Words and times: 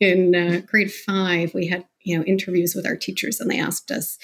in 0.00 0.34
uh, 0.34 0.60
grade 0.66 0.92
five, 0.92 1.54
we 1.54 1.66
had 1.66 1.84
you 2.02 2.16
know 2.16 2.24
interviews 2.24 2.74
with 2.74 2.86
our 2.86 2.96
teachers, 2.96 3.40
and 3.40 3.50
they 3.50 3.58
asked 3.58 3.90
us, 3.90 4.18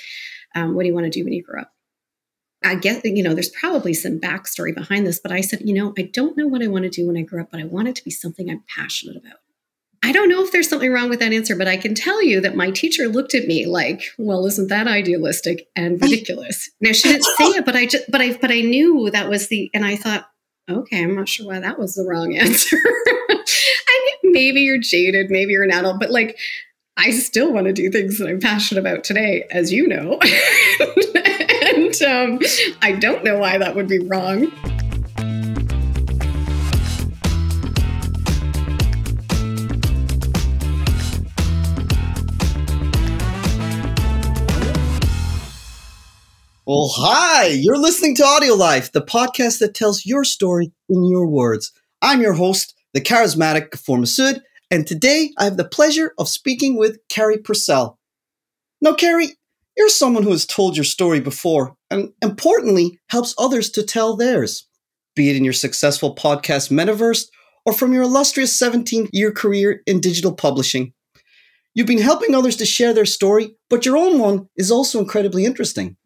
um, 0.54 0.74
"What 0.74 0.82
do 0.82 0.88
you 0.88 0.94
want 0.94 1.04
to 1.04 1.10
do 1.10 1.24
when 1.24 1.32
you 1.32 1.42
grow 1.42 1.62
up?" 1.62 1.72
I 2.62 2.74
guess 2.74 3.00
you 3.04 3.22
know 3.22 3.34
there's 3.34 3.50
probably 3.50 3.94
some 3.94 4.20
backstory 4.20 4.74
behind 4.74 5.06
this, 5.06 5.18
but 5.18 5.32
I 5.32 5.40
said, 5.40 5.62
you 5.64 5.74
know, 5.74 5.94
I 5.98 6.02
don't 6.02 6.36
know 6.36 6.46
what 6.46 6.62
I 6.62 6.66
want 6.66 6.84
to 6.84 6.90
do 6.90 7.06
when 7.06 7.16
I 7.16 7.22
grow 7.22 7.42
up, 7.42 7.50
but 7.50 7.60
I 7.60 7.64
want 7.64 7.88
it 7.88 7.96
to 7.96 8.04
be 8.04 8.10
something 8.10 8.50
I'm 8.50 8.64
passionate 8.76 9.16
about. 9.16 9.38
I 10.02 10.12
don't 10.12 10.30
know 10.30 10.42
if 10.42 10.50
there's 10.50 10.68
something 10.68 10.92
wrong 10.92 11.10
with 11.10 11.20
that 11.20 11.32
answer, 11.32 11.54
but 11.54 11.68
I 11.68 11.76
can 11.76 11.94
tell 11.94 12.22
you 12.22 12.40
that 12.40 12.56
my 12.56 12.70
teacher 12.70 13.06
looked 13.06 13.34
at 13.34 13.46
me 13.46 13.66
like, 13.66 14.02
"Well, 14.18 14.46
isn't 14.46 14.68
that 14.68 14.88
idealistic 14.88 15.68
and 15.76 16.00
ridiculous?" 16.02 16.70
now 16.80 16.92
she 16.92 17.08
didn't 17.08 17.24
say 17.24 17.44
it, 17.44 17.64
but 17.64 17.76
I 17.76 17.86
just, 17.86 18.10
but 18.10 18.20
I, 18.20 18.36
but 18.36 18.50
I 18.50 18.60
knew 18.60 19.10
that 19.10 19.28
was 19.28 19.48
the, 19.48 19.70
and 19.72 19.84
I 19.84 19.96
thought, 19.96 20.26
okay, 20.70 21.02
I'm 21.02 21.16
not 21.16 21.28
sure 21.28 21.46
why 21.46 21.60
that 21.60 21.78
was 21.78 21.94
the 21.94 22.04
wrong 22.04 22.36
answer. 22.36 22.76
Maybe 24.32 24.60
you're 24.60 24.78
jaded, 24.78 25.28
maybe 25.28 25.52
you're 25.52 25.64
an 25.64 25.72
adult, 25.72 25.98
but 25.98 26.10
like, 26.10 26.38
I 26.96 27.10
still 27.10 27.52
want 27.52 27.66
to 27.66 27.72
do 27.72 27.90
things 27.90 28.18
that 28.18 28.28
I'm 28.28 28.38
passionate 28.38 28.80
about 28.80 29.02
today, 29.02 29.44
as 29.50 29.72
you 29.72 29.88
know, 29.88 30.20
and 30.80 32.02
um, 32.02 32.38
I 32.80 32.92
don't 32.92 33.24
know 33.24 33.38
why 33.38 33.58
that 33.58 33.74
would 33.74 33.88
be 33.88 33.98
wrong. 33.98 34.52
Well, 46.66 46.92
hi, 46.94 47.46
you're 47.46 47.78
listening 47.78 48.14
to 48.16 48.24
Audio 48.24 48.54
Life, 48.54 48.92
the 48.92 49.02
podcast 49.02 49.58
that 49.58 49.74
tells 49.74 50.06
your 50.06 50.22
story 50.22 50.70
in 50.88 51.04
your 51.04 51.26
words. 51.26 51.72
I'm 52.00 52.20
your 52.20 52.34
host, 52.34 52.74
the 52.92 53.00
charismatic 53.00 53.70
Gafour 53.70 53.98
Masood, 53.98 54.40
and 54.70 54.86
today 54.86 55.30
I 55.38 55.44
have 55.44 55.56
the 55.56 55.64
pleasure 55.64 56.12
of 56.18 56.28
speaking 56.28 56.76
with 56.76 56.98
Carrie 57.08 57.38
Purcell. 57.38 57.98
Now, 58.80 58.94
Carrie, 58.94 59.36
you're 59.76 59.88
someone 59.88 60.22
who 60.22 60.30
has 60.30 60.46
told 60.46 60.76
your 60.76 60.84
story 60.84 61.20
before 61.20 61.76
and 61.90 62.12
importantly 62.22 62.98
helps 63.08 63.34
others 63.38 63.70
to 63.70 63.82
tell 63.82 64.16
theirs, 64.16 64.66
be 65.14 65.30
it 65.30 65.36
in 65.36 65.44
your 65.44 65.52
successful 65.52 66.14
podcast 66.14 66.70
Metaverse 66.70 67.26
or 67.66 67.72
from 67.72 67.92
your 67.92 68.02
illustrious 68.02 68.56
17 68.58 69.08
year 69.12 69.32
career 69.32 69.82
in 69.86 70.00
digital 70.00 70.34
publishing. 70.34 70.92
You've 71.74 71.86
been 71.86 71.98
helping 71.98 72.34
others 72.34 72.56
to 72.56 72.66
share 72.66 72.92
their 72.92 73.06
story, 73.06 73.54
but 73.68 73.86
your 73.86 73.96
own 73.96 74.18
one 74.18 74.48
is 74.56 74.70
also 74.70 74.98
incredibly 74.98 75.44
interesting. 75.44 75.96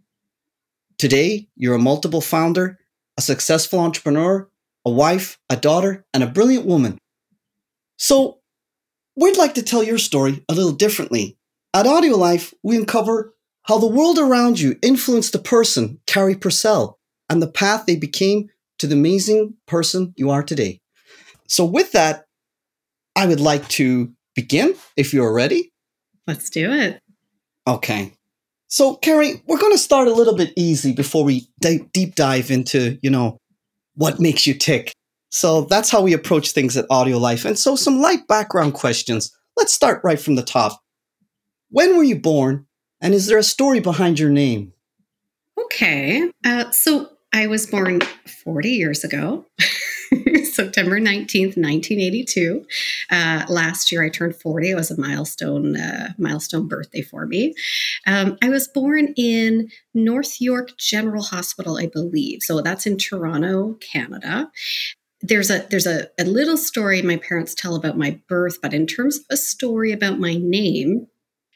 Today, 0.99 1.49
you're 1.57 1.75
a 1.75 1.79
multiple 1.79 2.21
founder, 2.21 2.79
a 3.17 3.23
successful 3.23 3.81
entrepreneur, 3.81 4.49
a 4.85 4.91
wife, 4.91 5.39
a 5.49 5.57
daughter, 5.57 6.05
and 6.13 6.23
a 6.23 6.29
brilliant 6.29 6.67
woman. 6.67 6.99
So, 7.97 8.39
we'd 9.17 9.37
like 9.37 9.55
to 9.55 9.63
tell 9.63 9.83
your 9.83 9.99
story 9.99 10.45
a 10.49 10.55
little 10.55 10.73
differently. 10.73 11.39
At 11.73 11.87
Audio 11.87 12.17
Life, 12.17 12.55
we 12.63 12.77
uncover 12.77 13.35
how 13.65 13.79
the 13.79 13.87
world 13.87 14.19
around 14.19 14.61
you 14.61 14.77
influenced 14.83 15.33
the 15.33 15.39
person, 15.39 16.01
Carrie 16.07 16.37
Purcell, 16.37 16.99
and 17.31 17.41
the 17.41 17.51
path 17.51 17.87
they 17.87 17.97
became 17.97 18.51
to 18.79 18.87
the 18.87 18.95
amazing 18.95 19.55
person 19.67 20.13
you 20.17 20.31
are 20.31 20.43
today. 20.43 20.81
So, 21.49 21.65
with 21.65 21.93
that, 21.93 22.27
I 23.17 23.27
would 23.27 23.41
like 23.41 23.69
to 23.71 24.13
begin 24.35 24.75
if 24.97 25.15
you're 25.15 25.33
ready. 25.33 25.73
Let's 26.27 26.51
do 26.51 26.73
it. 26.73 27.01
Okay. 27.67 28.13
So, 28.69 28.97
Carrie, 28.97 29.43
we're 29.47 29.59
going 29.59 29.73
to 29.73 29.79
start 29.79 30.09
a 30.09 30.13
little 30.13 30.35
bit 30.35 30.53
easy 30.57 30.93
before 30.93 31.23
we 31.23 31.47
d- 31.61 31.87
deep 31.93 32.15
dive 32.17 32.51
into, 32.51 32.99
you 33.03 33.11
know, 33.11 33.39
what 33.95 34.21
makes 34.21 34.47
you 34.47 34.55
tick. 34.55 34.93
So 35.31 35.63
that's 35.63 35.91
how 35.91 36.01
we 36.01 36.13
approach 36.13 36.53
things 36.53 36.77
at 36.77 36.87
Audio 36.91 37.19
Life. 37.19 37.45
And 37.45 37.59
so, 37.59 37.75
some 37.77 38.01
light 38.01 38.27
background 38.29 38.75
questions. 38.75 39.37
Let's 39.57 39.73
start 39.73 40.01
right 40.05 40.21
from 40.21 40.37
the 40.37 40.43
top. 40.43 40.81
When 41.71 41.97
were 41.97 42.05
you 42.05 42.21
born, 42.21 42.67
and 43.01 43.15
is 43.15 43.27
there 43.27 43.39
a 43.39 43.43
story 43.43 43.81
behind 43.81 44.19
your 44.19 44.31
name? 44.31 44.73
Okay. 45.61 46.31
Uh, 46.45 46.71
so, 46.71 47.11
I 47.33 47.49
was 47.49 47.67
born 47.67 48.01
40 48.45 48.69
years 48.71 49.03
ago. 49.03 49.45
September 50.45 51.01
19th, 51.01 51.57
1982. 51.57 52.65
Uh, 53.11 53.45
last 53.49 53.91
year 53.91 54.05
I 54.05 54.09
turned 54.09 54.37
40. 54.37 54.71
It 54.71 54.75
was 54.75 54.91
a 54.91 55.01
milestone 55.01 55.77
uh, 55.77 56.13
milestone 56.19 56.69
birthday 56.69 57.03
for 57.03 57.27
me. 57.27 57.55
Um, 58.07 58.37
I 58.43 58.49
was 58.49 58.69
born 58.69 59.15
in 59.17 59.69
North 59.95 60.41
York 60.41 60.77
General 60.79 61.23
Hospital, 61.23 61.79
I 61.79 61.87
believe. 61.87 62.43
So 62.43 62.61
that's 62.61 62.87
in 62.87 62.99
Toronto, 62.99 63.75
Canada 63.75 64.51
there's 65.25 65.51
a 65.51 65.67
there's 65.71 65.87
a, 65.87 66.09
a 66.19 66.25
little 66.25 66.57
story 66.57 67.01
my 67.01 67.17
parents 67.17 67.55
tell 67.55 67.75
about 67.75 67.97
my 67.97 68.21
birth 68.29 68.59
but 68.61 68.75
in 68.75 68.87
terms 68.87 69.17
of 69.17 69.25
a 69.31 69.37
story 69.37 69.91
about 69.91 70.19
my 70.19 70.35
name 70.35 71.07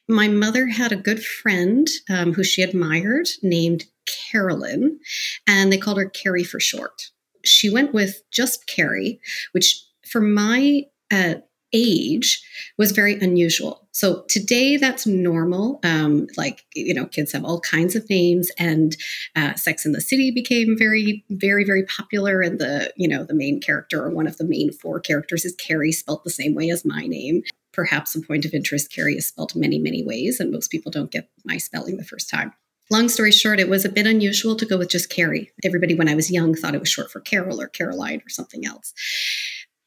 my 0.08 0.26
mother 0.26 0.66
had 0.68 0.90
a 0.90 0.96
good 0.96 1.22
friend 1.22 1.86
um, 2.08 2.32
who 2.32 2.42
she 2.42 2.62
admired 2.62 3.28
named 3.42 3.84
carolyn 4.06 4.98
and 5.46 5.70
they 5.70 5.76
called 5.76 5.98
her 5.98 6.08
carrie 6.08 6.44
for 6.44 6.58
short 6.58 7.10
she 7.48 7.70
went 7.70 7.94
with 7.94 8.22
just 8.30 8.66
Carrie, 8.66 9.20
which 9.52 9.84
for 10.06 10.20
my 10.20 10.82
uh, 11.12 11.34
age 11.72 12.42
was 12.78 12.92
very 12.92 13.14
unusual. 13.14 13.88
So 13.92 14.24
today 14.28 14.76
that's 14.76 15.06
normal. 15.06 15.80
Um, 15.82 16.28
like, 16.36 16.64
you 16.74 16.94
know, 16.94 17.06
kids 17.06 17.32
have 17.32 17.44
all 17.44 17.60
kinds 17.60 17.94
of 17.94 18.08
names 18.08 18.50
and 18.58 18.96
uh, 19.36 19.54
Sex 19.54 19.84
in 19.84 19.92
the 19.92 20.00
City 20.00 20.30
became 20.30 20.78
very, 20.78 21.24
very, 21.30 21.64
very 21.64 21.84
popular. 21.84 22.40
And 22.40 22.58
the, 22.58 22.92
you 22.96 23.08
know, 23.08 23.24
the 23.24 23.34
main 23.34 23.60
character 23.60 24.02
or 24.02 24.10
one 24.10 24.26
of 24.26 24.38
the 24.38 24.44
main 24.44 24.72
four 24.72 25.00
characters 25.00 25.44
is 25.44 25.54
Carrie, 25.56 25.92
spelt 25.92 26.24
the 26.24 26.30
same 26.30 26.54
way 26.54 26.70
as 26.70 26.84
my 26.84 27.06
name. 27.06 27.42
Perhaps 27.72 28.14
a 28.14 28.22
point 28.22 28.44
of 28.44 28.54
interest, 28.54 28.92
Carrie 28.92 29.16
is 29.16 29.26
spelled 29.26 29.54
many, 29.54 29.78
many 29.78 30.02
ways, 30.02 30.40
and 30.40 30.50
most 30.50 30.70
people 30.70 30.90
don't 30.90 31.10
get 31.10 31.28
my 31.44 31.58
spelling 31.58 31.96
the 31.96 32.04
first 32.04 32.30
time. 32.30 32.52
Long 32.90 33.08
story 33.08 33.32
short, 33.32 33.60
it 33.60 33.68
was 33.68 33.84
a 33.84 33.90
bit 33.90 34.06
unusual 34.06 34.56
to 34.56 34.66
go 34.66 34.78
with 34.78 34.88
just 34.88 35.10
Carrie. 35.10 35.50
Everybody, 35.64 35.94
when 35.94 36.08
I 36.08 36.14
was 36.14 36.30
young, 36.30 36.54
thought 36.54 36.74
it 36.74 36.80
was 36.80 36.88
short 36.88 37.10
for 37.10 37.20
Carol 37.20 37.60
or 37.60 37.68
Caroline 37.68 38.22
or 38.24 38.30
something 38.30 38.64
else. 38.64 38.94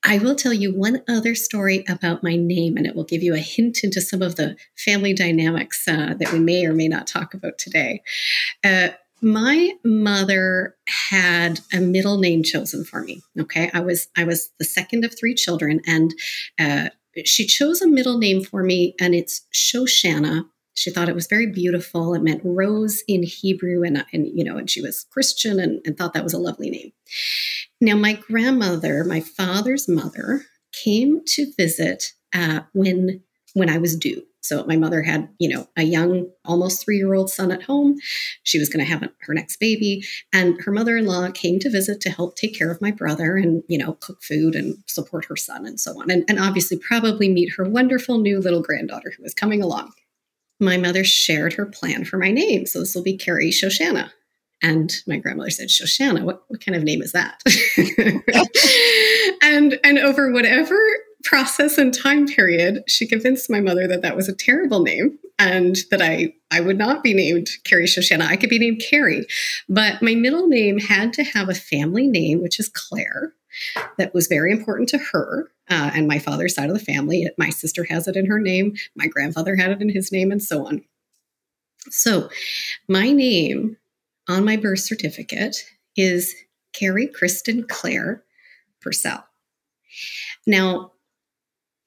I 0.04 0.18
will 0.18 0.36
tell 0.36 0.54
you 0.54 0.74
one 0.74 1.04
other 1.08 1.36
story 1.36 1.84
about 1.88 2.24
my 2.24 2.36
name, 2.36 2.78
and 2.78 2.88
it 2.88 2.96
will 2.96 3.04
give 3.04 3.22
you 3.22 3.34
a 3.34 3.40
hint 3.40 3.84
into 3.84 4.02
some 4.02 4.22
of 4.22 4.36
the 4.36 4.56
family 4.78 5.14
dynamics 5.14 5.88
uh, 5.88 6.16
that 6.20 6.32
we 6.32 6.40
may 6.40 6.66
or 6.66 6.74
may 6.74 6.88
not 6.88 7.08
talk 7.08 7.34
about 7.34 7.58
today. 7.58 8.02
Uh, 8.64 8.90
my 9.22 9.74
mother 9.86 10.76
had 11.12 11.60
a 11.72 11.80
middle 11.80 12.18
name 12.18 12.42
chosen 12.42 12.84
for 12.84 13.04
me. 13.04 13.22
Okay, 13.40 13.70
I 13.74 13.80
was 13.80 14.08
I 14.18 14.24
was 14.24 14.50
the 14.58 14.66
second 14.66 15.06
of 15.06 15.18
three 15.18 15.36
children, 15.36 15.82
and 15.86 16.14
uh, 16.60 16.90
she 17.26 17.46
chose 17.46 17.82
a 17.82 17.88
middle 17.88 18.18
name 18.18 18.44
for 18.44 18.64
me, 18.64 18.96
and 19.00 19.14
it's 19.14 19.46
Shoshana, 19.54 20.46
she 20.82 20.90
thought 20.90 21.10
it 21.10 21.16
was 21.16 21.28
very 21.28 21.46
beautiful. 21.46 22.16
It 22.16 22.24
meant 22.24 22.42
rose 22.44 23.04
in 23.08 23.22
Hebrew, 23.22 23.84
and, 23.84 24.04
and 24.12 24.28
you 24.28 24.44
know, 24.44 24.58
and 24.58 24.68
she 24.68 24.82
was 24.82 25.06
Christian 25.12 25.60
and, 25.60 25.80
and 25.86 25.96
thought 25.96 26.14
that 26.14 26.24
was 26.24 26.34
a 26.34 26.40
lovely 26.40 26.72
name. 26.72 26.92
Now, 27.80 27.96
my 27.96 28.14
grandmother, 28.14 29.04
my 29.04 29.20
father's 29.20 29.88
mother, 29.88 30.46
came 30.74 31.22
to 31.28 31.54
visit 31.56 32.14
uh, 32.34 32.62
when 32.74 33.22
when 33.54 33.70
I 33.70 33.78
was 33.78 33.96
due. 33.96 34.24
So 34.44 34.66
my 34.66 34.76
mother 34.76 35.04
had, 35.04 35.30
you 35.38 35.50
know, 35.50 35.68
a 35.78 35.84
young, 35.84 36.28
almost 36.46 36.84
three-year-old 36.84 37.30
son 37.30 37.52
at 37.52 37.62
home. 37.62 37.98
She 38.42 38.58
was 38.58 38.70
going 38.70 38.84
to 38.84 38.92
have 38.92 39.08
her 39.20 39.34
next 39.36 39.60
baby, 39.60 40.04
and 40.34 40.60
her 40.62 40.72
mother-in-law 40.72 41.32
came 41.32 41.60
to 41.60 41.70
visit 41.70 42.02
to 42.02 42.10
help 42.10 42.36
take 42.36 42.58
care 42.58 42.72
of 42.72 42.82
my 42.82 42.90
brother 42.90 43.36
and, 43.36 43.62
you 43.68 43.78
know, 43.78 43.94
cook 44.02 44.24
food 44.24 44.56
and 44.56 44.78
support 44.88 45.26
her 45.26 45.36
son 45.36 45.68
and 45.68 45.80
so 45.80 45.92
on, 46.02 46.10
and, 46.10 46.24
and 46.28 46.40
obviously 46.40 46.78
probably 46.80 47.30
meet 47.30 47.54
her 47.56 47.66
wonderful 47.66 48.18
new 48.18 48.40
little 48.40 48.64
granddaughter 48.64 49.14
who 49.16 49.22
was 49.22 49.36
coming 49.36 49.62
along 49.62 49.92
my 50.62 50.78
mother 50.78 51.04
shared 51.04 51.54
her 51.54 51.66
plan 51.66 52.06
for 52.06 52.18
my 52.18 52.32
name. 52.32 52.66
So 52.66 52.80
this 52.80 52.96
will 52.96 53.04
be 53.04 53.18
Carrie 53.18 53.52
Shoshana. 53.52 54.12
And 54.64 54.94
my 55.08 55.18
grandmother 55.18 55.50
said, 55.50 55.70
Shoshana, 55.70 56.24
what, 56.24 56.44
what 56.48 56.64
kind 56.64 56.76
of 56.76 56.84
name 56.84 57.02
is 57.02 57.14
that? 57.14 57.42
and 59.42 59.80
and 59.84 59.98
over 59.98 60.32
whatever 60.32 60.78
process 61.24 61.78
and 61.78 61.94
time 61.94 62.28
period, 62.28 62.84
she 62.88 63.08
convinced 63.08 63.50
my 63.50 63.60
mother 63.60 63.88
that 63.88 64.04
that 64.04 64.16
was 64.16 64.30
a 64.30 64.36
terrible 64.36 64.82
name 64.82 65.18
and 65.40 65.78
that 65.90 66.02
I 66.02 66.34
I 66.52 66.62
would 66.62 66.78
not 66.78 67.04
be 67.04 67.14
named 67.14 67.48
Carrie 67.64 67.88
Shoshana. 67.88 68.28
I 68.28 68.36
could 68.36 68.50
be 68.50 68.60
named 68.60 68.84
Carrie, 68.88 69.26
but 69.68 70.02
my 70.02 70.14
middle 70.14 70.48
name 70.48 70.78
had 70.78 71.14
to 71.14 71.24
have 71.24 71.50
a 71.50 71.56
family 71.56 72.08
name, 72.08 72.44
which 72.44 72.60
is 72.60 72.70
Claire 72.70 73.34
that 73.98 74.14
was 74.14 74.28
very 74.28 74.52
important 74.52 74.90
to 74.90 74.98
her 74.98 75.52
uh, 75.72 75.90
and 75.96 76.08
my 76.08 76.20
father's 76.20 76.54
side 76.54 76.70
of 76.70 76.78
the 76.78 76.84
family. 76.84 77.28
My 77.38 77.50
sister 77.50 77.86
has 77.86 78.08
it 78.08 78.18
in 78.18 78.26
her 78.28 78.40
name, 78.40 78.76
my 78.96 79.08
grandfather 79.08 79.56
had 79.56 79.72
it 79.72 79.82
in 79.82 79.90
his 79.90 80.12
name, 80.12 80.32
and 80.32 80.44
so 80.44 80.68
on. 80.68 80.84
So, 81.90 82.30
my 82.88 83.12
name 83.12 83.78
on 84.30 84.46
my 84.46 84.58
birth 84.58 84.82
certificate 84.82 85.58
is 85.96 86.36
Carrie 86.74 87.08
Kristen 87.08 87.66
Claire 87.68 88.24
Purcell. 88.82 89.26
Now, 90.46 90.92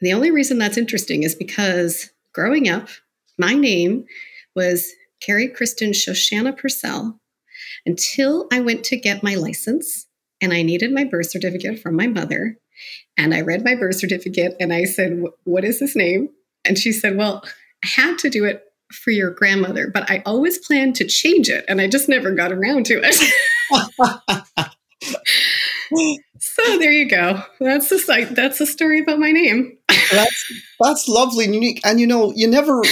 the 0.01 0.13
only 0.13 0.31
reason 0.31 0.59
that's 0.59 0.79
interesting 0.79 1.23
is 1.23 1.35
because 1.35 2.11
growing 2.33 2.69
up, 2.69 2.89
my 3.39 3.55
name 3.55 4.07
was 4.57 4.93
Carrie 5.21 5.49
Kristen 5.49 5.93
Shoshana 5.93 6.57
Purcell 6.57 7.21
until 7.87 8.49
I 8.53 8.61
went 8.61 8.85
to 8.85 8.97
get 8.97 9.23
my 9.23 9.35
license 9.35 10.07
and 10.41 10.53
I 10.53 10.63
needed 10.63 10.93
my 10.93 11.05
birth 11.05 11.31
certificate 11.31 11.79
from 11.79 11.97
my 11.97 12.07
mother. 12.07 12.59
And 13.17 13.35
I 13.35 13.41
read 13.41 13.65
my 13.65 13.75
birth 13.75 13.97
certificate 13.97 14.57
and 14.61 14.73
I 14.73 14.85
said, 14.85 15.23
What 15.45 15.65
is 15.65 15.81
his 15.81 15.97
name? 15.97 16.29
And 16.65 16.79
she 16.79 16.93
said, 16.93 17.17
Well, 17.17 17.43
I 17.85 17.87
had 17.87 18.19
to 18.19 18.31
do 18.31 18.45
it 18.45 18.63
for 18.93 19.11
your 19.11 19.31
grandmother, 19.31 19.91
but 19.93 20.11
I 20.11 20.23
always 20.25 20.59
planned 20.59 20.97
to 20.97 21.07
change 21.07 21.49
it 21.49 21.65
and 21.69 21.81
I 21.81 21.89
just 21.89 22.09
never 22.09 22.33
got 22.33 22.53
around 22.53 22.87
to 22.87 23.01
it. 23.03 23.15
so 26.39 26.79
there 26.79 26.93
you 26.93 27.09
go. 27.09 27.43
That's 27.61 27.89
the 27.89 27.99
site. 27.99 28.35
That's 28.35 28.59
the 28.59 28.67
story 28.67 29.01
about 29.01 29.19
my 29.19 29.33
name. 29.33 29.77
that's 30.11 30.53
that's 30.81 31.09
lovely 31.09 31.45
and 31.45 31.55
unique. 31.55 31.81
And 31.85 32.01
you 32.01 32.07
know, 32.07 32.33
you 32.35 32.49
never 32.49 32.83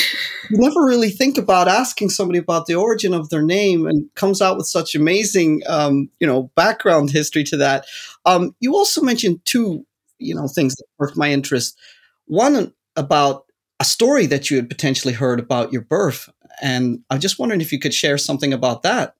you 0.50 0.58
never 0.58 0.84
really 0.84 1.10
think 1.10 1.38
about 1.38 1.68
asking 1.68 2.10
somebody 2.10 2.38
about 2.38 2.66
the 2.66 2.74
origin 2.74 3.14
of 3.14 3.28
their 3.30 3.42
name, 3.42 3.86
and 3.86 4.08
comes 4.14 4.40
out 4.40 4.56
with 4.56 4.66
such 4.66 4.94
amazing, 4.94 5.62
um, 5.66 6.10
you 6.20 6.26
know, 6.26 6.50
background 6.54 7.10
history 7.10 7.44
to 7.44 7.56
that. 7.58 7.86
Um, 8.24 8.54
you 8.60 8.74
also 8.74 9.02
mentioned 9.02 9.40
two, 9.44 9.84
you 10.18 10.34
know, 10.34 10.48
things 10.48 10.74
that 10.76 10.84
sparked 10.94 11.16
my 11.16 11.30
interest. 11.30 11.78
One 12.26 12.72
about 12.96 13.44
a 13.80 13.84
story 13.84 14.26
that 14.26 14.50
you 14.50 14.56
had 14.56 14.68
potentially 14.68 15.14
heard 15.14 15.40
about 15.40 15.72
your 15.72 15.82
birth, 15.82 16.28
and 16.60 17.00
I'm 17.10 17.20
just 17.20 17.38
wondering 17.38 17.60
if 17.60 17.72
you 17.72 17.78
could 17.78 17.94
share 17.94 18.18
something 18.18 18.52
about 18.52 18.82
that. 18.82 19.14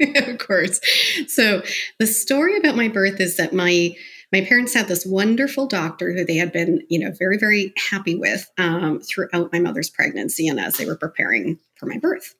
of 0.00 0.38
course. 0.38 0.80
So 1.26 1.62
the 1.98 2.06
story 2.06 2.56
about 2.56 2.76
my 2.76 2.88
birth 2.88 3.20
is 3.20 3.36
that 3.36 3.52
my 3.52 3.96
my 4.30 4.42
parents 4.42 4.74
had 4.74 4.88
this 4.88 5.06
wonderful 5.06 5.66
doctor 5.66 6.12
who 6.12 6.22
they 6.22 6.36
had 6.36 6.52
been, 6.52 6.82
you 6.88 6.98
know, 6.98 7.12
very 7.18 7.38
very 7.38 7.72
happy 7.90 8.14
with 8.14 8.50
um, 8.58 9.00
throughout 9.00 9.52
my 9.52 9.58
mother's 9.58 9.90
pregnancy 9.90 10.46
and 10.46 10.60
as 10.60 10.76
they 10.76 10.86
were 10.86 10.96
preparing 10.96 11.58
for 11.76 11.86
my 11.86 11.98
birth. 11.98 12.34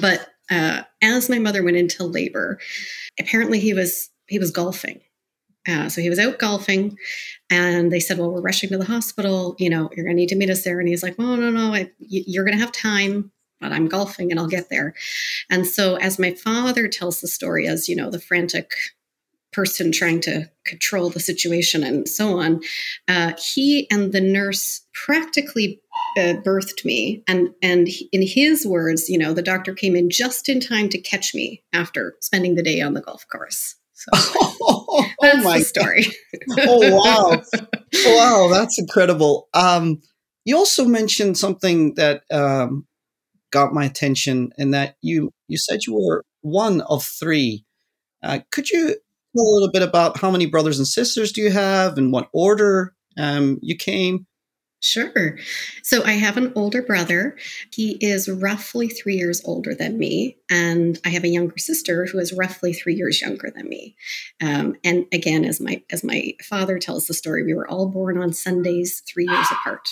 But 0.00 0.28
uh, 0.50 0.82
as 1.02 1.28
my 1.28 1.38
mother 1.38 1.62
went 1.62 1.76
into 1.76 2.04
labor, 2.04 2.58
apparently 3.18 3.58
he 3.58 3.74
was 3.74 4.10
he 4.28 4.38
was 4.38 4.50
golfing. 4.50 5.00
Uh, 5.68 5.88
so 5.88 6.00
he 6.00 6.10
was 6.10 6.18
out 6.18 6.38
golfing, 6.40 6.96
and 7.48 7.92
they 7.92 8.00
said, 8.00 8.18
"Well, 8.18 8.32
we're 8.32 8.40
rushing 8.40 8.70
to 8.70 8.78
the 8.78 8.84
hospital. 8.84 9.54
You 9.58 9.70
know, 9.70 9.90
you're 9.94 10.04
going 10.04 10.16
to 10.16 10.20
need 10.20 10.30
to 10.30 10.36
meet 10.36 10.50
us 10.50 10.64
there." 10.64 10.80
And 10.80 10.88
he's 10.88 11.02
like, 11.02 11.16
"Well, 11.18 11.36
no, 11.36 11.50
no, 11.50 11.72
I, 11.72 11.90
you're 11.98 12.44
going 12.44 12.56
to 12.56 12.62
have 12.62 12.72
time 12.72 13.30
but 13.62 13.72
I'm 13.72 13.88
golfing 13.88 14.30
and 14.30 14.38
I'll 14.38 14.48
get 14.48 14.68
there. 14.68 14.92
And 15.48 15.66
so, 15.66 15.94
as 15.96 16.18
my 16.18 16.32
father 16.32 16.88
tells 16.88 17.20
the 17.20 17.28
story, 17.28 17.66
as 17.66 17.88
you 17.88 17.96
know, 17.96 18.10
the 18.10 18.20
frantic 18.20 18.72
person 19.52 19.92
trying 19.92 20.20
to 20.22 20.50
control 20.64 21.10
the 21.10 21.20
situation 21.20 21.84
and 21.84 22.08
so 22.08 22.40
on, 22.40 22.60
uh, 23.06 23.32
he 23.38 23.86
and 23.90 24.12
the 24.12 24.20
nurse 24.20 24.80
practically 24.92 25.80
uh, 26.16 26.34
birthed 26.44 26.84
me. 26.84 27.22
And 27.28 27.50
and 27.62 27.88
in 28.12 28.26
his 28.26 28.66
words, 28.66 29.08
you 29.08 29.16
know, 29.16 29.32
the 29.32 29.42
doctor 29.42 29.72
came 29.72 29.94
in 29.94 30.10
just 30.10 30.48
in 30.48 30.60
time 30.60 30.88
to 30.90 30.98
catch 30.98 31.34
me 31.34 31.62
after 31.72 32.16
spending 32.20 32.56
the 32.56 32.62
day 32.62 32.80
on 32.80 32.94
the 32.94 33.00
golf 33.00 33.24
course. 33.30 33.76
So 34.02 34.10
oh, 34.62 35.06
that's 35.20 35.44
my 35.44 35.58
the 35.58 35.64
story. 35.64 36.06
oh 36.58 36.96
wow, 36.96 37.42
wow, 38.06 38.48
that's 38.50 38.78
incredible. 38.78 39.48
Um, 39.54 40.00
you 40.44 40.56
also 40.56 40.84
mentioned 40.84 41.38
something 41.38 41.94
that 41.94 42.22
um, 42.30 42.86
got 43.50 43.72
my 43.72 43.84
attention 43.84 44.50
and 44.58 44.74
that 44.74 44.96
you 45.02 45.30
you 45.46 45.56
said 45.58 45.84
you 45.86 45.94
were 45.94 46.24
one 46.40 46.80
of 46.82 47.04
three. 47.04 47.64
Uh, 48.22 48.40
could 48.50 48.70
you 48.70 48.88
tell 48.88 49.44
a 49.44 49.54
little 49.54 49.70
bit 49.70 49.82
about 49.82 50.18
how 50.18 50.30
many 50.30 50.46
brothers 50.46 50.78
and 50.78 50.86
sisters 50.86 51.32
do 51.32 51.40
you 51.40 51.50
have 51.50 51.96
and 51.96 52.12
what 52.12 52.28
order 52.32 52.94
um, 53.16 53.58
you 53.62 53.76
came? 53.76 54.26
Sure. 54.82 55.38
So 55.84 56.02
I 56.04 56.12
have 56.12 56.36
an 56.36 56.52
older 56.56 56.82
brother. 56.82 57.36
He 57.72 57.92
is 58.00 58.28
roughly 58.28 58.88
three 58.88 59.14
years 59.14 59.40
older 59.44 59.74
than 59.74 59.96
me. 59.96 60.38
And 60.50 60.98
I 61.04 61.10
have 61.10 61.22
a 61.22 61.28
younger 61.28 61.56
sister 61.56 62.06
who 62.06 62.18
is 62.18 62.32
roughly 62.32 62.72
three 62.72 62.94
years 62.94 63.20
younger 63.20 63.52
than 63.54 63.68
me. 63.68 63.96
Um, 64.42 64.74
and 64.82 65.06
again, 65.12 65.44
as 65.44 65.60
my 65.60 65.82
as 65.90 66.02
my 66.02 66.34
father 66.42 66.78
tells 66.78 67.06
the 67.06 67.14
story, 67.14 67.44
we 67.44 67.54
were 67.54 67.68
all 67.68 67.88
born 67.88 68.18
on 68.18 68.32
Sundays, 68.32 69.02
three 69.06 69.26
years 69.28 69.46
apart 69.52 69.88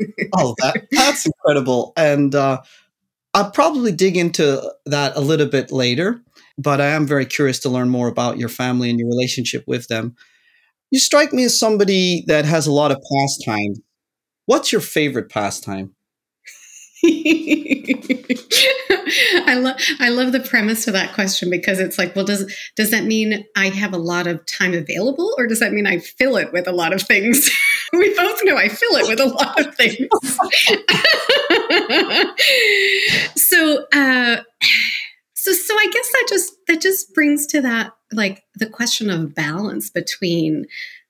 oh, 0.36 0.54
that, 0.58 0.86
that's 0.90 1.26
incredible. 1.26 1.92
And 1.96 2.34
uh, 2.34 2.62
I'll 3.34 3.50
probably 3.50 3.92
dig 3.92 4.16
into 4.16 4.62
that 4.86 5.16
a 5.16 5.20
little 5.20 5.46
bit 5.46 5.70
later, 5.70 6.22
but 6.56 6.80
I 6.80 6.86
am 6.86 7.06
very 7.06 7.26
curious 7.26 7.58
to 7.60 7.68
learn 7.68 7.90
more 7.90 8.08
about 8.08 8.38
your 8.38 8.48
family 8.48 8.90
and 8.90 8.98
your 8.98 9.08
relationship 9.08 9.64
with 9.66 9.88
them. 9.88 10.16
You 10.90 10.98
strike 10.98 11.32
me 11.32 11.44
as 11.44 11.58
somebody 11.58 12.24
that 12.28 12.44
has 12.46 12.66
a 12.66 12.72
lot 12.72 12.90
of 12.90 12.98
pastimes. 13.12 13.80
What's 14.48 14.72
your 14.72 14.80
favorite 14.80 15.28
pastime? 15.28 15.94
I 17.04 17.10
love 19.60 19.76
I 20.00 20.08
love 20.08 20.32
the 20.32 20.40
premise 20.40 20.86
to 20.86 20.92
that 20.92 21.12
question 21.12 21.50
because 21.50 21.80
it's 21.80 21.98
like, 21.98 22.16
well, 22.16 22.24
does 22.24 22.50
does 22.74 22.90
that 22.90 23.04
mean 23.04 23.44
I 23.54 23.68
have 23.68 23.92
a 23.92 23.98
lot 23.98 24.26
of 24.26 24.46
time 24.46 24.72
available, 24.72 25.34
or 25.36 25.46
does 25.46 25.60
that 25.60 25.72
mean 25.72 25.86
I 25.86 25.98
fill 25.98 26.38
it 26.38 26.50
with 26.50 26.66
a 26.66 26.72
lot 26.72 26.94
of 26.94 27.02
things? 27.02 27.50
we 27.92 28.14
both 28.14 28.42
know 28.42 28.56
I 28.56 28.70
fill 28.70 28.96
it 28.96 29.06
with 29.06 29.20
a 29.20 29.26
lot 29.26 29.60
of 29.60 29.74
things. 29.74 30.08
so, 33.36 33.84
uh, 33.92 34.40
so, 35.34 35.52
so 35.52 35.74
I 35.74 35.90
guess 35.92 36.12
that 36.12 36.26
just 36.26 36.54
that 36.68 36.80
just 36.80 37.12
brings 37.12 37.46
to 37.48 37.60
that 37.60 37.92
like 38.12 38.44
the 38.54 38.70
question 38.70 39.10
of 39.10 39.34
balance 39.34 39.90
between 39.90 40.64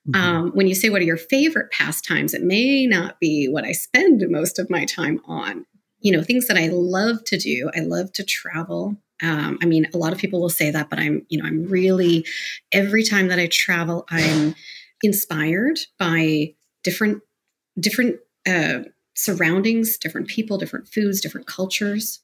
Mm-hmm. 0.09 0.21
Um, 0.21 0.51
when 0.53 0.67
you 0.67 0.75
say 0.75 0.89
what 0.89 1.03
are 1.03 1.07
your 1.07 1.17
favorite 1.17 1.71
pastimes, 1.71 2.35
it 2.35 2.43
may 2.43 2.87
not 2.87 3.21
be 3.21 3.49
what 3.49 3.65
I 3.65 3.73
spend 3.73 4.25
most 4.29 4.59
of 4.59 4.71
my 4.71 4.85
time 4.85 5.21
on 5.27 5.67
you 6.01 6.13
know, 6.13 6.23
things 6.23 6.47
that 6.47 6.57
I 6.57 6.69
love 6.69 7.25
to 7.25 7.39
do. 7.39 7.71
I 7.77 7.81
love 7.81 8.13
to 8.15 8.25
travel. 8.25 8.97
Um, 9.23 9.59
I 9.61 9.67
mean, 9.67 9.87
a 9.93 9.99
lot 9.99 10.13
of 10.13 10.19
people 10.19 10.41
will 10.41 10.49
say 10.49 10.71
that, 10.71 10.91
but 10.91 10.99
I'm, 10.99 11.27
you 11.29 11.41
know, 11.41 11.49
I'm 11.49 11.65
really, 11.65 12.25
every 12.73 13.03
time 13.03 13.29
that 13.29 13.39
I 13.39 13.49
travel, 13.49 14.07
I'm 14.11 14.55
inspired 15.03 15.81
by 15.99 16.55
different, 16.85 17.23
different 17.81 18.21
uh, 18.47 18.81
surroundings, 19.15 19.99
different 19.99 20.29
people, 20.29 20.57
different 20.57 20.89
foods, 20.89 21.21
different 21.21 21.49
cultures. 21.49 22.21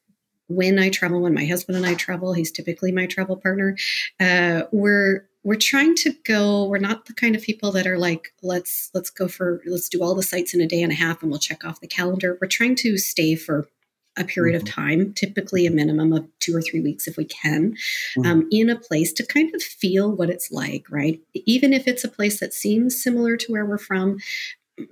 When 0.46 0.78
I 0.78 0.90
travel, 0.90 1.20
when 1.20 1.34
my 1.34 1.46
husband 1.46 1.76
and 1.76 1.86
I 1.86 1.94
travel, 1.94 2.32
he's 2.32 2.52
typically 2.52 2.92
my 2.92 3.06
travel 3.06 3.36
partner. 3.36 3.76
Uh, 4.20 4.62
we're 4.70 5.26
we're 5.44 5.54
trying 5.54 5.94
to 5.94 6.12
go 6.24 6.64
we're 6.64 6.78
not 6.78 7.04
the 7.06 7.12
kind 7.12 7.36
of 7.36 7.42
people 7.42 7.70
that 7.70 7.86
are 7.86 7.98
like 7.98 8.32
let's 8.42 8.90
let's 8.94 9.10
go 9.10 9.28
for 9.28 9.62
let's 9.66 9.88
do 9.88 10.02
all 10.02 10.14
the 10.14 10.22
sites 10.22 10.54
in 10.54 10.60
a 10.60 10.66
day 10.66 10.82
and 10.82 10.90
a 10.90 10.96
half 10.96 11.22
and 11.22 11.30
we'll 11.30 11.38
check 11.38 11.64
off 11.64 11.80
the 11.80 11.86
calendar 11.86 12.38
we're 12.40 12.48
trying 12.48 12.74
to 12.74 12.96
stay 12.96 13.36
for 13.36 13.68
a 14.16 14.24
period 14.24 14.56
mm-hmm. 14.56 14.66
of 14.66 14.74
time 14.74 15.12
typically 15.12 15.66
a 15.66 15.70
minimum 15.70 16.12
of 16.12 16.26
two 16.40 16.56
or 16.56 16.62
three 16.62 16.80
weeks 16.80 17.06
if 17.06 17.16
we 17.16 17.24
can 17.24 17.72
mm-hmm. 17.72 18.26
um, 18.26 18.48
in 18.50 18.70
a 18.70 18.78
place 18.78 19.12
to 19.12 19.24
kind 19.26 19.54
of 19.54 19.62
feel 19.62 20.10
what 20.10 20.30
it's 20.30 20.50
like 20.50 20.86
right 20.90 21.20
even 21.34 21.72
if 21.72 21.86
it's 21.86 22.04
a 22.04 22.08
place 22.08 22.40
that 22.40 22.54
seems 22.54 23.00
similar 23.00 23.36
to 23.36 23.52
where 23.52 23.66
we're 23.66 23.78
from 23.78 24.18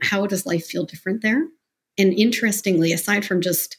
how 0.02 0.26
does 0.26 0.46
life 0.46 0.66
feel 0.66 0.84
different 0.84 1.22
there 1.22 1.48
and 1.98 2.12
interestingly 2.14 2.92
aside 2.92 3.24
from 3.24 3.40
just 3.40 3.76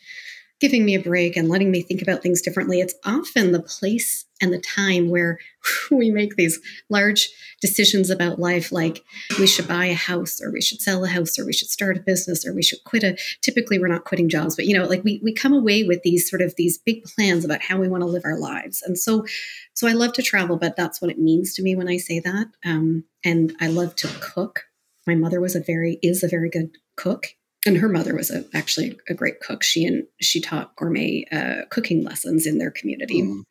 giving 0.60 0.86
me 0.86 0.96
a 0.96 1.00
break 1.00 1.36
and 1.36 1.50
letting 1.50 1.72
me 1.72 1.82
think 1.82 2.02
about 2.02 2.22
things 2.22 2.42
differently. 2.42 2.80
It's 2.80 2.96
often 3.06 3.52
the 3.52 3.62
place 3.62 4.26
and 4.42 4.54
the 4.54 4.62
time 4.62 5.10
where 5.10 5.40
we 5.92 6.10
make 6.10 6.36
these 6.36 6.60
large 6.90 7.30
decisions 7.62 8.10
about 8.10 8.40
life, 8.40 8.72
like 8.72 9.04
we 9.40 9.48
should 9.48 9.68
buy 9.68 9.86
a 9.86 9.94
house 9.94 10.42
or 10.42 10.52
we 10.52 10.62
should 10.62 10.82
sell 10.82 11.04
a 11.04 11.08
house 11.08 11.38
or 11.38 11.46
we 11.46 11.54
should 11.54 11.70
start 11.70 11.98
a 11.98 12.02
business 12.02 12.46
or 12.46 12.54
we 12.54 12.64
should 12.64 12.84
quit 12.86 13.04
a 13.04 13.18
typically 13.42 13.80
we're 13.80 13.88
not 13.88 14.06
quitting 14.06 14.30
jobs, 14.30 14.56
but 14.56 14.66
you 14.66 14.78
know, 14.78 14.86
like 14.86 15.04
we 15.04 15.20
we 15.24 15.34
come 15.34 15.54
away 15.54 15.84
with 15.84 16.02
these 16.04 16.30
sort 16.30 16.42
of 16.42 16.56
these 16.56 16.78
big 16.78 17.04
plans 17.04 17.44
about 17.44 17.62
how 17.62 17.78
we 17.78 17.88
want 17.88 18.02
to 18.02 18.08
live 18.08 18.24
our 18.26 18.38
lives. 18.38 18.82
And 18.82 18.98
so 18.98 19.26
so 19.74 19.88
I 19.88 19.94
love 19.94 20.14
to 20.14 20.22
travel, 20.22 20.58
but 20.58 20.76
that's 20.76 21.02
what 21.02 21.12
it 21.12 21.20
means 21.20 21.54
to 21.56 21.64
me 21.64 21.76
when 21.76 21.90
I 21.90 21.98
say 21.98 22.20
that. 22.20 22.48
Um, 22.64 23.06
and 23.24 23.56
I 23.60 23.68
love 23.68 23.96
to 23.98 24.08
cook. 24.22 24.66
My 25.08 25.16
mother 25.16 25.42
was 25.42 25.56
a 25.56 25.62
very 25.62 26.00
is 26.02 26.24
a 26.24 26.28
very 26.28 26.50
good 26.50 26.78
cook 26.96 27.28
and 27.66 27.78
her 27.78 27.90
mother 27.90 28.16
was 28.16 28.30
a, 28.32 28.46
actually 28.54 28.98
a 29.10 29.14
great 29.14 29.40
cook. 29.40 29.64
She 29.64 29.86
and 29.86 30.04
she 30.22 30.42
taught 30.42 30.76
gourmet 30.76 31.26
uh, 31.32 31.66
cooking 31.70 32.04
lessons 32.04 32.46
in 32.46 32.58
their 32.58 32.72
community. 32.72 33.22
Mm. 33.22 33.44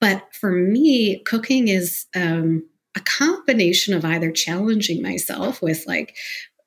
But 0.00 0.26
for 0.34 0.50
me, 0.50 1.22
cooking 1.24 1.68
is 1.68 2.06
um, 2.16 2.68
a 2.96 3.00
combination 3.00 3.94
of 3.94 4.04
either 4.04 4.30
challenging 4.32 5.00
myself 5.00 5.62
with 5.62 5.84
like 5.86 6.16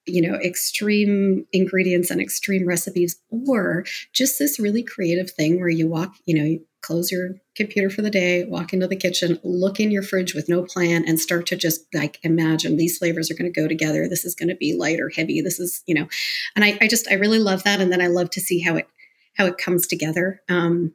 you 0.05 0.21
know 0.21 0.35
extreme 0.39 1.45
ingredients 1.51 2.12
and 2.12 2.21
extreme 2.21 2.67
recipes 2.67 3.19
or 3.47 3.85
just 4.13 4.39
this 4.39 4.59
really 4.59 4.83
creative 4.83 5.31
thing 5.31 5.59
where 5.59 5.69
you 5.69 5.88
walk 5.88 6.15
you 6.25 6.38
know 6.38 6.43
you 6.43 6.65
close 6.85 7.12
your 7.12 7.31
computer 7.55 7.89
for 7.89 8.03
the 8.03 8.12
day, 8.12 8.45
walk 8.45 8.71
into 8.71 8.88
the 8.88 8.95
kitchen, 8.95 9.39
look 9.43 9.79
in 9.79 9.89
your 9.89 10.03
fridge 10.03 10.35
with 10.35 10.47
no 10.47 10.63
plan, 10.63 11.03
and 11.07 11.19
start 11.19 11.47
to 11.47 11.55
just 11.55 11.83
like 11.93 12.19
imagine 12.21 12.77
these 12.77 13.00
flavors 13.00 13.31
are 13.31 13.33
going 13.33 13.51
to 13.51 13.62
go 13.62 13.67
together. 13.67 14.07
This 14.07 14.24
is 14.24 14.35
going 14.35 14.50
to 14.50 14.55
be 14.55 14.75
light 14.75 15.00
or 15.00 15.09
heavy. 15.09 15.41
This 15.41 15.59
is, 15.59 15.81
you 15.88 15.95
know, 15.95 16.07
and 16.55 16.63
I, 16.63 16.77
I 16.81 16.88
just 16.88 17.07
I 17.09 17.15
really 17.15 17.39
love 17.39 17.63
that, 17.63 17.81
and 17.81 17.91
then 17.91 18.01
I 18.01 18.07
love 18.07 18.29
to 18.31 18.41
see 18.41 18.59
how 18.59 18.75
it 18.75 18.88
how 19.35 19.45
it 19.45 19.57
comes 19.57 19.88
together. 19.88 20.41
Um, 20.47 20.93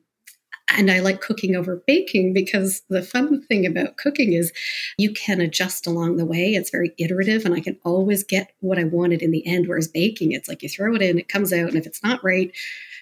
and 0.76 0.90
I 0.90 1.00
like 1.00 1.20
cooking 1.20 1.56
over 1.56 1.82
baking 1.86 2.32
because 2.32 2.82
the 2.88 3.02
fun 3.02 3.42
thing 3.42 3.66
about 3.66 3.96
cooking 3.96 4.32
is 4.32 4.52
you 4.98 5.12
can 5.12 5.40
adjust 5.40 5.86
along 5.86 6.16
the 6.16 6.26
way. 6.26 6.54
It's 6.54 6.70
very 6.70 6.92
iterative, 6.98 7.44
and 7.44 7.54
I 7.54 7.60
can 7.60 7.78
always 7.84 8.24
get 8.24 8.52
what 8.60 8.78
I 8.78 8.84
wanted 8.84 9.22
in 9.22 9.30
the 9.30 9.46
end. 9.46 9.68
Whereas 9.68 9.88
baking, 9.88 10.32
it's 10.32 10.48
like 10.48 10.62
you 10.62 10.68
throw 10.68 10.94
it 10.94 11.02
in, 11.02 11.18
it 11.18 11.28
comes 11.28 11.52
out, 11.52 11.68
and 11.68 11.76
if 11.76 11.86
it's 11.86 12.02
not 12.02 12.22
right, 12.24 12.52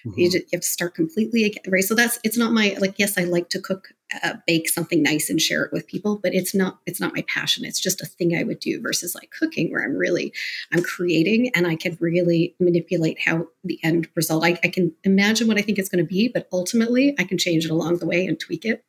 Mm-hmm. 0.05 0.19
You, 0.19 0.31
just, 0.31 0.43
you 0.45 0.49
have 0.53 0.61
to 0.61 0.67
start 0.67 0.95
completely 0.95 1.43
again, 1.43 1.63
right? 1.67 1.83
So 1.83 1.95
that's 1.95 2.19
it's 2.23 2.37
not 2.37 2.51
my 2.51 2.75
like. 2.79 2.95
Yes, 2.97 3.17
I 3.17 3.23
like 3.23 3.49
to 3.49 3.59
cook 3.59 3.93
uh, 4.23 4.33
bake 4.47 4.67
something 4.67 5.03
nice 5.03 5.29
and 5.29 5.39
share 5.39 5.63
it 5.63 5.71
with 5.71 5.87
people 5.87 6.19
but 6.21 6.33
it's 6.33 6.55
not 6.55 6.79
it's 6.87 6.99
not 6.99 7.13
my 7.13 7.23
passion 7.27 7.63
it's 7.63 7.79
just 7.79 8.01
a 8.01 8.05
thing 8.05 8.35
i 8.35 8.43
would 8.43 8.59
do 8.59 8.81
versus 8.81 9.13
like 9.13 9.29
cooking 9.37 9.71
where 9.71 9.83
i'm 9.83 9.95
really 9.95 10.33
i'm 10.73 10.81
creating 10.81 11.51
and 11.55 11.67
i 11.67 11.75
can 11.75 11.95
really 11.99 12.55
manipulate 12.59 13.19
how 13.23 13.45
the 13.63 13.79
end 13.83 14.07
result 14.15 14.43
i, 14.43 14.57
I 14.63 14.69
can 14.69 14.93
imagine 15.03 15.47
what 15.47 15.57
i 15.57 15.61
think 15.61 15.77
it's 15.77 15.89
going 15.89 16.03
to 16.03 16.09
be 16.09 16.27
but 16.27 16.47
ultimately 16.51 17.15
i 17.19 17.23
can 17.23 17.37
change 17.37 17.65
it 17.65 17.71
along 17.71 17.97
the 17.97 18.07
way 18.07 18.25
and 18.25 18.39
tweak 18.39 18.65
it 18.65 18.83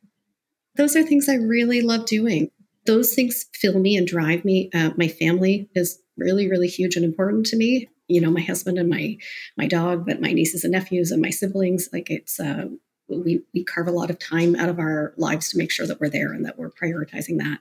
those 0.75 0.95
are 0.95 1.03
things 1.03 1.29
i 1.29 1.35
really 1.35 1.81
love 1.81 2.05
doing 2.05 2.49
those 2.87 3.13
things 3.13 3.45
fill 3.53 3.77
me 3.77 3.95
and 3.95 4.07
drive 4.07 4.43
me 4.43 4.71
uh, 4.73 4.89
my 4.97 5.07
family 5.07 5.69
is 5.75 5.99
really 6.17 6.49
really 6.49 6.67
huge 6.67 6.95
and 6.95 7.05
important 7.05 7.45
to 7.45 7.57
me 7.57 7.87
you 8.11 8.21
know 8.21 8.31
my 8.31 8.41
husband 8.41 8.77
and 8.77 8.89
my 8.89 9.17
my 9.57 9.67
dog 9.67 10.05
but 10.05 10.21
my 10.21 10.31
nieces 10.31 10.63
and 10.63 10.73
nephews 10.73 11.11
and 11.11 11.21
my 11.21 11.29
siblings 11.29 11.89
like 11.93 12.09
it's 12.09 12.39
uh, 12.39 12.65
we, 13.17 13.41
we 13.53 13.63
carve 13.63 13.87
a 13.87 13.91
lot 13.91 14.09
of 14.09 14.19
time 14.19 14.55
out 14.55 14.69
of 14.69 14.79
our 14.79 15.13
lives 15.17 15.49
to 15.49 15.57
make 15.57 15.71
sure 15.71 15.85
that 15.85 15.99
we're 15.99 16.09
there 16.09 16.33
and 16.33 16.45
that 16.45 16.57
we're 16.57 16.71
prioritizing 16.71 17.37
that. 17.39 17.59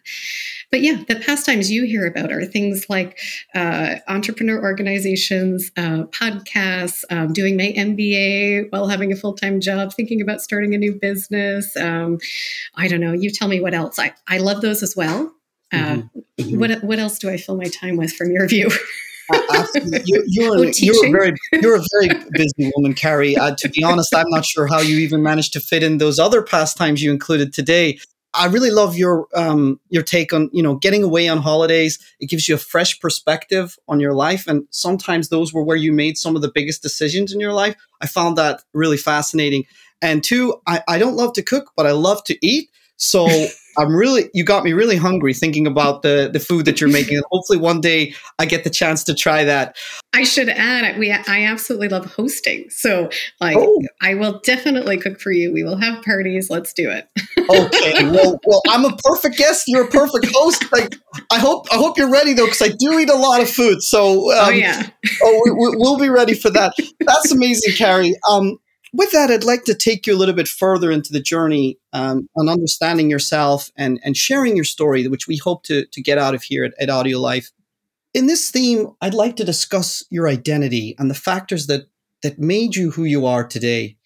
But 0.71 0.81
yeah, 0.81 1.03
the 1.07 1.17
pastimes 1.17 1.71
you 1.71 1.85
hear 1.85 2.07
about 2.07 2.31
are 2.33 2.45
things 2.45 2.89
like 2.89 3.19
uh, 3.55 3.97
entrepreneur 4.09 4.63
organizations, 4.63 5.71
uh, 5.77 6.05
podcasts, 6.05 7.05
um, 7.11 7.33
doing 7.33 7.57
my 7.57 7.75
MBA 7.77 8.71
while 8.71 8.89
having 8.89 9.13
a 9.13 9.17
full 9.17 9.35
time 9.35 9.61
job, 9.61 9.93
thinking 9.93 10.21
about 10.21 10.41
starting 10.41 10.75
a 10.75 10.79
new 10.79 10.95
business. 10.95 11.77
Um, 11.77 12.19
I 12.77 12.89
don't 12.89 13.01
know. 13.01 13.13
You 13.13 13.31
tell 13.31 13.49
me 13.49 13.61
what 13.61 13.75
else. 13.75 13.99
I, 13.99 14.15
I 14.29 14.39
love 14.39 14.61
those 14.61 14.83
as 14.83 14.95
well. 14.97 15.35
Uh, 15.73 15.77
mm-hmm. 15.77 16.19
mm-hmm. 16.41 16.59
What 16.59 16.83
what 16.85 16.99
else 16.99 17.19
do 17.19 17.31
I 17.31 17.37
fill 17.37 17.57
my 17.57 17.67
time 17.67 17.97
with 17.97 18.13
from 18.13 18.31
your 18.33 18.49
view? 18.49 18.71
you, 20.05 20.25
you're, 20.27 20.59
oh, 20.59 20.71
you're 20.77 21.07
a 21.07 21.11
very 21.11 21.35
you're 21.53 21.77
a 21.77 21.85
very 22.01 22.25
busy 22.33 22.71
woman, 22.75 22.95
Carrie. 22.95 23.37
Uh, 23.37 23.55
to 23.57 23.69
be 23.69 23.83
honest, 23.83 24.15
I'm 24.15 24.29
not 24.31 24.45
sure 24.45 24.67
how 24.67 24.81
you 24.81 24.99
even 24.99 25.23
managed 25.23 25.53
to 25.55 25.61
fit 25.61 25.83
in 25.83 25.99
those 25.99 26.19
other 26.19 26.43
pastimes 26.43 27.03
you 27.03 27.11
included 27.11 27.53
today. 27.53 27.99
I 28.33 28.47
really 28.47 28.71
love 28.71 28.97
your 28.97 29.27
um, 29.35 29.81
your 29.89 30.03
take 30.03 30.33
on 30.33 30.51
you 30.53 30.63
know 30.63 30.77
getting 30.77 31.03
away 31.03 31.29
on 31.29 31.39
holidays. 31.39 31.99
It 32.21 32.31
gives 32.31 32.49
you 32.49 32.55
a 32.55 32.59
fresh 32.59 32.99
perspective 33.01 33.77
on 33.89 34.01
your 34.01 34.15
life, 34.15 34.47
and 34.47 34.65
sometimes 34.71 35.29
those 35.29 35.53
were 35.53 35.65
where 35.65 35.77
you 35.77 35.93
made 35.93 36.17
some 36.17 36.37
of 36.37 36.43
the 36.43 36.51
biggest 36.53 36.83
decisions 36.83 37.33
in 37.33 37.41
your 37.41 37.53
life. 37.53 37.75
I 38.01 38.07
found 38.07 38.39
that 38.39 38.63
really 38.73 38.97
fascinating. 38.97 39.65
And 40.03 40.25
two, 40.25 40.55
I, 40.67 40.83
I 40.89 40.99
don't 40.99 41.17
love 41.17 41.35
to 41.35 41.43
cook, 41.43 41.73
but 41.77 41.87
I 41.87 41.93
love 41.93 42.25
to 42.25 42.39
eat. 42.41 42.71
So 42.97 43.27
I'm 43.79 43.95
really, 43.95 44.31
you 44.35 44.45
got 44.45 44.65
me 44.65 44.73
really 44.73 44.97
hungry 44.97 45.35
thinking 45.35 45.67
about 45.67 46.03
the 46.03 46.31
the 46.33 46.41
food 46.41 46.65
that 46.67 46.81
you're 46.81 46.91
making. 46.91 47.17
And 47.17 47.25
hopefully 47.31 47.59
one 47.59 47.81
day 47.81 48.15
I 48.39 48.47
get 48.47 48.65
the 48.65 48.71
chance 48.71 49.05
to 49.05 49.15
try 49.15 49.45
that. 49.45 49.77
I 50.13 50.25
should 50.25 50.49
add, 50.49 50.99
we 50.99 51.13
I 51.13 51.45
absolutely 51.45 51.89
love 51.89 52.05
hosting. 52.07 52.69
So 52.71 53.11
like, 53.41 53.57
oh. 53.57 53.83
I 54.01 54.15
will 54.15 54.41
definitely 54.41 54.99
cook 54.99 55.21
for 55.21 55.31
you. 55.31 55.53
We 55.53 55.63
will 55.63 55.77
have 55.77 56.03
parties. 56.05 56.51
Let's 56.51 56.73
do 56.73 56.91
it. 56.91 57.09
okay. 57.39 58.11
Well, 58.11 58.41
well, 58.45 58.63
I'm 58.69 58.85
a 58.85 58.97
perfect 59.05 59.37
guest. 59.37 59.65
You're 59.67 59.85
a 59.85 59.91
perfect 59.91 60.27
host. 60.35 60.71
Like, 60.73 60.97
I 61.31 61.39
hope 61.39 61.67
I 61.73 61.77
hope 61.77 61.97
you're 61.97 62.11
ready 62.11 62.33
though, 62.33 62.47
because 62.47 62.63
I 62.63 62.69
do 62.69 62.99
eat 62.99 63.09
a 63.09 63.17
lot 63.17 63.41
of 63.41 63.49
food. 63.49 63.83
So, 63.83 64.33
um, 64.33 64.49
oh 64.49 64.51
yeah. 64.51 64.89
oh, 65.23 65.43
we, 65.45 65.77
will 65.77 65.99
be 65.99 66.09
ready 66.09 66.35
for 66.35 66.51
that. 66.51 66.75
That's 67.01 67.31
amazing, 67.31 67.75
Carrie. 67.75 68.17
Um, 68.29 68.59
with 68.93 69.13
that, 69.13 69.31
I'd 69.31 69.45
like 69.45 69.65
to 69.65 69.75
take 69.75 70.07
you 70.07 70.15
a 70.15 70.19
little 70.19 70.35
bit 70.35 70.49
further 70.49 70.91
into 70.91 71.13
the 71.13 71.21
journey 71.21 71.79
um, 71.93 72.29
on 72.37 72.49
understanding 72.49 73.11
yourself 73.11 73.71
and, 73.77 74.01
and 74.05 74.17
sharing 74.17 74.57
your 74.57 74.65
story, 74.65 75.07
which 75.07 75.29
we 75.29 75.37
hope 75.37 75.63
to, 75.65 75.87
to 75.87 76.03
get 76.03 76.19
out 76.19 76.35
of 76.35 76.43
here 76.43 76.65
at, 76.65 76.75
at 76.81 76.91
Audio 76.91 77.21
Life. 77.21 77.51
In 78.13 78.27
this 78.27 78.51
theme, 78.51 78.89
I'd 79.01 79.15
like 79.15 79.37
to 79.37 79.45
discuss 79.45 80.05
your 80.11 80.29
identity 80.29 80.97
and 80.99 81.09
the 81.09 81.15
factors 81.15 81.69
that, 81.69 81.87
that 82.23 82.39
made 82.41 82.75
you 82.75 82.91
who 82.91 83.05
you 83.05 83.27
are 83.27 83.47
today. 83.47 83.97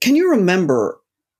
Can 0.00 0.16
you 0.16 0.30
remember 0.30 0.98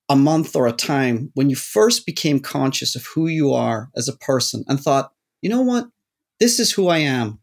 a 0.09 0.17
month 0.17 0.55
or 0.55 0.67
a 0.67 0.73
time 0.73 1.31
when 1.35 1.49
you 1.49 1.57
first 1.57 2.05
became 2.05 2.41
conscious 2.41 2.95
of 2.95 3.07
who 3.07 3.29
you 3.29 3.55
are 3.55 3.91
as 3.97 4.09
a 4.09 4.17
person 4.17 4.65
and 4.69 4.79
thought, 4.79 5.13
you 5.41 5.49
know 5.49 5.63
what, 5.63 5.89
this 6.39 6.61
is 6.61 6.73
who 6.73 6.89
I 6.89 6.99
am? 6.99 7.41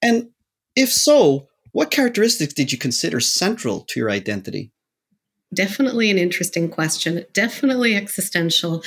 And 0.00 0.30
if 0.74 0.90
so, 0.90 1.49
what 1.72 1.90
characteristics 1.90 2.54
did 2.54 2.72
you 2.72 2.78
consider 2.78 3.20
central 3.20 3.80
to 3.88 4.00
your 4.00 4.10
identity? 4.10 4.72
Definitely 5.52 6.10
an 6.10 6.18
interesting 6.18 6.68
question. 6.68 7.24
Definitely 7.32 7.96
existential. 7.96 8.82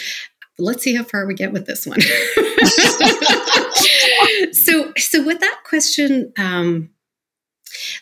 Let's 0.57 0.83
see 0.83 0.95
how 0.95 1.03
far 1.03 1.25
we 1.25 1.33
get 1.33 1.51
with 1.51 1.65
this 1.65 1.85
one. 1.85 1.99
so, 4.53 4.93
so 4.97 5.23
what 5.23 5.39
that 5.39 5.59
question 5.65 6.31
um, 6.37 6.89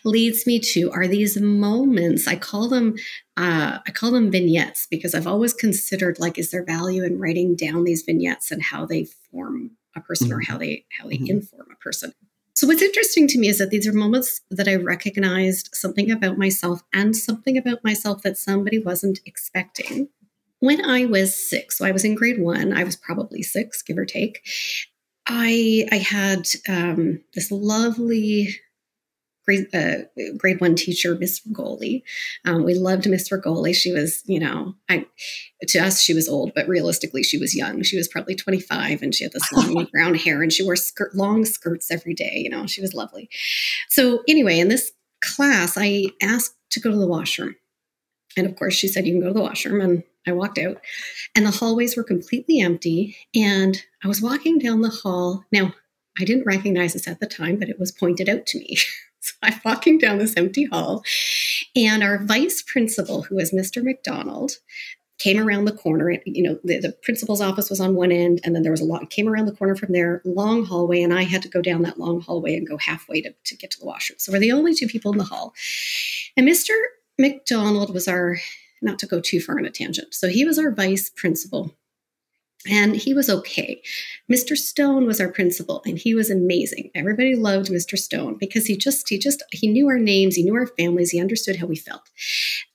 leads 0.04 0.46
me 0.46 0.60
to 0.60 0.90
are 0.92 1.08
these 1.08 1.40
moments. 1.40 2.28
I 2.28 2.36
call 2.36 2.68
them 2.68 2.96
uh, 3.36 3.78
I 3.86 3.90
call 3.90 4.10
them 4.10 4.30
vignettes 4.30 4.86
because 4.90 5.14
I've 5.14 5.26
always 5.26 5.54
considered 5.54 6.20
like 6.20 6.38
is 6.38 6.50
there 6.50 6.64
value 6.64 7.02
in 7.02 7.18
writing 7.18 7.56
down 7.56 7.84
these 7.84 8.02
vignettes 8.02 8.50
and 8.50 8.62
how 8.62 8.84
they 8.84 9.06
form 9.30 9.72
a 9.96 10.00
person 10.00 10.28
mm-hmm. 10.28 10.36
or 10.36 10.42
how 10.42 10.58
they 10.58 10.84
how 10.98 11.08
they 11.08 11.16
mm-hmm. 11.16 11.30
inform 11.30 11.68
a 11.72 11.76
person. 11.76 12.12
So, 12.54 12.66
what's 12.66 12.82
interesting 12.82 13.26
to 13.28 13.38
me 13.38 13.48
is 13.48 13.58
that 13.58 13.70
these 13.70 13.86
are 13.86 13.92
moments 13.92 14.42
that 14.50 14.68
I 14.68 14.74
recognized 14.74 15.70
something 15.72 16.10
about 16.10 16.38
myself 16.38 16.82
and 16.92 17.16
something 17.16 17.56
about 17.56 17.82
myself 17.82 18.22
that 18.22 18.36
somebody 18.36 18.78
wasn't 18.78 19.20
expecting. 19.24 20.08
When 20.60 20.84
I 20.84 21.06
was 21.06 21.34
six, 21.34 21.78
so 21.78 21.84
I 21.84 21.92
was 21.92 22.04
in 22.04 22.14
grade 22.14 22.40
one, 22.40 22.72
I 22.72 22.84
was 22.84 22.94
probably 22.94 23.42
six, 23.42 23.82
give 23.82 23.98
or 23.98 24.04
take. 24.04 24.42
I 25.26 25.86
I 25.90 25.96
had 25.96 26.46
um, 26.68 27.20
this 27.34 27.50
lovely 27.50 28.54
grade, 29.44 29.66
uh, 29.74 30.04
grade 30.36 30.60
one 30.60 30.74
teacher, 30.74 31.14
Miss 31.14 31.40
Regoli. 31.40 32.02
Um, 32.44 32.64
we 32.64 32.74
loved 32.74 33.08
Miss 33.08 33.28
Regoli. 33.28 33.74
She 33.74 33.92
was, 33.92 34.22
you 34.26 34.38
know, 34.38 34.74
I 34.88 35.06
to 35.68 35.78
us 35.78 36.00
she 36.00 36.14
was 36.14 36.28
old, 36.28 36.52
but 36.54 36.68
realistically 36.68 37.22
she 37.22 37.38
was 37.38 37.54
young. 37.54 37.82
She 37.82 37.96
was 37.96 38.08
probably 38.08 38.34
25, 38.34 39.02
and 39.02 39.14
she 39.14 39.24
had 39.24 39.32
this 39.32 39.50
long 39.52 39.86
brown 39.92 40.14
hair, 40.14 40.42
and 40.42 40.52
she 40.52 40.62
wore 40.62 40.76
skirt, 40.76 41.14
long 41.14 41.44
skirts 41.44 41.90
every 41.90 42.14
day. 42.14 42.32
You 42.36 42.50
know, 42.50 42.66
she 42.66 42.80
was 42.80 42.94
lovely. 42.94 43.28
So 43.88 44.22
anyway, 44.28 44.58
in 44.58 44.68
this 44.68 44.92
class, 45.22 45.76
I 45.76 46.06
asked 46.22 46.56
to 46.70 46.80
go 46.80 46.90
to 46.90 46.96
the 46.96 47.06
washroom, 47.06 47.56
and 48.36 48.46
of 48.46 48.56
course 48.56 48.74
she 48.74 48.88
said 48.88 49.06
you 49.06 49.14
can 49.14 49.20
go 49.20 49.28
to 49.28 49.34
the 49.34 49.42
washroom, 49.42 49.80
and 49.80 50.04
I 50.26 50.32
walked 50.32 50.58
out, 50.58 50.78
and 51.34 51.44
the 51.44 51.50
hallways 51.50 51.96
were 51.96 52.04
completely 52.04 52.60
empty, 52.60 53.16
and 53.34 53.82
I 54.04 54.08
was 54.08 54.22
walking 54.22 54.58
down 54.58 54.80
the 54.80 54.88
hall. 54.88 55.44
Now 55.52 55.74
I 56.18 56.24
didn't 56.24 56.46
recognize 56.46 56.92
this 56.92 57.08
at 57.08 57.20
the 57.20 57.26
time, 57.26 57.58
but 57.58 57.68
it 57.68 57.80
was 57.80 57.90
pointed 57.90 58.28
out 58.28 58.46
to 58.46 58.58
me. 58.58 58.76
So 59.24 59.34
I'm 59.42 59.60
walking 59.64 59.98
down 59.98 60.18
this 60.18 60.36
empty 60.36 60.64
hall, 60.64 61.04
and 61.76 62.02
our 62.02 62.18
vice 62.24 62.60
principal, 62.60 63.22
who 63.22 63.36
was 63.36 63.52
Mr. 63.52 63.82
McDonald, 63.82 64.58
came 65.18 65.38
around 65.38 65.64
the 65.64 65.72
corner. 65.72 66.18
You 66.26 66.42
know, 66.42 66.58
the, 66.64 66.80
the 66.80 66.92
principal's 67.02 67.40
office 67.40 67.70
was 67.70 67.78
on 67.78 67.94
one 67.94 68.10
end, 68.10 68.40
and 68.42 68.54
then 68.54 68.62
there 68.62 68.72
was 68.72 68.80
a 68.80 68.84
lot, 68.84 69.10
came 69.10 69.28
around 69.28 69.46
the 69.46 69.54
corner 69.54 69.76
from 69.76 69.92
there, 69.92 70.22
long 70.24 70.64
hallway, 70.64 71.02
and 71.02 71.14
I 71.14 71.22
had 71.22 71.42
to 71.42 71.48
go 71.48 71.62
down 71.62 71.82
that 71.82 72.00
long 72.00 72.20
hallway 72.20 72.56
and 72.56 72.66
go 72.66 72.78
halfway 72.78 73.22
to, 73.22 73.32
to 73.44 73.56
get 73.56 73.70
to 73.70 73.78
the 73.78 73.86
washroom. 73.86 74.18
So 74.18 74.32
we're 74.32 74.40
the 74.40 74.52
only 74.52 74.74
two 74.74 74.88
people 74.88 75.12
in 75.12 75.18
the 75.18 75.24
hall. 75.24 75.54
And 76.36 76.48
Mr. 76.48 76.72
McDonald 77.16 77.94
was 77.94 78.08
our, 78.08 78.38
not 78.80 78.98
to 78.98 79.06
go 79.06 79.20
too 79.20 79.40
far 79.40 79.56
on 79.58 79.64
a 79.64 79.70
tangent, 79.70 80.14
so 80.14 80.28
he 80.28 80.44
was 80.44 80.58
our 80.58 80.72
vice 80.72 81.10
principal 81.10 81.76
and 82.68 82.94
he 82.94 83.12
was 83.12 83.28
okay. 83.28 83.82
Mr. 84.30 84.56
Stone 84.56 85.06
was 85.06 85.20
our 85.20 85.30
principal 85.30 85.82
and 85.84 85.98
he 85.98 86.14
was 86.14 86.30
amazing. 86.30 86.90
Everybody 86.94 87.34
loved 87.34 87.70
Mr. 87.70 87.98
Stone 87.98 88.36
because 88.38 88.66
he 88.66 88.76
just 88.76 89.08
he 89.08 89.18
just 89.18 89.42
he 89.50 89.66
knew 89.66 89.88
our 89.88 89.98
names, 89.98 90.36
he 90.36 90.44
knew 90.44 90.54
our 90.54 90.66
families, 90.66 91.10
he 91.10 91.20
understood 91.20 91.56
how 91.56 91.66
we 91.66 91.76
felt. 91.76 92.08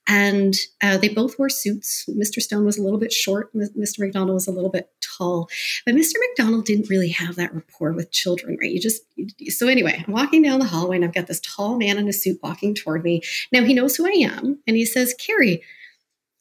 And 0.06 0.54
uh, 0.82 0.96
they 0.96 1.08
both 1.08 1.38
wore 1.38 1.50
suits. 1.50 2.06
Mr. 2.08 2.40
Stone 2.40 2.64
was 2.64 2.78
a 2.78 2.82
little 2.82 2.98
bit 2.98 3.12
short, 3.12 3.52
Mr. 3.54 4.00
McDonald 4.00 4.34
was 4.34 4.46
a 4.46 4.52
little 4.52 4.70
bit 4.70 4.90
tall. 5.00 5.48
But 5.86 5.94
Mr. 5.94 6.14
McDonald 6.20 6.64
didn't 6.66 6.90
really 6.90 7.10
have 7.10 7.36
that 7.36 7.54
rapport 7.54 7.92
with 7.92 8.10
children, 8.10 8.56
right? 8.60 8.70
You 8.70 8.80
just 8.80 9.02
so 9.48 9.68
anyway, 9.68 10.04
I'm 10.06 10.12
walking 10.12 10.42
down 10.42 10.60
the 10.60 10.66
hallway 10.66 10.96
and 10.96 11.04
I've 11.04 11.14
got 11.14 11.26
this 11.26 11.40
tall 11.40 11.78
man 11.78 11.98
in 11.98 12.08
a 12.08 12.12
suit 12.12 12.40
walking 12.42 12.74
toward 12.74 13.04
me. 13.04 13.22
Now 13.52 13.64
he 13.64 13.74
knows 13.74 13.96
who 13.96 14.06
I 14.06 14.30
am 14.30 14.58
and 14.66 14.76
he 14.76 14.84
says, 14.84 15.14
"Carrie, 15.14 15.62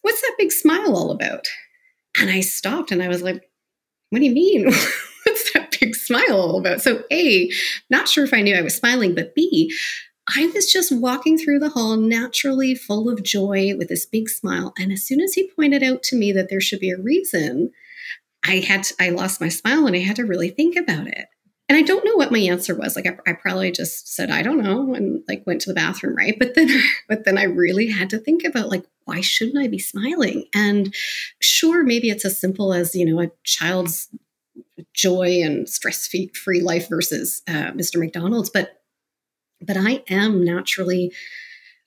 what's 0.01 0.21
that 0.21 0.35
big 0.37 0.51
smile 0.51 0.95
all 0.95 1.11
about?" 1.11 1.47
And 2.19 2.29
I 2.29 2.41
stopped 2.41 2.91
and 2.91 3.01
I 3.01 3.07
was 3.07 3.21
like, 3.21 3.49
what 4.09 4.19
do 4.19 4.25
you 4.25 4.33
mean? 4.33 4.65
What's 5.25 5.53
that 5.53 5.75
big 5.79 5.95
smile 5.95 6.39
all 6.39 6.59
about? 6.59 6.81
So, 6.81 7.03
A, 7.11 7.51
not 7.89 8.07
sure 8.07 8.23
if 8.23 8.33
I 8.33 8.41
knew 8.41 8.55
I 8.55 8.61
was 8.61 8.75
smiling, 8.75 9.13
but 9.13 9.35
B, 9.35 9.73
I 10.35 10.47
was 10.53 10.71
just 10.71 10.91
walking 10.91 11.37
through 11.37 11.59
the 11.59 11.69
hall 11.69 11.95
naturally 11.95 12.75
full 12.75 13.09
of 13.09 13.23
joy 13.23 13.75
with 13.77 13.89
this 13.89 14.05
big 14.05 14.29
smile. 14.29 14.73
And 14.77 14.91
as 14.91 15.03
soon 15.03 15.21
as 15.21 15.33
he 15.33 15.51
pointed 15.55 15.83
out 15.83 16.03
to 16.03 16.15
me 16.15 16.31
that 16.33 16.49
there 16.49 16.61
should 16.61 16.79
be 16.79 16.91
a 16.91 16.97
reason, 16.97 17.71
I 18.45 18.57
had 18.57 18.83
to, 18.83 18.95
I 18.99 19.09
lost 19.09 19.41
my 19.41 19.49
smile 19.49 19.85
and 19.85 19.95
I 19.95 19.99
had 19.99 20.17
to 20.17 20.25
really 20.25 20.49
think 20.49 20.75
about 20.75 21.07
it. 21.07 21.27
And 21.69 21.77
I 21.77 21.81
don't 21.81 22.05
know 22.05 22.15
what 22.15 22.31
my 22.31 22.39
answer 22.39 22.73
was. 22.73 22.95
Like 22.95 23.07
I, 23.07 23.17
I, 23.29 23.33
probably 23.33 23.71
just 23.71 24.13
said 24.13 24.29
I 24.29 24.41
don't 24.41 24.63
know 24.63 24.93
and 24.93 25.21
like 25.27 25.45
went 25.45 25.59
to 25.61 25.69
the 25.69 25.73
bathroom, 25.73 26.15
right? 26.15 26.37
But 26.39 26.55
then 26.55 26.69
but 27.09 27.25
then 27.25 27.37
I 27.37 27.43
really 27.43 27.89
had 27.89 28.09
to 28.11 28.19
think 28.19 28.43
about 28.43 28.69
like 28.69 28.85
why 29.05 29.21
shouldn't 29.21 29.57
I 29.57 29.67
be 29.67 29.79
smiling? 29.79 30.45
And 30.53 30.93
sure, 31.39 31.83
maybe 31.83 32.09
it's 32.09 32.25
as 32.25 32.39
simple 32.39 32.73
as, 32.73 32.93
you 32.93 33.05
know, 33.05 33.21
a 33.21 33.31
child's 33.43 34.09
joy 34.93 35.41
and 35.41 35.67
stress 35.67 36.07
free 36.07 36.61
life 36.61 36.89
versus 36.89 37.41
uh, 37.47 37.71
Mr. 37.71 37.99
McDonald's, 37.99 38.49
but 38.49 38.81
but 39.61 39.77
I 39.77 40.03
am 40.09 40.43
naturally 40.45 41.11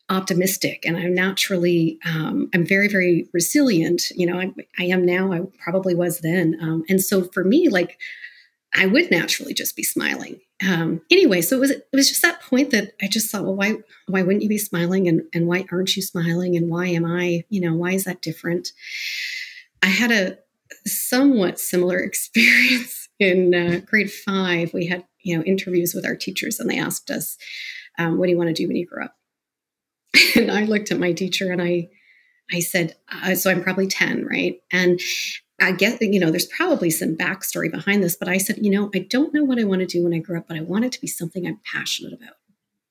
optimistic 0.09 0.83
and 0.85 0.97
i'm 0.97 1.15
naturally 1.15 1.97
um, 2.05 2.51
i'm 2.53 2.67
very 2.67 2.89
very 2.89 3.29
resilient 3.33 4.11
you 4.11 4.27
know 4.27 4.41
I, 4.41 4.53
I, 4.77 4.87
am 4.87 5.07
now 5.07 5.33
i 5.33 5.41
probably 5.63 5.95
was 5.95 6.19
then 6.19 6.59
um, 6.61 6.83
and 6.89 7.01
so 7.01 7.23
for 7.23 7.45
me 7.45 7.69
like 7.69 7.97
i 8.75 8.87
would 8.87 9.11
naturally 9.11 9.55
just 9.55 9.77
be 9.77 9.83
smiling. 9.83 10.41
Um, 10.67 11.01
anyway 11.11 11.41
so 11.41 11.57
it 11.57 11.61
was 11.61 11.71
it 11.71 11.87
was 11.93 12.09
just 12.09 12.23
that 12.23 12.43
point 12.43 12.71
that 12.71 12.93
i 13.01 13.09
just 13.09 13.31
thought 13.31 13.45
well 13.45 13.57
why 13.57 13.77
why 14.11 14.23
wouldn't 14.23 14.43
you 14.43 14.49
be 14.49 14.59
smiling? 14.59 15.09
And 15.09 15.23
and 15.33 15.47
why 15.47 15.65
aren't 15.71 15.97
you 15.97 16.03
smiling? 16.03 16.57
And 16.57 16.69
why 16.69 16.87
am 16.87 17.05
i 17.05 17.45
you 17.49 17.61
know 17.61 17.75
why 17.75 17.93
is 17.93 18.05
that 18.05 18.23
different? 18.23 18.73
I 19.83 19.87
had 19.87 20.11
a 20.11 20.39
somewhat 20.87 21.59
similar 21.59 21.99
experience 22.01 23.09
in 23.19 23.55
uh, 23.55 23.81
grade 23.87 24.13
five. 24.13 24.75
We 24.75 24.87
had 24.87 25.05
you 25.23 25.37
know 25.37 25.45
interviews 25.45 25.95
with 25.95 26.07
our 26.07 26.17
teachers 26.17 26.61
and 26.61 26.69
they 26.69 26.79
asked 26.79 27.11
us 27.11 27.37
um, 27.99 28.19
what 28.19 28.27
do 28.27 28.33
you 28.33 28.39
want 28.39 28.49
to 28.49 28.55
do 28.55 28.67
when 28.67 28.77
you 28.77 28.87
grow 28.87 29.05
up? 29.07 29.17
And 30.37 30.51
I 30.51 30.65
looked 30.65 30.91
at 30.91 30.99
my 30.99 31.13
teacher 31.13 31.53
and 31.53 31.61
I, 31.61 31.89
I 32.53 32.61
said, 32.61 32.97
uh, 33.13 33.35
so 33.35 33.51
I'm 33.51 33.63
probably 33.63 33.87
10, 33.87 34.27
right? 34.27 34.61
And 34.73 35.01
I 35.61 35.73
get, 35.73 36.01
you 36.01 36.19
know, 36.19 36.31
there's 36.31 36.47
probably 36.47 36.91
some 36.91 37.17
backstory 37.17 37.71
behind 37.71 38.03
this, 38.03 38.17
but 38.17 38.29
I 38.29 38.39
said, 38.39 38.59
you 38.61 38.71
know, 38.71 38.91
I 38.95 39.01
don't 39.01 39.35
know 39.35 39.45
what 39.45 39.59
I 39.59 39.65
want 39.65 39.81
to 39.81 39.87
do 39.87 40.03
when 40.03 40.15
I 40.15 40.19
grow 40.19 40.39
up, 40.39 40.49
but 40.49 40.57
I 40.57 40.63
want 40.63 40.85
it 40.85 40.93
to 40.93 41.01
be 41.01 41.07
something 41.07 41.47
I'm 41.47 41.61
passionate 41.71 42.13
about. 42.13 42.35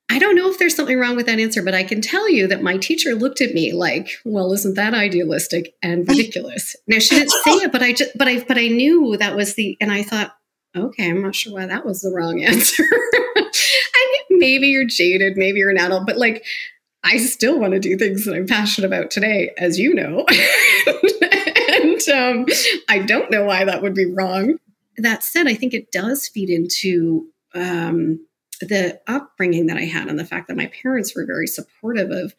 I 0.08 0.18
don't 0.18 0.34
know 0.34 0.50
if 0.50 0.58
there's 0.58 0.74
something 0.74 0.98
wrong 0.98 1.14
with 1.14 1.26
that 1.26 1.38
answer, 1.38 1.62
but 1.62 1.74
I 1.74 1.84
can 1.84 2.00
tell 2.00 2.28
you 2.28 2.48
that 2.48 2.62
my 2.62 2.76
teacher 2.76 3.14
looked 3.14 3.40
at 3.40 3.54
me 3.54 3.72
like, 3.72 4.10
"Well, 4.24 4.52
isn't 4.52 4.74
that 4.74 4.92
idealistic 4.92 5.74
and 5.82 6.00
ridiculous?" 6.08 6.74
now 6.88 6.98
she 6.98 7.14
didn't 7.14 7.30
say 7.30 7.52
it, 7.52 7.70
but 7.70 7.82
I 7.82 7.92
just, 7.92 8.18
but 8.18 8.26
I, 8.26 8.42
but 8.42 8.58
I 8.58 8.66
knew 8.66 9.16
that 9.18 9.36
was 9.36 9.54
the, 9.54 9.76
and 9.80 9.92
I 9.92 10.02
thought, 10.02 10.34
okay, 10.76 11.08
I'm 11.08 11.22
not 11.22 11.36
sure 11.36 11.52
why 11.52 11.66
that 11.66 11.86
was 11.86 12.00
the 12.00 12.10
wrong 12.10 12.42
answer. 12.44 12.82
I 12.82 14.22
maybe 14.30 14.68
you're 14.68 14.84
jaded, 14.84 15.36
maybe 15.36 15.60
you're 15.60 15.70
an 15.70 15.78
adult, 15.78 16.06
but 16.06 16.16
like 16.16 16.44
I 17.02 17.16
still 17.16 17.58
want 17.58 17.72
to 17.74 17.80
do 17.80 17.96
things 17.96 18.24
that 18.24 18.34
I'm 18.34 18.46
passionate 18.46 18.86
about 18.86 19.10
today, 19.10 19.52
as 19.58 19.78
you 19.78 19.94
know. 19.94 20.26
and 22.08 22.50
um, 22.50 22.56
I 22.88 23.00
don't 23.00 23.30
know 23.30 23.44
why 23.44 23.64
that 23.64 23.82
would 23.82 23.94
be 23.94 24.06
wrong. 24.06 24.58
That 24.96 25.22
said, 25.22 25.46
I 25.46 25.54
think 25.54 25.72
it 25.72 25.92
does 25.92 26.28
feed 26.28 26.50
into 26.50 27.28
um, 27.54 28.26
the 28.60 29.00
upbringing 29.06 29.66
that 29.66 29.76
I 29.76 29.84
had 29.84 30.08
and 30.08 30.18
the 30.18 30.24
fact 30.24 30.48
that 30.48 30.56
my 30.56 30.66
parents 30.66 31.14
were 31.14 31.24
very 31.24 31.46
supportive 31.46 32.10
of 32.10 32.34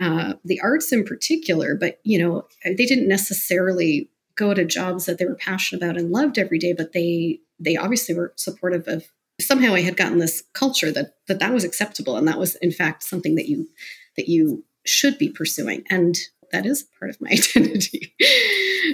uh, 0.00 0.34
the 0.44 0.60
arts 0.60 0.92
in 0.92 1.04
particular. 1.04 1.74
But, 1.74 2.00
you 2.04 2.18
know, 2.18 2.46
they 2.64 2.74
didn't 2.86 3.08
necessarily 3.08 4.10
go 4.36 4.52
to 4.52 4.64
jobs 4.64 5.06
that 5.06 5.18
they 5.18 5.24
were 5.24 5.36
passionate 5.36 5.82
about 5.82 5.96
and 5.96 6.10
loved 6.10 6.38
every 6.38 6.58
day, 6.58 6.72
but 6.72 6.92
they 6.92 7.40
they 7.60 7.76
obviously 7.76 8.14
were 8.14 8.32
supportive 8.36 8.88
of 8.88 9.04
somehow 9.40 9.74
I 9.74 9.80
had 9.80 9.96
gotten 9.96 10.18
this 10.18 10.42
culture 10.52 10.90
that 10.92 11.14
that 11.28 11.38
that 11.38 11.52
was 11.52 11.64
acceptable 11.64 12.16
and 12.16 12.26
that 12.28 12.38
was 12.38 12.56
in 12.56 12.72
fact 12.72 13.02
something 13.02 13.36
that 13.36 13.48
you 13.48 13.68
that 14.16 14.28
you 14.28 14.64
should 14.84 15.18
be 15.18 15.30
pursuing 15.30 15.84
and 15.88 16.16
that 16.52 16.66
is 16.66 16.84
part 16.98 17.10
of 17.10 17.20
my 17.20 17.30
identity. 17.32 18.14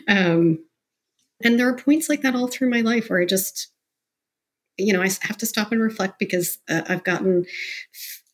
Um, 0.08 0.58
and 1.42 1.58
there 1.58 1.68
are 1.68 1.76
points 1.76 2.08
like 2.08 2.22
that 2.22 2.34
all 2.34 2.48
through 2.48 2.70
my 2.70 2.80
life 2.80 3.08
where 3.08 3.20
I 3.20 3.26
just 3.26 3.68
you 4.78 4.92
know 4.92 5.02
I 5.02 5.10
have 5.22 5.38
to 5.38 5.46
stop 5.46 5.72
and 5.72 5.80
reflect 5.80 6.18
because 6.18 6.58
uh, 6.68 6.82
I've 6.88 7.04
gotten 7.04 7.46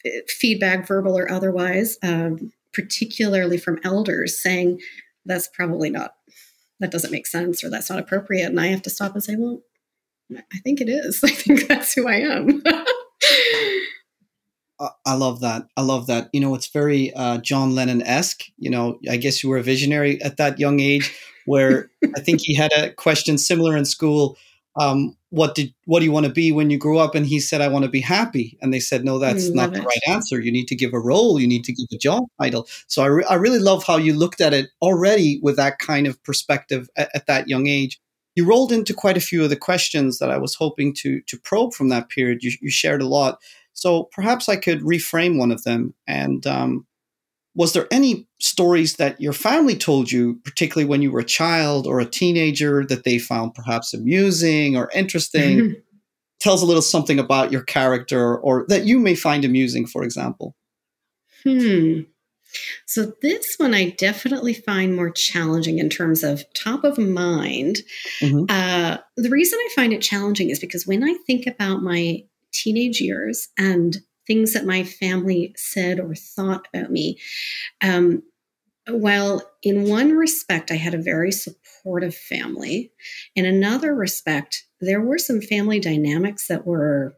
f- 0.05 0.29
feedback 0.29 0.87
verbal 0.87 1.19
or 1.19 1.31
otherwise 1.31 1.99
um, 2.03 2.53
particularly 2.73 3.59
from 3.59 3.81
elders 3.85 4.41
saying 4.41 4.81
that's 5.25 5.49
probably 5.49 5.91
not 5.91 6.15
that 6.79 6.91
doesn't 6.91 7.13
make 7.13 7.27
sense 7.27 7.65
or 7.65 7.71
that's 7.71 7.91
not 7.91 7.99
appropriate 7.99 8.47
and 8.47 8.61
I 8.61 8.67
have 8.67 8.83
to 8.83 8.91
stop 8.91 9.15
and 9.15 9.25
say 9.25 9.37
well 9.37 9.61
I 10.35 10.59
think 10.59 10.81
it 10.81 10.89
is. 10.89 11.21
I 11.25 11.31
think 11.31 11.69
that's 11.69 11.93
who 11.93 12.09
I 12.09 12.17
am. 12.17 12.63
I 15.07 15.15
love 15.15 15.41
that. 15.41 15.67
I 15.77 15.81
love 15.81 16.07
that. 16.09 16.29
You 16.33 16.41
know, 16.41 16.55
it's 16.55 16.67
very 16.69 17.13
uh, 17.15 17.39
John 17.39 17.75
Lennon 17.75 18.03
esque. 18.03 18.45
You 18.59 18.71
know, 18.71 18.99
I 19.09 19.17
guess 19.17 19.43
you 19.43 19.49
were 19.49 19.57
a 19.57 19.63
visionary 19.63 20.21
at 20.23 20.37
that 20.37 20.59
young 20.59 20.81
age, 20.81 21.17
where 21.47 21.91
I 22.17 22.21
think 22.21 22.41
he 22.43 22.55
had 22.55 22.73
a 22.73 22.93
question 22.93 23.39
similar 23.39 23.77
in 23.77 23.85
school. 23.85 24.37
Um, 24.79 25.17
what 25.31 25.55
did 25.55 25.73
what 25.87 26.01
do 26.01 26.05
you 26.05 26.13
want 26.13 26.27
to 26.27 26.33
be 26.33 26.53
when 26.53 26.69
you 26.69 26.79
grow 26.79 26.99
up? 26.99 27.15
And 27.15 27.27
he 27.27 27.41
said, 27.41 27.63
I 27.63 27.69
want 27.69 27.85
to 27.87 27.91
be 27.91 28.01
happy. 28.01 28.59
And 28.61 28.75
they 28.75 28.81
said, 28.81 29.05
No, 29.05 29.19
that's 29.19 29.49
not 29.51 29.71
it. 29.71 29.75
the 29.75 29.83
right 29.83 30.03
answer. 30.09 30.39
You 30.39 30.53
need 30.53 30.69
to 30.69 30.77
give 30.77 30.93
a 30.93 31.01
role. 31.01 31.41
You 31.41 31.49
need 31.49 31.65
to 31.65 31.73
give 31.73 31.87
a 31.93 31.99
job 31.99 32.25
title. 32.41 32.69
So 32.87 33.03
I, 33.03 33.07
re- 33.07 33.27
I 33.29 33.35
really 33.35 33.59
love 33.59 33.85
how 33.85 33.97
you 33.97 34.13
looked 34.13 34.41
at 34.43 34.53
it 34.53 34.69
already 34.83 35.41
with 35.43 35.57
that 35.57 35.79
kind 35.79 36.07
of 36.07 36.23
perspective 36.25 36.89
at, 36.97 37.11
at 37.15 37.27
that 37.27 37.49
young 37.49 37.67
age 37.67 37.99
you 38.37 38.45
rolled 38.45 38.71
into 38.71 38.95
quite 38.95 39.17
a 39.17 39.21
few 39.21 39.43
of 39.43 39.51
the 39.51 39.57
questions 39.57 40.19
that 40.19 40.31
I 40.31 40.37
was 40.37 40.55
hoping 40.55 40.95
to 40.97 41.21
to 41.23 41.41
probe 41.41 41.73
from 41.73 41.89
that 41.89 42.11
period. 42.11 42.43
You, 42.43 42.53
you 42.61 42.71
shared 42.71 43.03
a 43.03 43.09
lot, 43.09 43.41
so 43.73 44.05
perhaps 44.13 44.49
I 44.49 44.57
could 44.57 44.83
reframe 44.83 45.39
one 45.39 45.51
of 45.51 45.65
them. 45.65 45.95
And 46.07 46.47
um, 46.47 46.87
was 47.57 47.73
there 47.73 47.89
any 47.91 48.29
stories 48.39 48.97
that 48.97 49.21
your 49.21 49.33
family 49.33 49.75
told 49.75 50.13
you, 50.13 50.39
particularly 50.45 50.87
when 50.87 51.01
you 51.01 51.11
were 51.11 51.21
a 51.21 51.25
child 51.25 51.87
or 51.87 51.99
a 51.99 52.05
teenager, 52.05 52.85
that 52.87 53.05
they 53.05 53.19
found 53.19 53.55
perhaps 53.55 53.95
amusing 53.95 54.77
or 54.77 54.91
interesting? 54.95 55.59
Mm-hmm. 55.59 55.81
Tells 56.39 56.63
a 56.63 56.67
little 56.67 56.83
something 56.83 57.19
about 57.19 57.51
your 57.51 57.63
character, 57.63 58.37
or 58.37 58.67
that 58.69 58.85
you 58.85 58.99
may 58.99 59.15
find 59.15 59.43
amusing, 59.43 59.87
for 59.87 60.05
example. 60.05 60.55
Hmm. 61.45 62.01
So 62.85 63.13
this 63.23 63.57
one 63.57 63.75
I 63.75 63.91
definitely 63.91 64.53
find 64.53 64.95
more 64.95 65.11
challenging 65.11 65.79
in 65.79 65.89
terms 65.89 66.23
of 66.23 66.45
top 66.53 66.85
of 66.85 66.99
mind. 66.99 67.79
Mm-hmm. 68.21 68.45
Uh, 68.51 68.99
the 69.17 69.31
reason 69.31 69.59
I 69.59 69.69
find 69.75 69.95
it 69.95 70.03
challenging 70.03 70.51
is 70.51 70.61
because 70.61 70.87
when 70.87 71.03
I 71.03 71.15
think 71.27 71.47
about 71.47 71.83
my 71.83 72.23
teenage 72.53 73.01
years 73.01 73.49
and 73.59 73.97
things 74.27 74.53
that 74.53 74.67
my 74.67 74.85
family 74.85 75.55
said 75.57 76.01
or 76.01 76.15
thought 76.15 76.67
about 76.73 76.91
me, 76.91 77.19
um, 77.83 78.23
well, 78.89 79.43
in 79.63 79.89
one 79.89 80.13
respect, 80.13 80.71
I 80.71 80.77
had 80.77 80.95
a 80.95 81.03
very 81.03 81.33
supportive 81.33 82.15
family. 82.15 82.93
In 83.35 83.45
another 83.45 83.95
respect, 83.95 84.65
there 84.81 85.01
were 85.01 85.19
some 85.19 85.41
family 85.41 85.81
dynamics 85.81 86.49
that 86.49 86.67
were, 86.67 87.17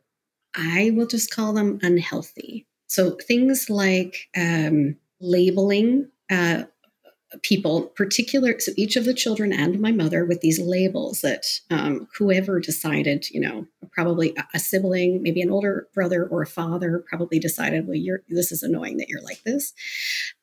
I 0.54 0.92
will 0.94 1.06
just 1.06 1.30
call 1.30 1.52
them 1.52 1.78
unhealthy. 1.82 2.66
So 2.86 3.18
things 3.26 3.68
like 3.68 4.28
um, 4.36 4.96
labeling 5.20 6.10
uh, 6.30 6.64
people, 7.42 7.82
particular, 7.88 8.58
so 8.58 8.72
each 8.76 8.96
of 8.96 9.04
the 9.04 9.14
children 9.14 9.52
and 9.52 9.80
my 9.80 9.92
mother 9.92 10.24
with 10.24 10.40
these 10.40 10.58
labels 10.58 11.20
that 11.20 11.44
um, 11.70 12.08
whoever 12.16 12.58
decided, 12.58 13.28
you 13.30 13.40
know, 13.40 13.66
probably 13.92 14.34
a 14.54 14.58
sibling, 14.58 15.22
maybe 15.22 15.42
an 15.42 15.50
older 15.50 15.88
brother 15.94 16.26
or 16.26 16.42
a 16.42 16.46
father, 16.46 17.04
probably 17.08 17.38
decided, 17.38 17.86
well, 17.86 17.96
you're 17.96 18.22
this 18.28 18.50
is 18.50 18.62
annoying 18.62 18.96
that 18.96 19.08
you're 19.08 19.22
like 19.22 19.42
this, 19.44 19.74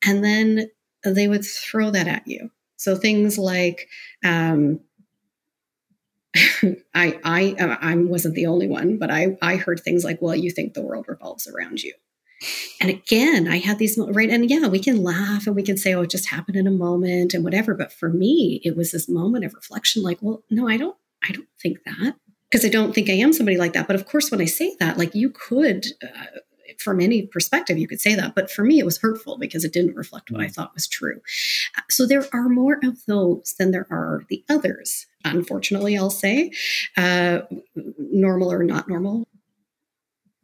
and 0.06 0.24
then 0.24 0.70
they 1.04 1.28
would 1.28 1.46
throw 1.46 1.90
that 1.92 2.08
at 2.08 2.28
you. 2.28 2.52
So 2.78 2.96
things 2.96 3.38
like. 3.38 3.88
Um, 4.24 4.82
I 6.94 7.18
I 7.24 7.78
I 7.82 7.96
wasn't 7.96 8.36
the 8.36 8.48
only 8.48 8.68
one, 8.68 8.98
but 8.98 9.10
I 9.10 9.38
I 9.42 9.56
heard 9.56 9.80
things 9.80 10.04
like, 10.04 10.22
"Well, 10.22 10.36
you 10.36 10.52
think 10.52 10.74
the 10.74 10.82
world 10.82 11.06
revolves 11.08 11.48
around 11.48 11.82
you," 11.82 11.94
And 12.82 12.90
again, 12.90 13.48
I 13.48 13.58
had 13.58 13.80
these 13.80 13.98
right, 13.98 14.30
and 14.30 14.50
yeah, 14.50 14.68
we 14.68 14.80
can 14.80 15.04
laugh 15.04 15.48
and 15.48 15.56
we 15.56 15.64
can 15.64 15.78
say, 15.78 15.94
"Oh, 15.94 16.02
it 16.02 16.10
just 16.10 16.30
happened 16.30 16.58
in 16.58 16.68
a 16.68 16.72
moment" 16.72 17.34
and 17.34 17.44
whatever. 17.44 17.74
But 17.74 17.92
for 17.92 18.10
me, 18.10 18.62
it 18.64 18.76
was 18.76 18.92
this 18.92 19.10
moment 19.10 19.46
of 19.46 19.54
reflection. 19.54 20.04
Like, 20.04 20.20
well, 20.22 20.44
no, 20.50 20.68
I 20.68 20.78
don't, 20.78 20.98
I 21.28 21.32
don't 21.32 21.48
think 21.62 21.80
that 21.86 22.16
because 22.50 22.66
I 22.66 22.70
don't 22.70 22.94
think 22.94 23.10
I 23.10 23.14
am 23.14 23.34
somebody 23.34 23.58
like 23.58 23.74
that. 23.74 23.88
But 23.88 23.96
of 23.96 24.06
course, 24.06 24.32
when 24.32 24.42
I 24.42 24.46
say 24.46 24.76
that, 24.80 24.98
like 24.98 25.14
you 25.16 25.30
could, 25.30 25.86
uh, 26.04 26.40
from 26.80 27.00
any 27.00 27.24
perspective, 27.24 27.78
you 27.78 27.88
could 27.88 28.02
say 28.02 28.16
that. 28.16 28.36
But 28.36 28.50
for 28.52 28.64
me, 28.64 28.80
it 28.80 28.86
was 28.86 28.98
hurtful 29.00 29.38
because 29.38 29.64
it 29.64 29.74
didn't 29.74 29.96
reflect 29.96 30.32
what 30.32 30.42
I 30.42 30.48
thought 30.48 30.74
was 30.74 30.88
true. 30.88 31.22
So 31.90 32.06
there 32.06 32.26
are 32.34 32.50
more 32.50 32.80
of 32.84 33.06
those 33.08 33.56
than 33.58 33.72
there 33.72 33.88
are 33.90 34.24
the 34.30 34.44
others. 34.50 35.06
Unfortunately, 35.24 35.98
I'll 35.98 36.10
say, 36.10 36.52
uh, 36.98 37.42
normal 37.98 38.52
or 38.52 38.64
not 38.64 38.88
normal, 38.88 39.28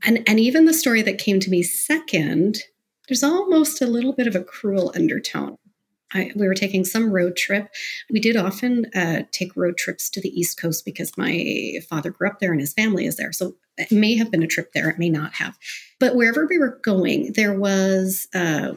and 0.04 0.24
and 0.28 0.40
even 0.40 0.66
the 0.66 0.74
story 0.74 1.02
that 1.02 1.18
came 1.18 1.40
to 1.40 1.50
me 1.50 1.64
second 1.64 2.60
there's 3.08 3.24
almost 3.24 3.82
a 3.82 3.88
little 3.88 4.14
bit 4.14 4.28
of 4.28 4.36
a 4.36 4.44
cruel 4.44 4.92
undertone 4.96 5.58
I, 6.14 6.32
we 6.36 6.48
were 6.48 6.54
taking 6.54 6.84
some 6.84 7.12
road 7.12 7.36
trip. 7.36 7.70
We 8.10 8.20
did 8.20 8.36
often 8.36 8.88
uh, 8.94 9.24
take 9.32 9.56
road 9.56 9.78
trips 9.78 10.10
to 10.12 10.22
the 10.22 10.30
East 10.30 10.60
Coast 10.60 10.86
because 10.86 11.18
my 11.18 11.76
father 11.90 12.12
grew 12.12 12.28
up 12.28 12.40
there 12.40 12.52
and 12.52 12.60
his 12.60 12.74
family 12.74 13.06
is 13.06 13.18
there. 13.18 13.32
So 13.32 13.56
it 13.78 13.92
may 13.92 14.16
have 14.18 14.32
been 14.32 14.44
a 14.44 14.48
trip 14.48 14.74
there, 14.74 14.90
it 14.90 15.00
may 15.00 15.10
not 15.10 15.34
have. 15.36 15.58
But 16.00 16.16
wherever 16.16 16.46
we 16.46 16.58
were 16.58 16.80
going, 16.84 17.34
there 17.34 17.58
was 17.58 18.28
uh, 18.34 18.74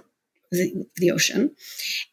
the, 0.54 0.86
the, 0.96 1.10
ocean. 1.10 1.54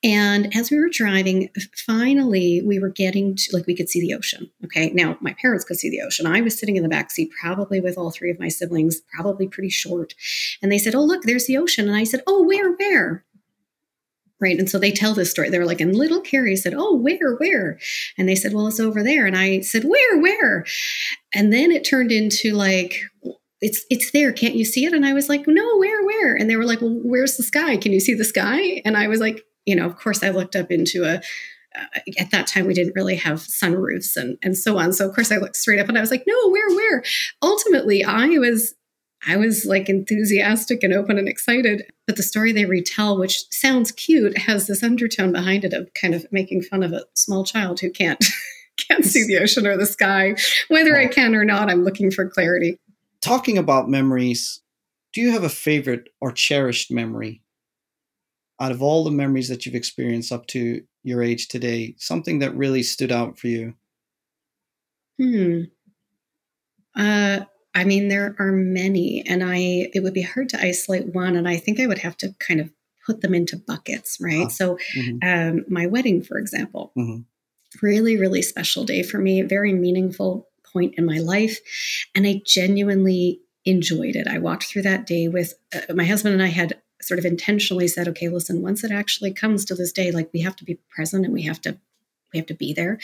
And 0.03 0.55
as 0.55 0.69
we 0.69 0.79
were 0.79 0.89
driving, 0.89 1.49
finally 1.85 2.61
we 2.65 2.79
were 2.79 2.89
getting 2.89 3.35
to 3.35 3.49
like 3.53 3.65
we 3.67 3.75
could 3.75 3.89
see 3.89 4.01
the 4.01 4.13
ocean. 4.13 4.49
Okay. 4.65 4.91
Now 4.91 5.17
my 5.21 5.33
parents 5.33 5.65
could 5.65 5.77
see 5.77 5.89
the 5.89 6.01
ocean. 6.01 6.25
I 6.25 6.41
was 6.41 6.57
sitting 6.57 6.75
in 6.75 6.83
the 6.83 6.89
back 6.89 7.11
seat, 7.11 7.31
probably 7.41 7.79
with 7.79 7.97
all 7.97 8.11
three 8.11 8.31
of 8.31 8.39
my 8.39 8.49
siblings, 8.49 9.01
probably 9.15 9.47
pretty 9.47 9.69
short. 9.69 10.13
And 10.61 10.71
they 10.71 10.77
said, 10.77 10.95
Oh, 10.95 11.03
look, 11.03 11.23
there's 11.23 11.47
the 11.47 11.57
ocean. 11.57 11.87
And 11.87 11.95
I 11.95 12.03
said, 12.03 12.21
Oh, 12.27 12.43
where, 12.43 12.71
where? 12.73 13.23
Right. 14.39 14.57
And 14.57 14.67
so 14.67 14.79
they 14.79 14.91
tell 14.91 15.13
this 15.13 15.29
story. 15.29 15.51
They 15.51 15.59
were 15.59 15.67
like, 15.67 15.81
and 15.81 15.95
little 15.95 16.19
Carrie 16.19 16.55
said, 16.55 16.73
Oh, 16.75 16.95
where, 16.95 17.35
where? 17.35 17.79
And 18.17 18.27
they 18.27 18.35
said, 18.35 18.53
Well, 18.53 18.67
it's 18.67 18.79
over 18.79 19.03
there. 19.03 19.27
And 19.27 19.37
I 19.37 19.61
said, 19.61 19.83
Where, 19.83 20.19
where? 20.19 20.65
And 21.33 21.53
then 21.53 21.71
it 21.71 21.85
turned 21.85 22.11
into 22.11 22.53
like, 22.53 23.01
it's 23.61 23.85
it's 23.89 24.11
there. 24.11 24.31
Can't 24.33 24.55
you 24.55 24.65
see 24.65 24.85
it? 24.85 24.93
And 24.93 25.05
i 25.05 25.13
was 25.13 25.29
like 25.29 25.43
no 25.47 25.77
where 25.77 26.03
where? 26.03 26.35
And 26.35 26.49
they 26.49 26.55
were 26.55 26.65
like 26.65 26.81
well 26.81 26.99
where's 27.03 27.37
the 27.37 27.43
sky? 27.43 27.77
Can 27.77 27.93
you 27.93 27.99
see 27.99 28.13
the 28.13 28.25
sky? 28.25 28.81
And 28.83 28.97
i 28.97 29.07
was 29.07 29.19
like 29.19 29.45
you 29.65 29.75
know 29.75 29.85
of 29.85 29.95
course 29.97 30.23
i 30.23 30.29
looked 30.29 30.55
up 30.55 30.71
into 30.71 31.03
a 31.03 31.21
uh, 31.73 31.99
at 32.19 32.31
that 32.31 32.47
time 32.47 32.65
we 32.65 32.73
didn't 32.73 32.95
really 32.95 33.15
have 33.15 33.37
sunroofs 33.39 34.17
and 34.17 34.37
and 34.41 34.57
so 34.57 34.77
on. 34.77 34.91
So 34.93 35.07
of 35.07 35.15
course 35.15 35.31
i 35.31 35.37
looked 35.37 35.55
straight 35.55 35.79
up 35.79 35.87
and 35.87 35.97
i 35.97 36.01
was 36.01 36.11
like 36.11 36.23
no 36.27 36.49
where 36.49 36.69
where? 36.69 37.03
Ultimately 37.41 38.03
i 38.03 38.27
was 38.39 38.73
i 39.27 39.37
was 39.37 39.65
like 39.65 39.87
enthusiastic 39.87 40.83
and 40.83 40.93
open 40.93 41.19
and 41.19 41.29
excited. 41.29 41.83
But 42.07 42.17
the 42.17 42.23
story 42.23 42.51
they 42.51 42.65
retell 42.65 43.17
which 43.17 43.43
sounds 43.51 43.91
cute 43.91 44.37
has 44.39 44.65
this 44.65 44.81
undertone 44.81 45.31
behind 45.31 45.63
it 45.63 45.73
of 45.73 45.93
kind 45.93 46.15
of 46.15 46.25
making 46.31 46.63
fun 46.63 46.81
of 46.81 46.93
a 46.93 47.05
small 47.13 47.43
child 47.45 47.79
who 47.79 47.91
can't 47.91 48.23
can't 48.87 49.05
see 49.05 49.27
the 49.27 49.37
ocean 49.37 49.67
or 49.67 49.77
the 49.77 49.85
sky. 49.85 50.35
Whether 50.69 50.97
i 50.97 51.05
can 51.05 51.35
or 51.35 51.45
not 51.45 51.69
i'm 51.69 51.83
looking 51.83 52.09
for 52.09 52.27
clarity 52.27 52.79
talking 53.21 53.57
about 53.57 53.89
memories, 53.89 54.61
do 55.13 55.21
you 55.21 55.31
have 55.31 55.43
a 55.43 55.49
favorite 55.49 56.09
or 56.19 56.31
cherished 56.31 56.91
memory 56.91 57.41
out 58.59 58.71
of 58.71 58.81
all 58.81 59.03
the 59.03 59.11
memories 59.11 59.49
that 59.49 59.65
you've 59.65 59.75
experienced 59.75 60.31
up 60.31 60.47
to 60.47 60.81
your 61.03 61.23
age 61.23 61.47
today? 61.47 61.95
Something 61.97 62.39
that 62.39 62.55
really 62.55 62.83
stood 62.83 63.11
out 63.11 63.39
for 63.39 63.47
you? 63.47 63.73
Hmm. 65.19 65.63
Uh, 66.95 67.41
I 67.73 67.83
mean, 67.85 68.09
there 68.09 68.35
are 68.37 68.51
many, 68.51 69.23
and 69.25 69.43
I 69.43 69.89
it 69.93 70.03
would 70.03 70.13
be 70.13 70.21
hard 70.21 70.49
to 70.49 70.61
isolate 70.61 71.13
one, 71.13 71.35
and 71.35 71.47
I 71.47 71.57
think 71.57 71.79
I 71.79 71.87
would 71.87 71.99
have 71.99 72.17
to 72.17 72.35
kind 72.39 72.59
of 72.59 72.71
put 73.05 73.21
them 73.21 73.33
into 73.33 73.55
buckets, 73.55 74.17
right? 74.19 74.45
Ah, 74.45 74.49
so, 74.49 74.77
mm-hmm. 74.95 75.27
um, 75.27 75.65
my 75.69 75.87
wedding, 75.87 76.21
for 76.21 76.37
example, 76.37 76.91
mm-hmm. 76.97 77.21
really, 77.81 78.17
really 78.17 78.41
special 78.41 78.83
day 78.83 79.03
for 79.03 79.19
me, 79.19 79.41
very 79.41 79.73
meaningful 79.73 80.50
point 80.71 80.95
in 80.97 81.05
my 81.05 81.17
life. 81.17 81.59
And 82.15 82.25
I 82.27 82.41
genuinely 82.45 83.41
enjoyed 83.65 84.15
it. 84.15 84.27
I 84.27 84.39
walked 84.39 84.65
through 84.65 84.83
that 84.83 85.05
day 85.05 85.27
with 85.27 85.53
uh, 85.73 85.93
my 85.93 86.05
husband 86.05 86.33
and 86.33 86.43
I 86.43 86.47
had 86.47 86.81
sort 87.01 87.19
of 87.19 87.25
intentionally 87.25 87.87
said, 87.87 88.07
okay, 88.07 88.29
listen, 88.29 88.61
once 88.61 88.83
it 88.83 88.91
actually 88.91 89.33
comes 89.33 89.65
to 89.65 89.75
this 89.75 89.91
day, 89.91 90.11
like 90.11 90.29
we 90.33 90.41
have 90.41 90.55
to 90.57 90.63
be 90.63 90.79
present 90.89 91.25
and 91.25 91.33
we 91.33 91.43
have 91.43 91.61
to 91.61 91.77
we 92.33 92.39
have 92.39 92.47
to 92.47 92.53
be 92.53 92.73
there 92.73 92.97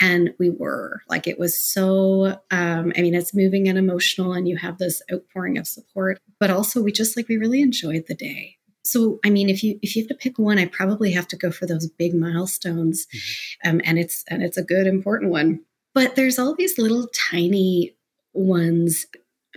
and 0.00 0.34
we 0.38 0.50
were 0.50 1.02
like 1.08 1.26
it 1.26 1.38
was 1.38 1.58
so 1.58 2.40
um, 2.50 2.92
i 2.96 3.02
mean 3.02 3.14
it's 3.14 3.34
moving 3.34 3.68
and 3.68 3.78
emotional 3.78 4.32
and 4.32 4.48
you 4.48 4.56
have 4.56 4.78
this 4.78 5.02
outpouring 5.12 5.58
of 5.58 5.66
support 5.66 6.18
but 6.40 6.50
also 6.50 6.82
we 6.82 6.92
just 6.92 7.16
like 7.16 7.28
we 7.28 7.36
really 7.36 7.62
enjoyed 7.62 8.04
the 8.08 8.14
day 8.14 8.56
so 8.84 9.18
i 9.24 9.30
mean 9.30 9.48
if 9.48 9.62
you 9.62 9.78
if 9.82 9.94
you 9.94 10.02
have 10.02 10.08
to 10.08 10.14
pick 10.14 10.38
one 10.38 10.58
i 10.58 10.66
probably 10.66 11.12
have 11.12 11.28
to 11.28 11.36
go 11.36 11.50
for 11.50 11.66
those 11.66 11.86
big 11.86 12.14
milestones 12.14 13.06
mm-hmm. 13.06 13.70
um, 13.70 13.80
and 13.84 13.98
it's 13.98 14.24
and 14.28 14.42
it's 14.42 14.56
a 14.56 14.64
good 14.64 14.86
important 14.86 15.30
one 15.30 15.60
but 15.94 16.16
there's 16.16 16.38
all 16.38 16.54
these 16.54 16.78
little 16.78 17.08
tiny 17.30 17.96
ones. 18.32 19.06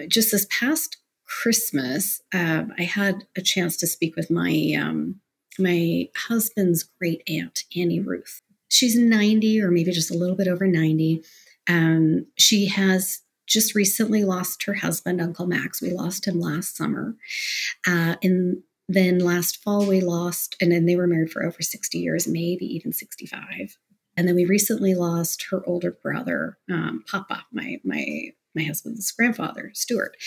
Just 0.07 0.31
this 0.31 0.47
past 0.49 0.97
Christmas, 1.25 2.21
uh, 2.33 2.65
I 2.77 2.83
had 2.83 3.25
a 3.35 3.41
chance 3.41 3.75
to 3.77 3.87
speak 3.87 4.15
with 4.15 4.29
my 4.29 4.75
um, 4.79 5.19
my 5.59 6.09
husband's 6.15 6.83
great 6.83 7.23
aunt, 7.27 7.63
Annie 7.75 7.99
Ruth. 7.99 8.41
She's 8.69 8.95
90 8.95 9.61
or 9.61 9.71
maybe 9.71 9.91
just 9.91 10.11
a 10.11 10.17
little 10.17 10.35
bit 10.35 10.47
over 10.47 10.67
90. 10.67 11.23
Um, 11.67 12.27
she 12.37 12.67
has 12.67 13.21
just 13.47 13.73
recently 13.73 14.23
lost 14.23 14.63
her 14.63 14.75
husband, 14.75 15.21
Uncle 15.21 15.47
Max. 15.47 15.81
We 15.81 15.91
lost 15.91 16.27
him 16.27 16.39
last 16.39 16.75
summer. 16.75 17.15
Uh, 17.87 18.15
and 18.21 18.61
then 18.89 19.19
last 19.19 19.63
fall, 19.63 19.85
we 19.85 20.01
lost, 20.01 20.55
and 20.61 20.71
then 20.71 20.85
they 20.85 20.95
were 20.95 21.07
married 21.07 21.31
for 21.31 21.45
over 21.45 21.61
60 21.61 21.97
years, 21.97 22.27
maybe 22.27 22.65
even 22.65 22.93
65. 22.93 23.77
And 24.17 24.27
then 24.27 24.35
we 24.35 24.45
recently 24.45 24.95
lost 24.95 25.45
her 25.51 25.61
older 25.65 25.91
brother, 25.91 26.57
um, 26.69 27.03
Papa, 27.09 27.45
my 27.53 27.79
my 27.83 28.31
my 28.55 28.63
husband's 28.63 29.11
grandfather, 29.11 29.71
Stuart. 29.73 30.17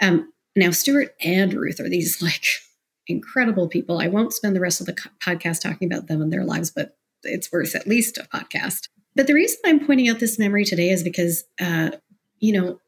Um, 0.00 0.30
now, 0.54 0.70
Stuart 0.70 1.14
and 1.20 1.52
Ruth 1.54 1.80
are 1.80 1.88
these 1.88 2.22
like 2.22 2.44
incredible 3.06 3.68
people. 3.68 4.00
I 4.00 4.08
won't 4.08 4.32
spend 4.32 4.54
the 4.54 4.60
rest 4.60 4.80
of 4.80 4.86
the 4.86 4.96
podcast 5.20 5.60
talking 5.60 5.90
about 5.90 6.06
them 6.06 6.22
and 6.22 6.32
their 6.32 6.44
lives, 6.44 6.70
but 6.70 6.96
it's 7.22 7.50
worth 7.50 7.74
at 7.74 7.86
least 7.86 8.18
a 8.18 8.22
podcast. 8.24 8.88
But 9.16 9.26
the 9.26 9.34
reason 9.34 9.58
I'm 9.64 9.84
pointing 9.84 10.08
out 10.08 10.20
this 10.20 10.38
memory 10.38 10.64
today 10.64 10.90
is 10.90 11.02
because, 11.02 11.44
uh, 11.60 11.92
you 12.40 12.52
know, 12.52 12.80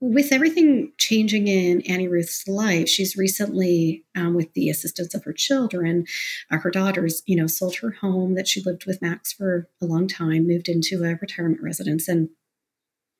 with 0.00 0.32
everything 0.32 0.92
changing 0.98 1.48
in 1.48 1.80
Annie 1.82 2.08
Ruth's 2.08 2.46
life, 2.48 2.88
she's 2.88 3.16
recently, 3.16 4.04
um, 4.16 4.34
with 4.34 4.52
the 4.54 4.68
assistance 4.68 5.14
of 5.14 5.24
her 5.24 5.32
children, 5.32 6.06
uh, 6.50 6.58
her 6.58 6.70
daughters, 6.70 7.22
you 7.26 7.36
know, 7.36 7.46
sold 7.46 7.76
her 7.76 7.92
home 7.92 8.34
that 8.34 8.48
she 8.48 8.62
lived 8.62 8.86
with 8.86 9.00
Max 9.00 9.32
for 9.32 9.68
a 9.80 9.86
long 9.86 10.08
time, 10.08 10.46
moved 10.46 10.68
into 10.68 11.04
a 11.04 11.16
retirement 11.20 11.62
residence, 11.62 12.08
and 12.08 12.30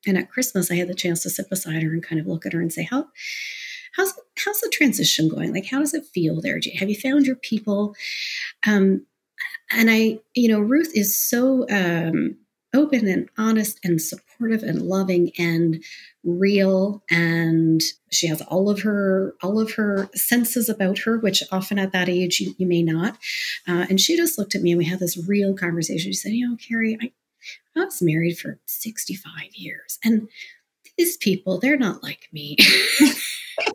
and 0.05 0.17
at 0.17 0.29
Christmas, 0.29 0.71
I 0.71 0.75
had 0.75 0.87
the 0.87 0.93
chance 0.93 1.23
to 1.23 1.29
sit 1.29 1.49
beside 1.49 1.83
her 1.83 1.91
and 1.91 2.03
kind 2.03 2.21
of 2.21 2.27
look 2.27 2.45
at 2.45 2.53
her 2.53 2.61
and 2.61 2.71
say, 2.71 2.83
"How, 2.83 3.07
how's 3.95 4.13
how's 4.37 4.59
the 4.61 4.69
transition 4.69 5.27
going? 5.27 5.53
Like, 5.53 5.65
how 5.65 5.79
does 5.79 5.93
it 5.93 6.05
feel 6.05 6.41
there? 6.41 6.59
Have 6.79 6.89
you 6.89 6.95
found 6.95 7.25
your 7.25 7.35
people?" 7.37 7.95
Um, 8.65 9.05
and 9.71 9.89
I, 9.89 10.19
you 10.33 10.47
know, 10.49 10.59
Ruth 10.59 10.91
is 10.95 11.15
so 11.15 11.67
um, 11.69 12.37
open 12.73 13.07
and 13.07 13.29
honest 13.37 13.79
and 13.83 14.01
supportive 14.01 14.63
and 14.63 14.81
loving 14.81 15.31
and 15.37 15.83
real. 16.23 17.03
And 17.09 17.81
she 18.11 18.27
has 18.27 18.41
all 18.41 18.69
of 18.69 18.81
her 18.81 19.35
all 19.41 19.59
of 19.59 19.73
her 19.73 20.09
senses 20.13 20.69
about 20.69 20.99
her 20.99 21.17
which 21.17 21.43
often 21.51 21.79
at 21.79 21.91
that 21.93 22.09
age 22.09 22.39
you, 22.39 22.53
you 22.57 22.67
may 22.67 22.83
not. 22.83 23.17
Uh, 23.67 23.85
and 23.89 23.99
she 23.99 24.17
just 24.17 24.37
looked 24.37 24.55
at 24.55 24.61
me 24.61 24.71
and 24.71 24.77
we 24.77 24.85
had 24.85 24.99
this 24.99 25.17
real 25.27 25.55
conversation. 25.55 26.11
She 26.11 26.17
said 26.17 26.33
you 26.33 26.49
know 26.49 26.57
carrie 26.57 26.97
I, 27.01 27.11
I 27.75 27.85
was 27.85 28.01
married 28.01 28.37
for 28.37 28.59
65 28.65 29.31
years 29.53 29.99
and 30.03 30.27
these 30.97 31.17
people 31.17 31.59
they're 31.59 31.77
not 31.77 32.03
like 32.03 32.27
me. 32.31 32.57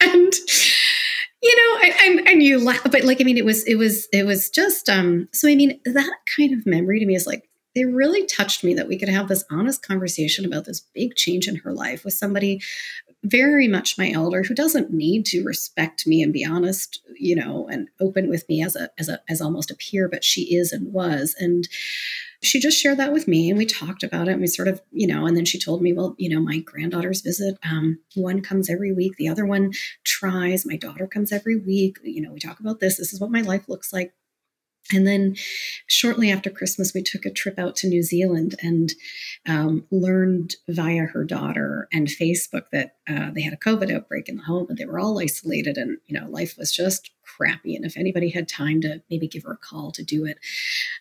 And 0.01 0.33
you 1.43 1.57
know 1.57 1.81
and, 1.83 1.95
and, 2.19 2.29
and 2.29 2.43
you 2.43 2.59
laugh 2.59 2.87
but 2.91 3.03
like 3.03 3.21
i 3.21 3.25
mean 3.25 3.37
it 3.37 3.45
was 3.45 3.65
it 3.65 3.75
was 3.75 4.07
it 4.13 4.25
was 4.25 4.49
just 4.49 4.89
um 4.89 5.29
so 5.33 5.49
i 5.49 5.57
mean 5.57 5.81
that 5.85 6.13
kind 6.37 6.53
of 6.53 6.65
memory 6.65 7.01
to 7.01 7.07
me 7.07 7.17
is 7.17 7.27
like 7.27 7.49
it 7.75 7.85
really 7.85 8.27
touched 8.27 8.63
me 8.65 8.75
that 8.75 8.89
we 8.89 8.99
could 8.99 9.09
have 9.09 9.29
this 9.29 9.45
honest 9.51 9.87
conversation 9.87 10.45
about 10.45 10.65
this 10.65 10.81
big 10.95 11.15
change 11.15 11.49
in 11.49 11.57
her 11.57 11.73
life 11.73 12.05
with 12.05 12.15
somebody 12.15 12.61
very 13.25 13.69
much 13.69 13.97
my 13.97 14.11
elder 14.11 14.43
who 14.43 14.55
doesn't 14.55 14.93
need 14.93 15.25
to 15.25 15.45
respect 15.45 16.07
me 16.07 16.23
and 16.23 16.33
be 16.33 16.45
honest 16.45 17.01
you 17.17 17.37
know 17.37 17.69
and 17.69 17.89
open 18.01 18.29
with 18.29 18.49
me 18.49 18.63
as 18.63 18.75
a 18.75 18.91
as 18.99 19.09
a 19.09 19.21
as 19.29 19.41
almost 19.41 19.71
a 19.71 19.77
peer 19.77 20.09
but 20.09 20.25
she 20.25 20.55
is 20.55 20.73
and 20.73 20.93
was. 20.93 21.35
And 21.39 21.69
she 22.43 22.59
just 22.59 22.77
shared 22.77 22.99
that 22.99 23.13
with 23.13 23.29
me 23.29 23.49
and 23.49 23.57
we 23.57 23.65
talked 23.65 24.03
about 24.03 24.27
it 24.27 24.33
and 24.33 24.41
we 24.41 24.49
sort 24.49 24.67
of 24.67 24.83
you 24.91 25.07
know 25.07 25.27
and 25.27 25.37
then 25.37 25.45
she 25.45 25.59
told 25.61 25.81
me 25.81 25.93
well 25.93 26.17
you 26.19 26.29
know 26.29 26.41
my 26.41 26.59
granddaughters 26.59 27.21
visit 27.21 27.57
um, 27.63 28.01
one 28.17 28.41
comes 28.41 28.69
every 28.69 28.93
week 28.93 29.17
the 29.17 29.29
other 29.29 29.47
one 29.47 29.71
tries 30.03 30.67
my 30.67 30.77
daughter 30.77 31.07
comes 31.07 31.31
every 31.31 31.57
week 31.57 31.99
you 32.03 32.21
know 32.21 32.33
we 32.33 32.41
talk 32.41 32.59
about 32.59 32.81
this 32.81 32.97
this 32.97 33.13
is 33.13 33.21
what 33.21 33.31
my 33.31 33.43
life 33.43 33.69
looks 33.69 33.93
like 33.93 34.13
and 34.90 35.07
then 35.07 35.37
shortly 35.87 36.31
after 36.31 36.51
Christmas, 36.51 36.92
we 36.95 37.03
took 37.03 37.25
a 37.25 37.31
trip 37.31 37.59
out 37.59 37.77
to 37.77 37.88
New 37.88 38.03
Zealand 38.03 38.57
and 38.62 38.92
um, 39.47 39.87
learned 39.90 40.55
via 40.68 41.05
her 41.07 41.25
daughter 41.25 41.88
and 41.92 42.09
Facebook 42.09 42.64
that 42.73 42.97
uh, 43.09 43.31
they 43.33 43.43
had 43.43 43.53
a 43.53 43.57
COVID 43.57 43.93
outbreak 43.93 44.29
in 44.29 44.37
the 44.37 44.45
home 44.45 44.67
and 44.69 44.79
they 44.79 44.85
were 44.85 45.01
all 45.01 45.19
isolated 45.19 45.77
and, 45.77 45.99
you 46.07 46.19
know, 46.19 46.29
life 46.29 46.57
was 46.57 46.71
just 46.71 47.11
crappy. 47.25 47.75
And 47.75 47.85
if 47.85 47.97
anybody 47.97 48.31
had 48.31 48.49
time 48.49 48.81
to 48.83 49.03
maybe 49.11 49.27
give 49.27 49.43
her 49.43 49.53
a 49.53 49.57
call 49.57 49.91
to 49.93 50.05
do 50.05 50.25
it, 50.25 50.38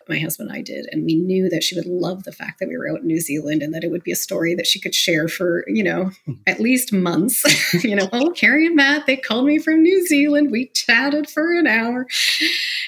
my 0.08 0.18
husband 0.18 0.48
and 0.48 0.58
I 0.58 0.62
did. 0.62 0.86
And 0.90 1.04
we 1.04 1.14
knew 1.14 1.48
that 1.48 1.62
she 1.62 1.76
would 1.76 1.86
love 1.86 2.24
the 2.24 2.32
fact 2.32 2.58
that 2.58 2.68
we 2.68 2.76
were 2.76 2.90
out 2.90 3.02
in 3.02 3.06
New 3.06 3.20
Zealand 3.20 3.62
and 3.62 3.72
that 3.72 3.84
it 3.84 3.90
would 3.90 4.02
be 4.02 4.10
a 4.10 4.16
story 4.16 4.54
that 4.56 4.66
she 4.66 4.80
could 4.80 4.94
share 4.94 5.28
for, 5.28 5.64
you 5.68 5.84
know, 5.84 6.10
at 6.46 6.60
least 6.60 6.92
months. 6.92 7.44
you 7.84 7.94
know, 7.94 8.08
oh, 8.12 8.30
Carrie 8.30 8.66
and 8.66 8.76
Matt, 8.76 9.06
they 9.06 9.16
called 9.16 9.46
me 9.46 9.58
from 9.58 9.82
New 9.82 10.06
Zealand. 10.06 10.50
We 10.50 10.68
chatted 10.68 11.28
for 11.28 11.52
an 11.52 11.66
hour. 11.66 12.06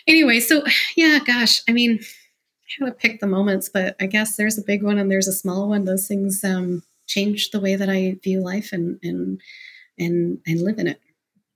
Anyway, 0.06 0.40
so 0.40 0.64
yeah, 0.96 1.18
gosh, 1.24 1.62
I 1.68 1.72
mean, 1.72 2.00
how 2.78 2.86
to 2.86 2.92
pick 2.92 3.20
the 3.20 3.26
moments, 3.26 3.68
but 3.68 3.94
I 4.00 4.06
guess 4.06 4.36
there's 4.36 4.58
a 4.58 4.62
big 4.62 4.82
one 4.82 4.98
and 4.98 5.10
there's 5.10 5.28
a 5.28 5.32
small 5.32 5.68
one. 5.68 5.84
Those 5.84 6.08
things 6.08 6.42
um, 6.42 6.82
change 7.06 7.50
the 7.50 7.60
way 7.60 7.76
that 7.76 7.88
I 7.88 8.16
view 8.22 8.42
life 8.42 8.70
and 8.72 8.98
and 9.02 9.40
and 9.98 10.38
and 10.46 10.60
live 10.60 10.78
in 10.78 10.86
it. 10.86 11.00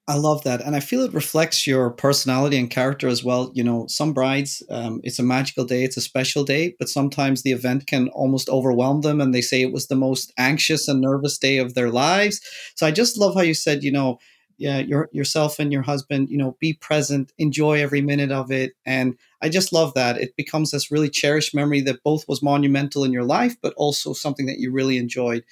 I 0.09 0.15
love 0.15 0.43
that. 0.45 0.63
And 0.63 0.75
I 0.75 0.81
feel 0.81 1.03
it 1.03 1.13
reflects 1.13 1.67
your 1.67 1.91
personality 1.91 2.57
and 2.59 2.71
character 2.71 3.09
as 3.09 3.23
well. 3.23 3.53
You 3.55 3.63
know, 3.63 3.87
some 3.89 4.15
brides, 4.15 4.63
um, 4.71 5.03
it's 5.05 5.19
a 5.19 5.23
magical 5.23 5.67
day, 5.67 5.85
it's 5.85 5.99
a 5.99 6.01
special 6.01 6.45
day, 6.45 6.75
but 6.79 6.89
sometimes 6.89 7.43
the 7.43 7.53
event 7.53 7.87
can 7.87 8.09
almost 8.09 8.49
overwhelm 8.49 9.03
them 9.03 9.21
and 9.21 9.35
they 9.35 9.43
say 9.43 9.61
it 9.61 9.73
was 9.73 9.89
the 9.89 9.97
most 9.97 10.33
anxious 10.39 10.89
and 10.89 11.03
nervous 11.03 11.37
day 11.37 11.59
of 11.59 11.75
their 11.75 11.91
lives. 11.91 12.41
So 12.75 12.87
I 12.87 12.91
just 12.91 13.19
love 13.19 13.35
how 13.35 13.43
you 13.43 13.53
said, 13.53 13.83
you 13.83 13.93
know, 13.93 14.19
yeah, 14.59 14.79
your, 14.79 15.09
yourself 15.12 15.59
and 15.59 15.73
your 15.73 15.83
husband, 15.83 16.29
you 16.29 16.37
know, 16.37 16.57
be 16.61 16.75
present, 16.75 17.33
enjoy 17.38 17.81
every 17.81 18.03
minute 18.03 18.33
of 18.33 18.51
it. 18.51 18.73
And 18.85 19.16
I 19.40 19.49
just 19.49 19.73
love 19.73 19.94
that. 19.94 20.18
It 20.18 20.37
becomes 20.37 20.73
this 20.73 20.90
really 20.90 21.09
cherished 21.09 21.55
memory 21.55 21.81
that 21.83 22.03
both 22.03 22.29
was 22.29 22.42
monumental 22.42 23.05
in 23.05 23.12
your 23.12 23.25
life, 23.25 23.57
but 23.62 23.73
also 23.77 24.12
something 24.12 24.47
that 24.47 24.59
you 24.59 24.73
really 24.73 24.99
enjoyed. 24.99 25.44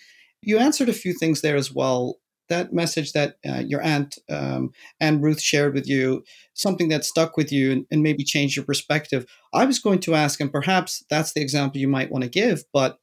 You 0.42 0.59
answered 0.59 0.88
a 0.88 0.95
few 0.95 1.12
things 1.12 1.40
there 1.40 1.57
as 1.57 1.73
well 1.73 2.16
that 2.49 2.73
message 2.73 3.12
that 3.12 3.37
uh, 3.49 3.62
your 3.66 3.83
aunt 3.83 4.19
um, 4.31 4.71
and 5.01 5.23
Ruth 5.23 5.40
shared 5.40 5.75
with 5.75 5.88
you, 5.88 6.23
something 6.55 6.88
that 6.90 7.05
stuck 7.05 7.37
with 7.37 7.51
you 7.51 7.73
and, 7.73 7.87
and, 7.90 8.05
maybe 8.05 8.23
changed 8.23 8.55
your 8.55 8.64
perspective. 8.64 9.27
I 9.53 9.64
was 9.64 9.81
going 9.81 9.99
to 10.01 10.14
ask, 10.14 10.40
and 10.40 10.53
perhaps 10.53 11.05
that's 11.11 11.33
the 11.33 11.40
example 11.40 11.81
you 11.81 11.88
might 11.88 12.12
want 12.12 12.23
to 12.23 12.31
give, 12.31 12.62
but 12.73 12.99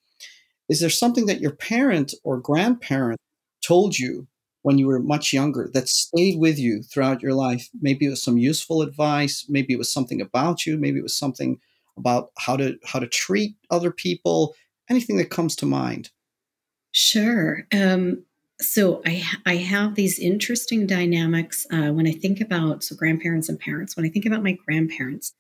is 0.69 0.79
there 0.79 0.89
something 0.89 1.25
that 1.25 1.41
your 1.41 1.51
parent 1.51 2.13
or 2.23 2.39
grandparent 2.39 3.19
told 3.65 3.99
you 3.99 4.27
when 4.63 4.77
you 4.77 4.87
were 4.87 4.99
much 4.99 5.31
younger 5.31 5.69
that 5.73 5.87
stayed 5.87 6.39
with 6.39 6.57
you 6.57 6.81
throughout 6.81 7.21
your 7.21 7.33
life? 7.33 7.69
Maybe 7.81 8.05
it 8.05 8.09
was 8.09 8.23
some 8.23 8.37
useful 8.37 8.81
advice, 8.81 9.45
maybe 9.47 9.73
it 9.73 9.77
was 9.77 9.91
something 9.91 10.19
about 10.19 10.65
you, 10.65 10.77
maybe 10.77 10.99
it 10.99 11.03
was 11.03 11.15
something 11.15 11.59
about 11.97 12.31
how 12.37 12.57
to 12.57 12.77
how 12.83 12.99
to 12.99 13.07
treat 13.07 13.55
other 13.69 13.91
people, 13.91 14.55
anything 14.89 15.17
that 15.17 15.29
comes 15.29 15.55
to 15.57 15.65
mind. 15.65 16.09
Sure. 16.91 17.67
Um, 17.73 18.23
so 18.59 19.01
I 19.05 19.23
I 19.45 19.55
have 19.57 19.95
these 19.95 20.19
interesting 20.19 20.87
dynamics 20.87 21.65
uh, 21.71 21.91
when 21.91 22.07
I 22.07 22.11
think 22.11 22.39
about 22.41 22.83
so 22.83 22.95
grandparents 22.95 23.49
and 23.49 23.59
parents. 23.59 23.95
When 23.95 24.05
I 24.05 24.09
think 24.09 24.25
about 24.25 24.43
my 24.43 24.57
grandparents, 24.65 25.33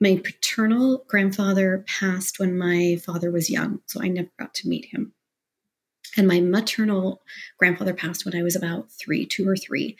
my 0.00 0.20
paternal 0.22 1.04
grandfather 1.08 1.84
passed 1.86 2.38
when 2.38 2.56
my 2.56 2.98
father 3.04 3.30
was 3.30 3.50
young, 3.50 3.80
so 3.86 4.02
I 4.02 4.08
never 4.08 4.30
got 4.38 4.54
to 4.54 4.68
meet 4.68 4.86
him. 4.86 5.14
And 6.16 6.28
my 6.28 6.40
maternal 6.40 7.22
grandfather 7.58 7.94
passed 7.94 8.24
when 8.24 8.36
I 8.36 8.42
was 8.42 8.56
about 8.56 8.90
three, 8.90 9.24
two 9.24 9.48
or 9.48 9.56
three. 9.56 9.96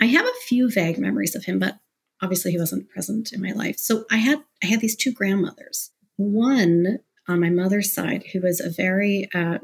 I 0.00 0.06
have 0.06 0.26
a 0.26 0.40
few 0.46 0.70
vague 0.70 0.98
memories 0.98 1.34
of 1.34 1.44
him, 1.44 1.58
but 1.58 1.78
obviously 2.22 2.52
he 2.52 2.58
wasn't 2.58 2.88
present 2.88 3.32
in 3.32 3.40
my 3.40 3.52
life. 3.52 3.78
So 3.78 4.04
I 4.10 4.16
had 4.16 4.42
I 4.62 4.66
had 4.66 4.80
these 4.80 4.96
two 4.96 5.12
grandmothers. 5.12 5.90
One 6.16 7.00
on 7.26 7.40
my 7.40 7.48
mother's 7.48 7.90
side, 7.90 8.24
who 8.32 8.40
was 8.40 8.60
a 8.60 8.68
very 8.68 9.28
uh, 9.34 9.58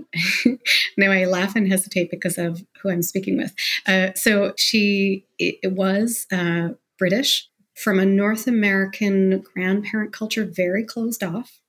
now 0.97 1.11
I 1.11 1.25
laugh 1.27 1.57
and 1.57 1.69
hesitate 1.69 2.11
because 2.11 2.39
of 2.39 2.65
who 2.81 2.91
I'm 2.91 3.03
speaking 3.03 3.37
with. 3.37 3.55
Uh, 3.87 4.15
so 4.15 4.55
she 4.57 5.27
it, 5.39 5.73
was 5.73 6.27
uh, 6.33 6.71
British 6.99 7.49
from 7.75 7.99
a 7.99 8.07
North 8.07 8.47
American 8.47 9.41
grandparent 9.41 10.13
culture, 10.13 10.45
very 10.45 10.85
closed 10.85 11.23
off. 11.23 11.61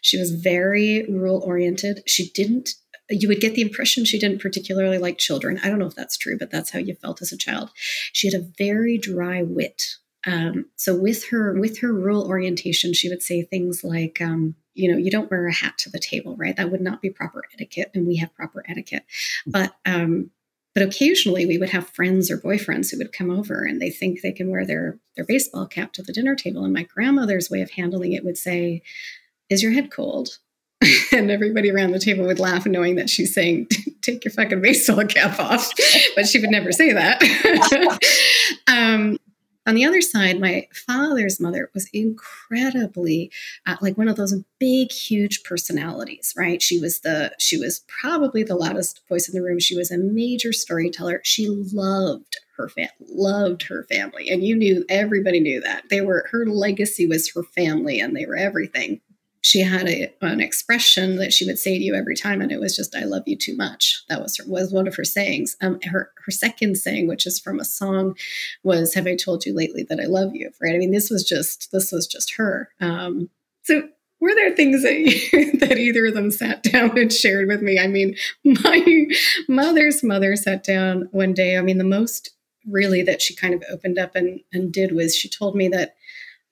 She 0.00 0.18
was 0.18 0.32
very 0.32 1.04
rule 1.10 1.42
oriented. 1.44 2.02
She 2.06 2.30
didn't 2.30 2.74
you 3.10 3.28
would 3.28 3.40
get 3.40 3.54
the 3.54 3.62
impression 3.62 4.04
she 4.04 4.18
didn't 4.18 4.40
particularly 4.40 4.98
like 4.98 5.18
children. 5.18 5.58
I 5.62 5.68
don't 5.68 5.78
know 5.78 5.86
if 5.86 5.94
that's 5.94 6.18
true, 6.18 6.36
but 6.38 6.50
that's 6.50 6.70
how 6.70 6.78
you 6.78 6.94
felt 6.94 7.22
as 7.22 7.32
a 7.32 7.38
child. 7.38 7.70
She 8.12 8.30
had 8.30 8.40
a 8.40 8.46
very 8.58 8.98
dry 8.98 9.42
wit. 9.42 9.96
Um, 10.26 10.66
so 10.76 10.94
with 10.94 11.28
her 11.28 11.58
with 11.58 11.78
her 11.78 11.92
rural 11.92 12.26
orientation, 12.26 12.92
she 12.92 13.08
would 13.08 13.22
say 13.22 13.42
things 13.42 13.82
like, 13.84 14.20
um, 14.20 14.56
you 14.74 14.90
know, 14.90 14.98
you 14.98 15.10
don't 15.10 15.30
wear 15.30 15.46
a 15.46 15.52
hat 15.52 15.78
to 15.78 15.90
the 15.90 15.98
table, 15.98 16.36
right? 16.36 16.56
That 16.56 16.70
would 16.70 16.80
not 16.80 17.00
be 17.00 17.10
proper 17.10 17.44
etiquette, 17.54 17.90
and 17.94 18.06
we 18.06 18.16
have 18.16 18.34
proper 18.34 18.64
etiquette. 18.68 19.04
But 19.46 19.76
um, 19.86 20.30
but 20.74 20.82
occasionally 20.82 21.46
we 21.46 21.58
would 21.58 21.70
have 21.70 21.88
friends 21.88 22.30
or 22.30 22.38
boyfriends 22.38 22.90
who 22.90 22.98
would 22.98 23.12
come 23.12 23.30
over 23.30 23.64
and 23.64 23.80
they 23.80 23.90
think 23.90 24.20
they 24.20 24.32
can 24.32 24.50
wear 24.50 24.66
their 24.66 24.98
their 25.16 25.24
baseball 25.24 25.66
cap 25.66 25.92
to 25.94 26.02
the 26.02 26.12
dinner 26.12 26.34
table. 26.34 26.64
And 26.64 26.74
my 26.74 26.82
grandmother's 26.82 27.50
way 27.50 27.62
of 27.62 27.70
handling 27.70 28.12
it 28.12 28.24
would 28.24 28.36
say, 28.36 28.82
"Is 29.48 29.62
your 29.62 29.72
head 29.72 29.90
cold?" 29.90 30.38
and 31.12 31.30
everybody 31.30 31.70
around 31.70 31.92
the 31.92 31.98
table 31.98 32.26
would 32.26 32.38
laugh, 32.38 32.66
knowing 32.66 32.96
that 32.96 33.10
she's 33.10 33.34
saying, 33.34 33.68
"Take 34.02 34.24
your 34.24 34.32
fucking 34.32 34.62
baseball 34.62 35.04
cap 35.04 35.38
off," 35.38 35.72
but 36.16 36.26
she 36.26 36.40
would 36.40 36.50
never 36.50 36.72
say 36.72 36.92
that. 36.92 37.22
um, 38.68 39.18
on 39.66 39.74
the 39.74 39.84
other 39.84 40.00
side, 40.00 40.40
my 40.40 40.66
father's 40.72 41.40
mother 41.40 41.70
was 41.74 41.90
incredibly 41.92 43.30
uh, 43.66 43.76
like 43.82 43.98
one 43.98 44.08
of 44.08 44.16
those 44.16 44.34
big, 44.60 44.92
huge 44.92 45.42
personalities. 45.42 46.32
Right? 46.36 46.62
She 46.62 46.78
was 46.78 47.00
the 47.00 47.32
she 47.40 47.58
was 47.58 47.84
probably 48.00 48.44
the 48.44 48.56
loudest 48.56 49.00
voice 49.08 49.28
in 49.28 49.34
the 49.34 49.44
room. 49.44 49.58
She 49.58 49.76
was 49.76 49.90
a 49.90 49.98
major 49.98 50.52
storyteller. 50.52 51.20
She 51.24 51.48
loved 51.48 52.38
her 52.56 52.68
fam- 52.68 52.88
loved 53.08 53.64
her 53.64 53.84
family, 53.90 54.30
and 54.30 54.44
you 54.44 54.54
knew 54.54 54.84
everybody 54.88 55.40
knew 55.40 55.60
that 55.60 55.88
they 55.90 56.02
were 56.02 56.28
her 56.30 56.46
legacy 56.46 57.08
was 57.08 57.32
her 57.34 57.42
family, 57.42 57.98
and 57.98 58.14
they 58.14 58.26
were 58.26 58.36
everything 58.36 59.00
she 59.42 59.60
had 59.60 59.88
a, 59.88 60.12
an 60.20 60.40
expression 60.40 61.16
that 61.16 61.32
she 61.32 61.46
would 61.46 61.58
say 61.58 61.78
to 61.78 61.84
you 61.84 61.94
every 61.94 62.16
time, 62.16 62.40
and 62.40 62.50
it 62.50 62.60
was 62.60 62.74
just 62.76 62.94
"I 62.94 63.04
love 63.04 63.22
you 63.26 63.36
too 63.36 63.56
much." 63.56 64.02
That 64.08 64.22
was 64.22 64.36
her, 64.38 64.44
was 64.46 64.72
one 64.72 64.88
of 64.88 64.96
her 64.96 65.04
sayings. 65.04 65.56
Um, 65.60 65.80
her 65.84 66.10
her 66.24 66.30
second 66.30 66.76
saying, 66.76 67.08
which 67.08 67.26
is 67.26 67.38
from 67.38 67.60
a 67.60 67.64
song, 67.64 68.16
was 68.62 68.94
"Have 68.94 69.06
I 69.06 69.16
told 69.16 69.44
you 69.44 69.54
lately 69.54 69.84
that 69.84 70.00
I 70.00 70.06
love 70.06 70.34
you?" 70.34 70.50
Right? 70.60 70.74
I 70.74 70.78
mean, 70.78 70.92
this 70.92 71.10
was 71.10 71.24
just 71.24 71.70
this 71.72 71.92
was 71.92 72.06
just 72.06 72.34
her. 72.36 72.70
Um, 72.80 73.30
so 73.62 73.88
were 74.20 74.34
there 74.34 74.54
things 74.54 74.82
that, 74.82 74.98
you, 74.98 75.52
that 75.58 75.78
either 75.78 76.06
of 76.06 76.14
them 76.14 76.30
sat 76.30 76.62
down 76.62 76.98
and 76.98 77.12
shared 77.12 77.48
with 77.48 77.62
me? 77.62 77.78
I 77.78 77.86
mean, 77.86 78.16
my 78.44 79.06
mother's 79.48 80.02
mother 80.02 80.34
sat 80.36 80.64
down 80.64 81.08
one 81.12 81.34
day. 81.34 81.56
I 81.56 81.62
mean, 81.62 81.78
the 81.78 81.84
most 81.84 82.30
really 82.66 83.02
that 83.02 83.22
she 83.22 83.34
kind 83.34 83.54
of 83.54 83.62
opened 83.70 83.98
up 83.98 84.14
and, 84.14 84.40
and 84.52 84.72
did 84.72 84.92
was 84.92 85.16
she 85.16 85.28
told 85.28 85.54
me 85.54 85.68
that 85.68 85.94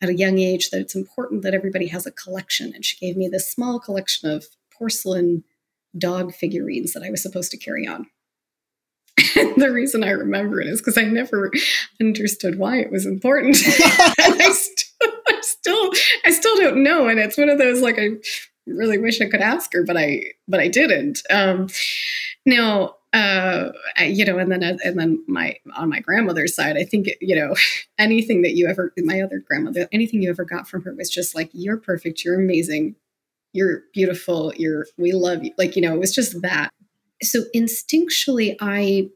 at 0.03 0.09
a 0.09 0.15
young 0.15 0.39
age 0.39 0.71
that 0.71 0.81
it's 0.81 0.95
important 0.95 1.43
that 1.43 1.55
everybody 1.55 1.87
has 1.89 2.07
a 2.07 2.13
collection. 2.13 2.73
And 2.75 2.85
she 2.85 2.97
gave 2.99 3.17
me 3.17 3.29
this 3.29 3.51
small 3.51 3.79
collection 3.81 4.31
of 4.31 4.47
porcelain 4.77 5.45
dog 5.97 6.35
figurines 6.35 6.93
that 6.93 7.03
I 7.03 7.11
was 7.11 7.23
supposed 7.23 7.51
to 7.53 7.57
carry 7.57 7.87
on. 7.87 8.07
And 9.37 9.57
the 9.57 9.73
reason 9.73 10.05
I 10.05 10.11
remember 10.11 10.61
it 10.61 10.67
is 10.67 10.81
because 10.81 10.99
I 10.99 11.05
never 11.05 11.51
understood 12.01 12.59
why 12.59 12.79
it 12.79 12.93
was 12.93 13.07
important. 13.07 13.57
I, 14.19 14.53
still, 14.53 15.13
I 15.29 15.41
still, 15.41 15.91
I 16.25 16.31
still 16.31 16.57
don't 16.57 16.83
know. 16.83 17.09
And 17.09 17.19
it's 17.19 17.39
one 17.39 17.49
of 17.49 17.59
those 17.59 17.81
like 17.81 17.99
I 17.99 18.11
really 18.67 18.99
wish 18.99 19.21
I 19.21 19.27
could 19.27 19.41
ask 19.41 19.73
her, 19.73 19.85
but 19.85 19.97
I, 19.97 20.33
but 20.47 20.61
I 20.61 20.69
didn't. 20.69 21.21
Um, 21.31 21.69
now, 22.45 22.96
uh, 23.13 23.71
you 24.01 24.25
know, 24.25 24.39
and 24.39 24.51
then 24.51 24.63
and 24.63 24.99
then 24.99 25.25
my 25.27 25.57
on 25.77 25.89
my 25.89 26.01
grandmother's 26.01 26.55
side, 26.55 26.77
I 26.77 26.85
think 26.85 27.09
you 27.21 27.37
know 27.37 27.55
anything 27.99 28.43
that 28.43 28.55
you 28.57 28.67
ever 28.67 28.93
my 28.99 29.21
other 29.21 29.43
grandmother 29.47 29.89
anything 29.93 30.23
you 30.23 30.31
ever 30.31 30.45
got 30.45 30.69
from 30.69 30.83
her 30.83 30.95
was 30.95 31.11
just 31.11 31.35
like 31.35 31.51
you're 31.53 31.79
perfect, 31.79 32.25
you're 32.25 32.39
amazing, 32.39 32.97
you're 33.53 33.85
beautiful, 33.93 34.53
you're 34.57 34.87
we 34.99 35.13
love 35.13 35.45
you. 35.45 35.53
Like 35.59 35.77
you 35.77 35.83
know, 35.83 35.95
it 35.95 36.01
was 36.01 36.15
just 36.15 36.43
that. 36.43 36.71
So 37.23 37.45
instinctually, 37.55 38.57
I 38.61 39.09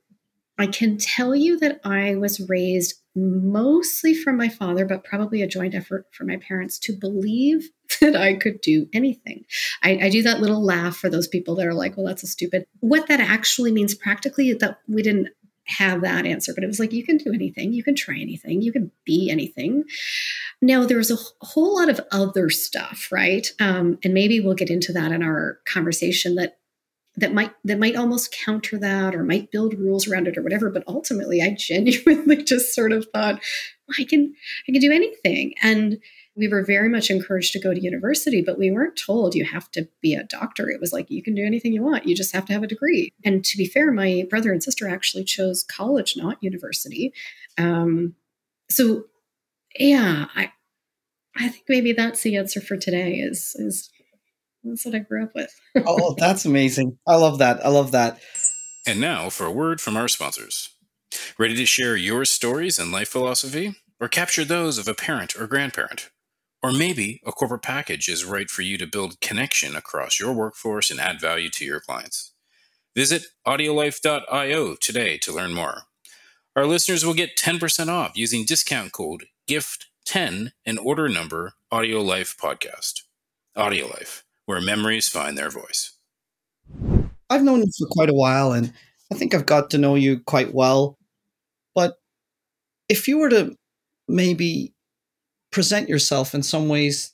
I 0.59 0.67
can 0.67 0.97
tell 0.97 1.35
you 1.35 1.59
that 1.59 1.81
I 1.85 2.17
was 2.17 2.49
raised 2.49 2.95
mostly 3.17 4.15
from 4.15 4.37
my 4.37 4.49
father, 4.49 4.85
but 4.85 5.05
probably 5.05 5.43
a 5.43 5.47
joint 5.47 5.75
effort 5.75 6.07
from 6.13 6.29
my 6.29 6.37
parents 6.37 6.79
to 6.81 6.93
believe 6.93 7.71
that 8.01 8.17
I 8.17 8.35
could 8.35 8.61
do 8.61 8.89
anything. 8.93 9.45
I, 9.83 9.99
I, 10.03 10.09
do 10.11 10.23
that 10.23 10.41
little 10.41 10.65
laugh 10.65 10.97
for 10.97 11.09
those 11.09 11.29
people 11.29 11.55
that 11.57 11.67
are 11.67 11.75
like, 11.75 11.97
well, 11.97 12.07
that's 12.07 12.23
a 12.23 12.27
stupid. 12.27 12.67
What 12.81 13.09
that 13.09 13.21
actually 13.21 13.73
means 13.73 13.95
practically 13.95 14.53
that 14.55 14.79
we 14.89 15.03
didn't 15.03 15.29
have 15.67 16.03
that 16.03 16.27
answer, 16.27 16.53
but 16.55 16.65
it 16.65 16.67
was 16.67 16.81
like, 16.81 16.93
you 16.93 17.05
can 17.05 17.17
do 17.17 17.33
anything, 17.33 17.73
you 17.73 17.83
can 17.83 17.95
try 17.95 18.19
anything, 18.19 18.61
you 18.61 18.73
can 18.73 18.91
be 19.05 19.31
anything. 19.31 19.85
Now, 20.61 20.85
there's 20.85 21.11
a 21.11 21.19
whole 21.41 21.77
lot 21.77 21.89
of 21.89 22.01
other 22.11 22.51
stuff, 22.51 23.09
right? 23.11 23.47
Um, 23.61 23.99
and 24.05 24.13
maybe 24.13 24.41
we'll 24.41 24.55
get 24.55 24.71
into 24.71 24.93
that 24.93 25.13
in 25.13 25.23
our 25.23 25.61
conversation 25.67 26.35
that 26.37 26.59
that 27.17 27.35
might 27.35 27.53
that 27.65 27.79
might 27.79 27.97
almost 27.97 28.33
counter 28.33 28.79
that 28.79 29.15
or 29.15 29.25
might 29.25 29.51
build 29.51 29.75
rules 29.75 30.07
around 30.07 30.29
it 30.29 30.39
or 30.39 30.43
whatever 30.43 30.71
but 30.71 30.85
ultimately 30.87 31.43
i 31.43 31.51
genuinely 31.51 32.37
just 32.45 32.73
sort 32.73 32.93
of 32.93 33.05
thought 33.13 33.35
well, 33.35 33.97
i 33.99 34.05
can 34.05 34.33
i 34.69 34.73
can 34.73 34.81
do 34.81 34.93
anything 34.93 35.53
and 35.61 35.99
we 36.41 36.49
were 36.49 36.65
very 36.65 36.89
much 36.89 37.11
encouraged 37.11 37.53
to 37.53 37.61
go 37.61 37.73
to 37.73 37.81
university 37.81 38.43
but 38.43 38.59
we 38.59 38.71
weren't 38.71 38.97
told 38.97 39.35
you 39.35 39.45
have 39.45 39.71
to 39.71 39.87
be 40.01 40.15
a 40.15 40.25
doctor 40.25 40.69
it 40.69 40.81
was 40.81 40.93
like 40.93 41.11
you 41.11 41.23
can 41.23 41.35
do 41.35 41.45
anything 41.45 41.73
you 41.73 41.83
want 41.83 42.07
you 42.07 42.17
just 42.17 42.35
have 42.35 42.47
to 42.47 42.53
have 42.53 42.63
a 42.63 42.67
degree 42.67 43.13
and 43.25 43.45
to 43.45 43.57
be 43.57 43.67
fair 43.67 43.93
my 43.93 44.27
brother 44.31 44.51
and 44.51 44.63
sister 44.63 44.89
actually 44.89 45.23
chose 45.23 45.63
college 45.63 46.17
not 46.17 46.43
university 46.43 47.13
um, 47.59 48.15
so 48.71 49.05
yeah 49.79 50.27
i 50.35 50.51
i 51.37 51.49
think 51.49 51.65
maybe 51.69 51.93
that's 51.93 52.23
the 52.23 52.37
answer 52.37 52.61
for 52.61 52.77
today 52.77 53.15
is 53.17 53.55
is 53.57 53.91
that's 54.65 54.85
what 54.85 54.95
I 54.95 54.99
grew 54.99 55.23
up 55.25 55.35
with. 55.35 55.59
oh, 55.87 56.15
that's 56.19 56.45
amazing. 56.45 56.99
I 57.07 57.17
love 57.17 57.39
that. 57.39 57.65
I 57.65 57.69
love 57.71 57.93
that. 57.93 58.21
And 58.87 59.01
now 59.01 59.31
for 59.31 59.47
a 59.47 59.53
word 59.53 59.81
from 59.81 59.97
our 59.97 60.09
sponsors. 60.09 60.71
Ready 61.39 61.57
to 61.57 61.67
share 61.67 61.97
your 61.97 62.25
stories 62.25 62.79
and 62.79 62.93
life 62.93 63.09
philosophy? 63.09 63.75
Or 64.01 64.09
capture 64.09 64.45
those 64.45 64.79
of 64.79 64.89
a 64.89 64.95
parent 64.95 65.35
or 65.37 65.47
grandparent? 65.47 66.11
Or 66.63 66.73
maybe 66.73 67.21
a 67.27 67.33
corporate 67.33 67.63
package 67.63 68.09
is 68.09 68.25
right 68.25 68.51
for 68.51 68.63
you 68.63 68.77
to 68.79 68.87
build 68.87 69.21
connection 69.21 69.75
across 69.75 70.21
your 70.21 70.33
workforce 70.33 70.91
and 70.91 71.01
add 71.01 71.21
value 71.21 71.49
to 71.51 71.65
your 71.65 71.81
clients. 71.81 72.33
Visit 72.95 73.27
audiolife.io 73.47 74.75
today 74.77 75.17
to 75.19 75.33
learn 75.33 75.55
more. 75.55 75.83
Our 76.55 76.67
listeners 76.67 77.07
will 77.07 77.15
get 77.15 77.37
10% 77.39 77.89
off 77.89 78.13
using 78.17 78.45
discount 78.45 78.93
code 78.93 79.27
GIFT10 79.49 80.53
and 80.67 80.79
order 80.79 81.09
number 81.09 81.55
AudioLife 81.73 82.37
Podcast. 82.37 83.03
AudioLife 83.57 84.23
where 84.51 84.61
memories 84.61 85.09
find 85.09 85.39
their 85.39 85.49
voice. 85.49 85.93
I've 87.31 87.45
known 87.45 87.61
you 87.61 87.71
for 87.79 87.87
quite 87.87 88.11
a 88.11 88.15
while, 88.15 88.51
and 88.51 88.73
I 89.13 89.15
think 89.15 89.33
I've 89.33 89.47
got 89.47 89.71
to 89.71 89.79
know 89.79 89.95
you 89.95 90.19
quite 90.27 90.53
well. 90.53 90.99
But 91.73 91.95
if 92.89 93.07
you 93.07 93.19
were 93.19 93.31
to 93.31 93.55
maybe 94.09 94.75
present 95.51 95.89
yourself 95.89 96.35
in 96.35 96.43
some 96.43 96.69
ways, 96.69 97.13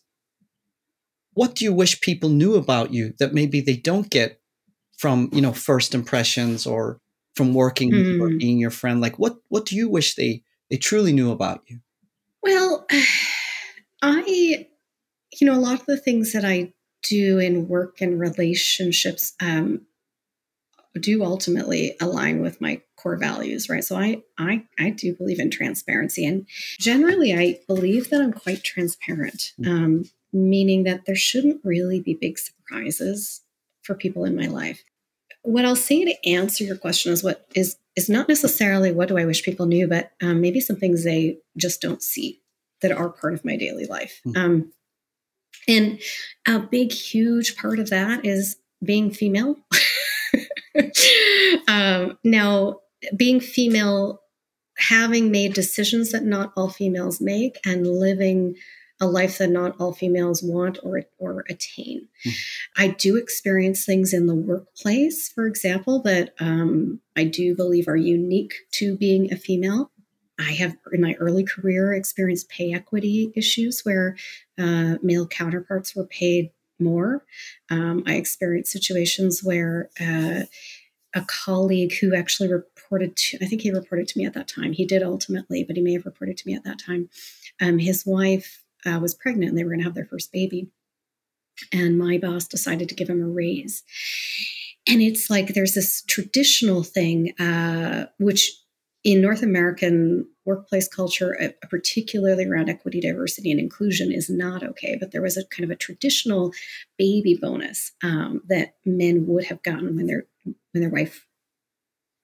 what 1.35 1.55
do 1.55 1.65
you 1.65 1.73
wish 1.73 2.01
people 2.01 2.29
knew 2.29 2.55
about 2.55 2.93
you 2.93 3.15
that 3.19 3.35
maybe 3.35 3.61
they 3.61 3.77
don't 3.77 4.11
get 4.11 4.41
from 4.97 5.29
you 5.33 5.43
know 5.43 5.53
first 5.53 5.95
impressions 5.95 6.67
or 6.67 7.01
from 7.35 7.53
working 7.53 7.93
mm. 7.93 8.21
or 8.21 8.31
hmm. 8.31 8.39
being 8.39 8.59
your 8.59 8.71
friend? 8.71 9.01
Like, 9.01 9.19
what 9.19 9.37
what 9.49 9.67
do 9.67 9.77
you 9.77 9.89
wish 9.89 10.15
they 10.15 10.43
they 10.71 10.77
truly 10.77 11.13
knew 11.13 11.31
about 11.31 11.63
you? 11.67 11.81
Well, 12.43 12.87
I, 14.03 14.67
you 15.41 15.47
know, 15.47 15.55
a 15.55 15.61
lot 15.61 15.81
of 15.81 15.87
the 15.87 15.97
things 15.97 16.33
that 16.33 16.45
I 16.45 16.73
do 17.03 17.39
in 17.39 17.69
work 17.69 18.01
and 18.01 18.19
relationships 18.19 19.35
um, 19.41 19.83
do 20.99 21.25
ultimately 21.25 21.97
align 22.01 22.41
with 22.41 22.61
my 22.61 22.81
core 22.97 23.17
values, 23.17 23.69
right? 23.69 23.85
So 23.85 23.97
I 23.97 24.23
I 24.39 24.65
I 24.79 24.91
do 24.91 25.15
believe 25.15 25.39
in 25.39 25.51
transparency, 25.51 26.25
and 26.25 26.47
generally 26.79 27.35
I 27.35 27.61
believe 27.67 28.11
that 28.11 28.21
I'm 28.21 28.33
quite 28.33 28.63
transparent, 28.63 29.53
mm. 29.61 29.69
um, 29.69 30.05
meaning 30.33 30.85
that 30.85 31.07
there 31.07 31.17
shouldn't 31.17 31.61
really 31.65 32.01
be 32.01 32.15
big 32.15 32.39
surprises 32.39 33.43
for 33.83 33.95
people 33.95 34.25
in 34.25 34.37
my 34.37 34.47
life. 34.47 34.83
What 35.43 35.65
I'll 35.65 35.77
say 35.77 36.05
to 36.05 36.29
answer 36.29 36.65
your 36.65 36.77
question 36.77 37.13
is 37.13 37.23
what 37.23 37.47
is 37.55 37.77
is 37.95 38.09
not 38.09 38.29
necessarily 38.29 38.93
what 38.93 39.09
do 39.09 39.19
I 39.19 39.25
wish 39.25 39.43
people 39.43 39.67
knew, 39.67 39.89
but 39.89 40.13
um, 40.23 40.41
maybe 40.41 40.61
some 40.61 40.77
things 40.77 41.05
they 41.05 41.39
just 41.57 41.81
don't 41.81 42.03
see 42.03 42.43
that 42.83 42.93
are 42.93 43.09
part 43.09 43.35
of 43.35 43.45
my 43.45 43.57
daily 43.57 43.87
life. 43.87 44.21
Mm. 44.27 44.37
Um, 44.37 44.73
and 45.69 46.01
a 46.47 46.61
big, 46.61 46.93
huge 46.93 47.57
part 47.57 47.79
of 47.79 47.91
that 47.91 48.25
is 48.25 48.57
being 48.85 49.11
female. 49.11 49.57
um, 51.69 52.19
now, 52.25 52.81
being 53.17 53.41
female, 53.41 54.21
having 54.79 55.31
made 55.31 55.55
decisions 55.55 56.13
that 56.13 56.25
not 56.25 56.53
all 56.57 56.71
females 56.71 57.21
make, 57.21 57.59
and 57.65 57.87
living 57.87 58.55
a 59.01 59.07
life 59.07 59.39
that 59.39 59.51
not 59.51 59.79
all 59.79 59.93
females 59.93 60.43
want 60.43 60.79
or 60.83 61.03
or 61.19 61.45
attain. 61.49 62.09
Mm. 62.25 62.33
I 62.77 62.89
do 62.89 63.17
experience 63.17 63.85
things 63.85 64.13
in 64.13 64.27
the 64.27 64.35
workplace, 64.35 65.29
for 65.29 65.47
example, 65.47 66.01
that 66.03 66.35
um, 66.41 67.01
I 67.15 67.25
do 67.25 67.55
believe 67.55 67.89
are 67.89 67.97
unique 67.97 68.55
to 68.73 68.97
being 68.97 69.33
a 69.33 69.37
female. 69.37 69.91
I 70.39 70.53
have, 70.53 70.77
in 70.93 71.01
my 71.01 71.15
early 71.15 71.45
career, 71.45 71.95
experienced 71.95 72.51
pay 72.51 72.73
equity 72.73 73.33
issues 73.35 73.83
where 73.85 74.17
uh, 74.59 74.97
male 75.03 75.27
counterparts 75.27 75.97
were 75.97 76.07
paid 76.07 76.51
more. 76.79 77.25
Um, 77.71 78.03
I 78.07 78.15
experienced 78.15 78.73
situations 78.73 79.43
where 79.43 79.91
uh, 80.01 80.43
a 81.15 81.25
colleague 81.27 81.95
who 82.01 82.15
actually 82.15 82.53
reported 82.53 83.17
to, 83.17 83.39
I 83.43 83.47
think 83.47 83.63
he 83.63 83.71
reported 83.71 84.09
to 84.09 84.19
me 84.19 84.27
at 84.27 84.35
that 84.35 84.49
time. 84.49 84.73
He 84.73 84.85
did 84.85 85.03
ultimately, 85.03 85.65
but 85.65 85.77
he 85.77 85.83
may 85.83 85.95
have 85.95 86.07
reported 86.07 86.37
to 86.39 86.47
me 86.47 86.55
at 86.55 86.65
that 86.65 86.79
time. 86.79 87.09
Um, 87.61 87.79
his 87.79 88.05
wife 88.05 88.63
uh, 88.85 88.99
was 89.01 89.15
pregnant 89.15 89.51
and 89.51 89.59
they 89.59 89.65
were 89.65 89.71
going 89.71 89.81
to 89.81 89.85
have 89.85 89.95
their 89.95 90.07
first 90.07 90.33
baby. 90.33 90.71
And 91.73 91.99
my 91.99 92.19
boss 92.19 92.47
decided 92.47 92.89
to 92.91 92.95
give 92.95 93.09
him 93.09 93.23
a 93.23 93.29
raise. 93.29 93.83
And 94.87 95.01
it's 95.01 95.31
like 95.31 95.49
there's 95.49 95.75
this 95.75 96.03
traditional 96.03 96.83
thing, 96.83 97.33
uh, 97.41 98.07
which 98.19 98.53
in 99.07 99.21
North 99.21 99.45
American 99.45 100.27
workplace 100.45 100.89
culture, 100.89 101.55
particularly 101.71 102.45
around 102.45 102.69
equity, 102.69 103.01
diversity, 103.01 103.53
and 103.53 103.61
inclusion, 103.61 104.11
is 104.11 104.29
not 104.29 104.65
okay. 104.65 104.97
But 104.99 105.13
there 105.13 105.23
was 105.23 105.37
a 105.37 105.47
kind 105.47 105.63
of 105.63 105.71
a 105.71 105.77
traditional 105.77 106.53
baby 106.99 107.39
bonus 107.41 107.93
um, 108.03 108.43
that 108.49 108.75
men 108.85 109.29
would 109.29 109.45
have 109.45 109.63
gotten 109.63 109.95
when 109.95 110.07
their 110.07 110.25
when 110.45 110.83
their 110.83 110.91
wife, 110.91 111.25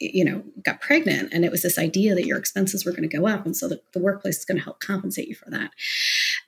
you 0.01 0.25
know, 0.25 0.43
got 0.65 0.81
pregnant, 0.81 1.33
and 1.33 1.45
it 1.45 1.53
was 1.53 1.63
this 1.63 1.79
idea 1.79 2.17
that 2.17 2.27
your 2.27 2.37
expenses 2.37 2.85
were 2.85 2.91
going 2.91 3.09
to 3.09 3.17
go 3.17 3.29
up, 3.29 3.47
and 3.47 3.57
so 3.57 3.69
the, 3.69 3.81
the 3.93 4.01
workplace 4.01 4.39
is 4.39 4.45
going 4.45 4.59
to 4.59 4.65
help 4.65 4.81
compensate 4.81 5.29
you 5.29 5.37
for 5.37 5.51
that. 5.51 5.71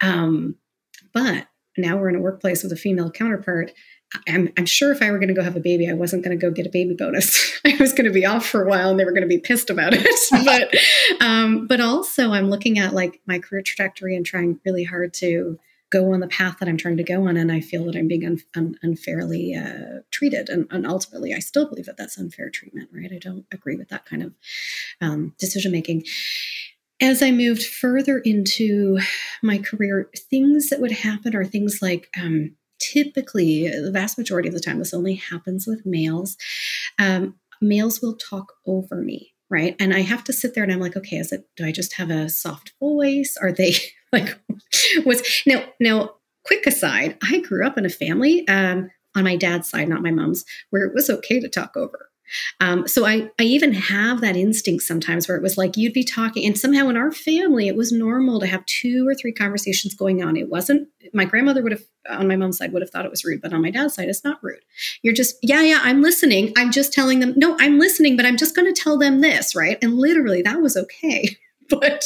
Um, 0.00 0.56
but 1.12 1.46
now 1.76 1.96
we're 1.96 2.08
in 2.08 2.16
a 2.16 2.20
workplace 2.20 2.64
with 2.64 2.72
a 2.72 2.76
female 2.76 3.12
counterpart 3.12 3.70
I'm, 4.28 4.52
I'm 4.56 4.66
sure 4.66 4.92
if 4.92 5.02
I 5.02 5.10
were 5.10 5.18
going 5.18 5.28
to 5.28 5.34
go 5.34 5.42
have 5.42 5.56
a 5.56 5.60
baby, 5.60 5.88
I 5.88 5.92
wasn't 5.92 6.24
going 6.24 6.38
to 6.38 6.40
go 6.40 6.50
get 6.50 6.66
a 6.66 6.70
baby 6.70 6.94
bonus. 6.94 7.60
I 7.64 7.76
was 7.80 7.92
going 7.92 8.06
to 8.06 8.12
be 8.12 8.26
off 8.26 8.46
for 8.46 8.62
a 8.62 8.68
while 8.68 8.90
and 8.90 8.98
they 8.98 9.04
were 9.04 9.12
going 9.12 9.22
to 9.22 9.28
be 9.28 9.38
pissed 9.38 9.70
about 9.70 9.92
it. 9.94 10.06
but, 10.44 11.24
um, 11.24 11.66
but 11.66 11.80
also 11.80 12.32
I'm 12.32 12.50
looking 12.50 12.78
at 12.78 12.94
like 12.94 13.20
my 13.26 13.38
career 13.38 13.62
trajectory 13.62 14.16
and 14.16 14.24
trying 14.24 14.60
really 14.64 14.84
hard 14.84 15.14
to 15.14 15.58
go 15.90 16.12
on 16.12 16.20
the 16.20 16.26
path 16.26 16.56
that 16.58 16.68
I'm 16.68 16.76
trying 16.76 16.96
to 16.96 17.04
go 17.04 17.28
on. 17.28 17.36
And 17.36 17.52
I 17.52 17.60
feel 17.60 17.84
that 17.84 17.96
I'm 17.96 18.08
being 18.08 18.26
un, 18.26 18.40
un, 18.56 18.76
unfairly 18.82 19.54
uh, 19.54 20.00
treated. 20.10 20.48
And, 20.48 20.66
and, 20.70 20.86
ultimately, 20.86 21.32
I 21.32 21.38
still 21.38 21.68
believe 21.68 21.86
that 21.86 21.96
that's 21.96 22.18
unfair 22.18 22.50
treatment, 22.50 22.90
right? 22.92 23.12
I 23.12 23.18
don't 23.18 23.46
agree 23.52 23.76
with 23.76 23.90
that 23.90 24.04
kind 24.04 24.22
of 24.24 24.32
um, 25.00 25.34
decision 25.38 25.70
making. 25.70 26.04
As 27.00 27.22
I 27.22 27.30
moved 27.30 27.64
further 27.64 28.18
into 28.18 28.98
my 29.42 29.58
career, 29.58 30.10
things 30.16 30.68
that 30.70 30.80
would 30.80 30.90
happen 30.90 31.36
are 31.36 31.44
things 31.44 31.80
like, 31.80 32.08
um, 32.20 32.56
typically, 32.78 33.68
the 33.68 33.90
vast 33.92 34.18
majority 34.18 34.48
of 34.48 34.54
the 34.54 34.60
time, 34.60 34.78
this 34.78 34.94
only 34.94 35.14
happens 35.14 35.66
with 35.66 35.86
males. 35.86 36.36
Um, 36.98 37.36
males 37.60 38.00
will 38.00 38.16
talk 38.16 38.54
over 38.66 38.96
me, 38.96 39.34
right? 39.50 39.76
And 39.78 39.94
I 39.94 40.00
have 40.00 40.24
to 40.24 40.32
sit 40.32 40.54
there 40.54 40.64
and 40.64 40.72
I'm 40.72 40.80
like, 40.80 40.96
okay, 40.96 41.16
is 41.16 41.32
it? 41.32 41.48
Do 41.56 41.64
I 41.66 41.72
just 41.72 41.94
have 41.94 42.10
a 42.10 42.28
soft 42.28 42.72
voice? 42.80 43.36
Are 43.40 43.52
they 43.52 43.74
like? 44.12 44.38
Was 45.04 45.22
now 45.46 45.64
now? 45.80 46.10
Quick 46.46 46.66
aside, 46.66 47.16
I 47.22 47.38
grew 47.40 47.66
up 47.66 47.78
in 47.78 47.86
a 47.86 47.88
family 47.88 48.46
um, 48.48 48.90
on 49.16 49.24
my 49.24 49.34
dad's 49.34 49.70
side, 49.70 49.88
not 49.88 50.02
my 50.02 50.10
mom's, 50.10 50.44
where 50.68 50.84
it 50.84 50.92
was 50.92 51.08
okay 51.08 51.40
to 51.40 51.48
talk 51.48 51.74
over. 51.74 52.10
Um, 52.60 52.86
so 52.88 53.04
I, 53.04 53.30
I 53.38 53.44
even 53.44 53.72
have 53.72 54.20
that 54.20 54.36
instinct 54.36 54.84
sometimes 54.84 55.28
where 55.28 55.36
it 55.36 55.42
was 55.42 55.58
like 55.58 55.76
you'd 55.76 55.92
be 55.92 56.04
talking, 56.04 56.46
and 56.46 56.58
somehow 56.58 56.88
in 56.88 56.96
our 56.96 57.12
family, 57.12 57.68
it 57.68 57.76
was 57.76 57.92
normal 57.92 58.40
to 58.40 58.46
have 58.46 58.64
two 58.66 59.06
or 59.06 59.14
three 59.14 59.32
conversations 59.32 59.94
going 59.94 60.22
on. 60.22 60.36
It 60.36 60.48
wasn't, 60.48 60.88
my 61.12 61.24
grandmother 61.24 61.62
would 61.62 61.72
have, 61.72 61.84
on 62.08 62.28
my 62.28 62.36
mom's 62.36 62.58
side, 62.58 62.72
would 62.72 62.82
have 62.82 62.90
thought 62.90 63.04
it 63.04 63.10
was 63.10 63.24
rude, 63.24 63.42
but 63.42 63.52
on 63.52 63.62
my 63.62 63.70
dad's 63.70 63.94
side, 63.94 64.08
it's 64.08 64.24
not 64.24 64.42
rude. 64.42 64.64
You're 65.02 65.14
just, 65.14 65.36
yeah, 65.42 65.62
yeah, 65.62 65.80
I'm 65.82 66.02
listening. 66.02 66.52
I'm 66.56 66.70
just 66.70 66.92
telling 66.92 67.20
them, 67.20 67.34
no, 67.36 67.56
I'm 67.58 67.78
listening, 67.78 68.16
but 68.16 68.26
I'm 68.26 68.36
just 68.36 68.56
going 68.56 68.72
to 68.72 68.80
tell 68.80 68.98
them 68.98 69.20
this, 69.20 69.54
right? 69.54 69.78
And 69.82 69.98
literally, 69.98 70.42
that 70.42 70.60
was 70.60 70.76
okay. 70.76 71.36
but 71.68 72.04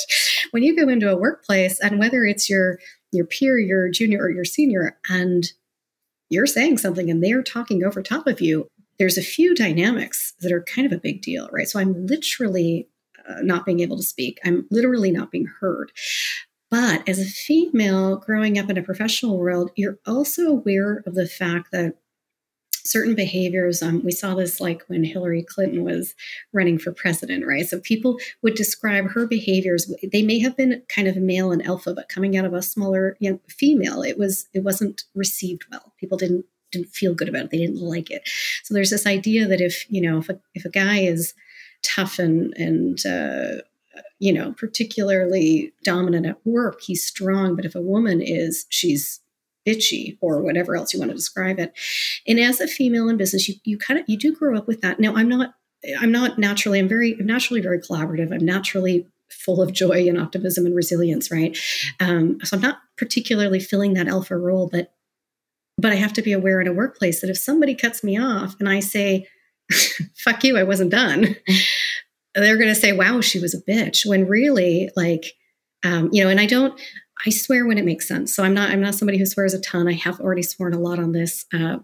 when 0.50 0.62
you 0.62 0.76
go 0.76 0.88
into 0.88 1.10
a 1.10 1.16
workplace, 1.16 1.80
and 1.80 1.98
whether 1.98 2.24
it's 2.24 2.48
your, 2.48 2.78
your 3.12 3.24
peer, 3.24 3.58
your 3.58 3.88
junior, 3.88 4.20
or 4.22 4.30
your 4.30 4.44
senior, 4.44 4.98
and 5.08 5.52
you're 6.30 6.46
saying 6.46 6.78
something 6.78 7.10
and 7.10 7.22
they're 7.22 7.42
talking 7.42 7.84
over 7.84 8.02
top 8.02 8.26
of 8.26 8.40
you, 8.40 8.68
there's 8.98 9.18
a 9.18 9.22
few 9.22 9.54
dynamics 9.54 10.34
that 10.40 10.52
are 10.52 10.62
kind 10.62 10.86
of 10.86 10.92
a 10.92 11.00
big 11.00 11.22
deal, 11.22 11.48
right? 11.52 11.68
So 11.68 11.78
I'm 11.78 12.06
literally 12.06 12.88
uh, 13.28 13.40
not 13.42 13.64
being 13.64 13.80
able 13.80 13.96
to 13.96 14.02
speak. 14.02 14.38
I'm 14.44 14.66
literally 14.70 15.10
not 15.10 15.30
being 15.30 15.48
heard. 15.60 15.92
But 16.70 17.08
as 17.08 17.18
a 17.18 17.24
female 17.24 18.16
growing 18.16 18.58
up 18.58 18.68
in 18.68 18.76
a 18.76 18.82
professional 18.82 19.38
world, 19.38 19.70
you're 19.74 19.98
also 20.06 20.48
aware 20.48 21.02
of 21.06 21.14
the 21.14 21.26
fact 21.26 21.70
that 21.72 21.94
certain 22.84 23.14
behaviors, 23.14 23.82
um, 23.82 24.02
we 24.02 24.10
saw 24.10 24.34
this 24.34 24.60
like 24.60 24.82
when 24.86 25.04
Hillary 25.04 25.42
Clinton 25.42 25.84
was 25.84 26.14
running 26.52 26.78
for 26.78 26.92
president, 26.92 27.46
right? 27.46 27.66
So 27.66 27.80
people 27.80 28.18
would 28.42 28.54
describe 28.54 29.10
her 29.10 29.26
behaviors. 29.26 29.92
They 30.10 30.22
may 30.22 30.38
have 30.40 30.56
been 30.56 30.82
kind 30.88 31.06
of 31.06 31.16
male 31.16 31.52
and 31.52 31.64
alpha, 31.64 31.94
but 31.94 32.08
coming 32.08 32.36
out 32.36 32.44
of 32.44 32.54
a 32.54 32.62
smaller 32.62 33.16
female, 33.48 34.02
it 34.02 34.18
was 34.18 34.48
it 34.54 34.64
wasn't 34.64 35.04
received 35.14 35.64
well. 35.70 35.92
People 35.98 36.18
didn't 36.18 36.46
didn't 36.70 36.88
feel 36.88 37.14
good 37.14 37.28
about 37.28 37.46
it. 37.46 37.50
They 37.50 37.58
didn't 37.58 37.80
like 37.80 38.10
it. 38.10 38.28
So 38.64 38.74
there's 38.74 38.90
this 38.90 39.06
idea 39.06 39.46
that 39.46 39.60
if 39.60 39.90
you 39.90 40.00
know 40.00 40.18
if 40.18 40.28
a, 40.28 40.38
if 40.54 40.64
a 40.64 40.70
guy 40.70 40.98
is 40.98 41.34
tough 41.82 42.18
and 42.18 42.54
and 42.56 43.04
uh, 43.06 43.62
you 44.18 44.32
know 44.32 44.52
particularly 44.52 45.72
dominant 45.84 46.26
at 46.26 46.44
work, 46.44 46.80
he's 46.82 47.04
strong. 47.04 47.56
But 47.56 47.64
if 47.64 47.74
a 47.74 47.82
woman 47.82 48.20
is, 48.20 48.66
she's 48.68 49.20
bitchy 49.66 50.16
or 50.20 50.40
whatever 50.40 50.76
else 50.76 50.94
you 50.94 50.98
want 50.98 51.10
to 51.10 51.16
describe 51.16 51.58
it. 51.58 51.72
And 52.26 52.40
as 52.40 52.60
a 52.60 52.66
female 52.66 53.08
in 53.08 53.16
business, 53.16 53.48
you 53.48 53.56
you 53.64 53.78
kind 53.78 54.00
of 54.00 54.08
you 54.08 54.16
do 54.16 54.34
grow 54.34 54.56
up 54.56 54.66
with 54.66 54.80
that. 54.80 55.00
Now 55.00 55.14
I'm 55.14 55.28
not 55.28 55.54
I'm 56.00 56.12
not 56.12 56.38
naturally 56.38 56.78
I'm 56.78 56.88
very 56.88 57.16
I'm 57.18 57.26
naturally 57.26 57.60
very 57.60 57.80
collaborative. 57.80 58.32
I'm 58.32 58.44
naturally 58.44 59.06
full 59.30 59.60
of 59.60 59.72
joy 59.72 60.08
and 60.08 60.18
optimism 60.18 60.64
and 60.64 60.74
resilience, 60.74 61.30
right? 61.30 61.56
Um, 62.00 62.38
so 62.42 62.56
I'm 62.56 62.62
not 62.62 62.78
particularly 62.96 63.60
filling 63.60 63.94
that 63.94 64.08
alpha 64.08 64.36
role, 64.36 64.68
but 64.70 64.92
but 65.78 65.92
I 65.92 65.94
have 65.94 66.12
to 66.14 66.22
be 66.22 66.32
aware 66.32 66.60
in 66.60 66.66
a 66.66 66.72
workplace 66.72 67.20
that 67.20 67.30
if 67.30 67.38
somebody 67.38 67.74
cuts 67.74 68.02
me 68.02 68.18
off 68.18 68.56
and 68.58 68.68
I 68.68 68.80
say, 68.80 69.28
fuck 70.16 70.42
you, 70.42 70.58
I 70.58 70.64
wasn't 70.64 70.90
done, 70.90 71.36
they're 72.34 72.56
going 72.56 72.68
to 72.68 72.74
say, 72.74 72.92
wow, 72.92 73.20
she 73.20 73.38
was 73.38 73.54
a 73.54 73.62
bitch. 73.62 74.04
When 74.04 74.26
really, 74.26 74.90
like, 74.96 75.34
um, 75.84 76.10
you 76.12 76.22
know, 76.22 76.30
and 76.30 76.40
I 76.40 76.46
don't, 76.46 76.78
I 77.26 77.30
swear 77.30 77.66
when 77.66 77.78
it 77.78 77.84
makes 77.84 78.06
sense. 78.06 78.34
So 78.34 78.42
I'm 78.42 78.54
not, 78.54 78.70
I'm 78.70 78.80
not 78.80 78.94
somebody 78.94 79.18
who 79.18 79.26
swears 79.26 79.54
a 79.54 79.60
ton. 79.60 79.88
I 79.88 79.92
have 79.92 80.20
already 80.20 80.42
sworn 80.42 80.74
a 80.74 80.78
lot 80.78 80.98
on 80.98 81.12
this. 81.12 81.46
Uh, 81.52 81.78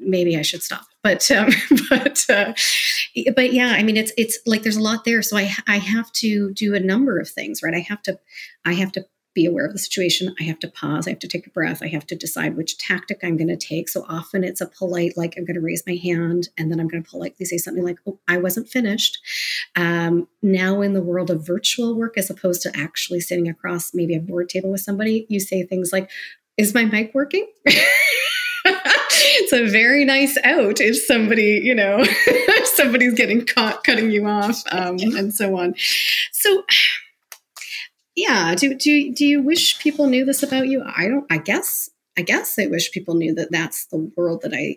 maybe 0.00 0.36
I 0.36 0.42
should 0.42 0.62
stop. 0.62 0.86
But, 1.02 1.28
um, 1.30 1.50
but, 1.90 2.24
uh, 2.28 2.52
but 3.34 3.52
yeah, 3.52 3.70
I 3.70 3.82
mean, 3.82 3.96
it's, 3.96 4.12
it's 4.16 4.38
like 4.46 4.62
there's 4.62 4.76
a 4.76 4.82
lot 4.82 5.04
there. 5.04 5.22
So 5.22 5.36
I, 5.36 5.52
I 5.68 5.78
have 5.78 6.10
to 6.12 6.52
do 6.52 6.74
a 6.74 6.80
number 6.80 7.18
of 7.18 7.28
things, 7.28 7.62
right? 7.62 7.74
I 7.74 7.80
have 7.80 8.02
to, 8.02 8.18
I 8.64 8.74
have 8.74 8.92
to 8.92 9.06
be 9.36 9.46
aware 9.46 9.66
of 9.66 9.72
the 9.72 9.78
situation. 9.78 10.34
I 10.40 10.44
have 10.44 10.58
to 10.60 10.68
pause. 10.68 11.06
I 11.06 11.10
have 11.10 11.20
to 11.20 11.28
take 11.28 11.46
a 11.46 11.50
breath. 11.50 11.82
I 11.82 11.88
have 11.88 12.06
to 12.06 12.16
decide 12.16 12.56
which 12.56 12.78
tactic 12.78 13.20
I'm 13.22 13.36
going 13.36 13.48
to 13.48 13.56
take. 13.56 13.88
So 13.88 14.04
often 14.08 14.42
it's 14.42 14.62
a 14.62 14.66
polite, 14.66 15.16
like 15.16 15.34
I'm 15.36 15.44
going 15.44 15.54
to 15.54 15.60
raise 15.60 15.84
my 15.86 15.94
hand 15.94 16.48
and 16.56 16.72
then 16.72 16.80
I'm 16.80 16.88
going 16.88 17.04
to 17.04 17.08
politely 17.08 17.44
say 17.44 17.58
something 17.58 17.84
like, 17.84 17.98
oh, 18.06 18.18
I 18.26 18.38
wasn't 18.38 18.68
finished. 18.68 19.20
Um, 19.76 20.26
now, 20.42 20.80
in 20.80 20.94
the 20.94 21.02
world 21.02 21.30
of 21.30 21.46
virtual 21.46 21.94
work, 21.94 22.16
as 22.16 22.30
opposed 22.30 22.62
to 22.62 22.74
actually 22.74 23.20
sitting 23.20 23.46
across 23.46 23.92
maybe 23.92 24.16
a 24.16 24.20
board 24.20 24.48
table 24.48 24.70
with 24.70 24.80
somebody, 24.80 25.26
you 25.28 25.38
say 25.38 25.62
things 25.62 25.92
like, 25.92 26.10
is 26.56 26.74
my 26.74 26.86
mic 26.86 27.14
working? 27.14 27.46
it's 28.64 29.52
a 29.52 29.68
very 29.68 30.06
nice 30.06 30.38
out 30.44 30.80
if 30.80 30.96
somebody, 30.96 31.60
you 31.62 31.74
know, 31.74 32.02
somebody's 32.64 33.12
getting 33.12 33.44
caught 33.44 33.84
cutting 33.84 34.10
you 34.10 34.26
off 34.26 34.62
um, 34.72 34.96
and 34.98 35.34
so 35.34 35.58
on. 35.58 35.74
So, 36.32 36.64
yeah 38.16 38.54
do 38.54 38.74
do 38.74 39.12
do 39.12 39.24
you 39.24 39.42
wish 39.42 39.78
people 39.78 40.06
knew 40.08 40.24
this 40.24 40.42
about 40.42 40.66
you 40.66 40.82
i 40.96 41.06
don't 41.06 41.26
i 41.30 41.38
guess 41.38 41.90
i 42.18 42.22
guess 42.22 42.58
i 42.58 42.66
wish 42.66 42.90
people 42.90 43.14
knew 43.14 43.34
that 43.34 43.52
that's 43.52 43.86
the 43.86 44.10
world 44.16 44.40
that 44.42 44.52
i 44.52 44.76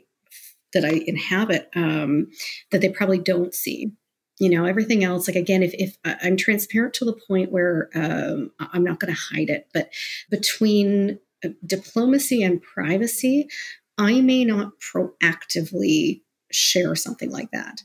that 0.74 0.86
I 0.86 1.02
inhabit 1.06 1.70
um, 1.76 2.28
that 2.72 2.82
they 2.82 2.90
probably 2.90 3.20
don't 3.20 3.54
see. 3.54 3.92
You 4.40 4.50
know, 4.50 4.66
everything 4.66 5.04
else, 5.04 5.28
like 5.28 5.36
again, 5.36 5.64
if, 5.64 5.74
if 5.74 5.98
I'm 6.06 6.38
transparent 6.38 6.94
to 6.96 7.06
the 7.06 7.20
point 7.28 7.52
where 7.52 7.90
um, 7.94 8.52
I'm 8.60 8.86
not 8.86 9.00
going 9.00 9.14
to 9.14 9.20
hide 9.20 9.50
it, 9.50 9.68
but 9.74 9.90
between 10.30 11.20
uh, 11.44 11.50
diplomacy 11.66 12.42
and 12.42 12.62
privacy, 12.62 13.50
I 13.98 14.22
may 14.22 14.46
not 14.46 14.74
proactively 14.80 16.22
share 16.52 16.96
something 16.96 17.30
like 17.30 17.52
that. 17.52 17.82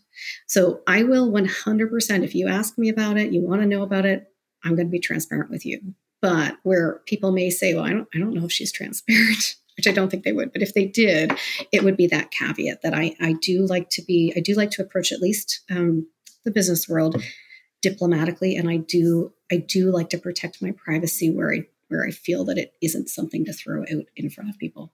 So 0.46 0.82
I 0.86 1.02
will 1.02 1.28
100%, 1.28 2.22
if 2.22 2.36
you 2.36 2.46
ask 2.46 2.78
me 2.78 2.88
about 2.88 3.16
it, 3.16 3.32
you 3.32 3.40
want 3.40 3.62
to 3.62 3.66
know 3.66 3.82
about 3.82 4.06
it, 4.06 4.32
I'm 4.64 4.74
going 4.74 4.86
to 4.86 4.92
be 4.92 5.00
transparent 5.00 5.50
with 5.50 5.64
you. 5.66 5.94
But 6.20 6.56
where 6.62 7.00
people 7.06 7.32
may 7.32 7.50
say, 7.50 7.74
well, 7.74 7.84
I 7.84 7.90
don't, 7.90 8.08
I 8.14 8.18
don't 8.18 8.34
know 8.34 8.46
if 8.46 8.52
she's 8.52 8.72
transparent. 8.72 9.56
which 9.76 9.88
I 9.88 9.92
don't 9.92 10.08
think 10.08 10.22
they 10.22 10.32
would, 10.32 10.52
but 10.52 10.62
if 10.62 10.72
they 10.72 10.86
did, 10.86 11.32
it 11.72 11.82
would 11.82 11.96
be 11.96 12.06
that 12.06 12.30
caveat 12.30 12.82
that 12.82 12.94
I, 12.94 13.16
I 13.20 13.32
do 13.32 13.66
like 13.66 13.90
to 13.90 14.02
be, 14.02 14.32
I 14.36 14.40
do 14.40 14.54
like 14.54 14.70
to 14.72 14.82
approach 14.82 15.10
at 15.10 15.20
least 15.20 15.62
um, 15.68 16.06
the 16.44 16.52
business 16.52 16.88
world 16.88 17.20
diplomatically, 17.82 18.56
and 18.56 18.70
I 18.70 18.76
do, 18.76 19.32
I 19.50 19.56
do 19.56 19.90
like 19.90 20.10
to 20.10 20.18
protect 20.18 20.62
my 20.62 20.70
privacy 20.70 21.28
where 21.28 21.52
I, 21.52 21.66
where 21.88 22.06
I 22.06 22.12
feel 22.12 22.44
that 22.44 22.56
it 22.56 22.74
isn't 22.80 23.08
something 23.08 23.44
to 23.46 23.52
throw 23.52 23.82
out 23.82 24.04
in 24.16 24.30
front 24.30 24.50
of 24.50 24.58
people. 24.58 24.92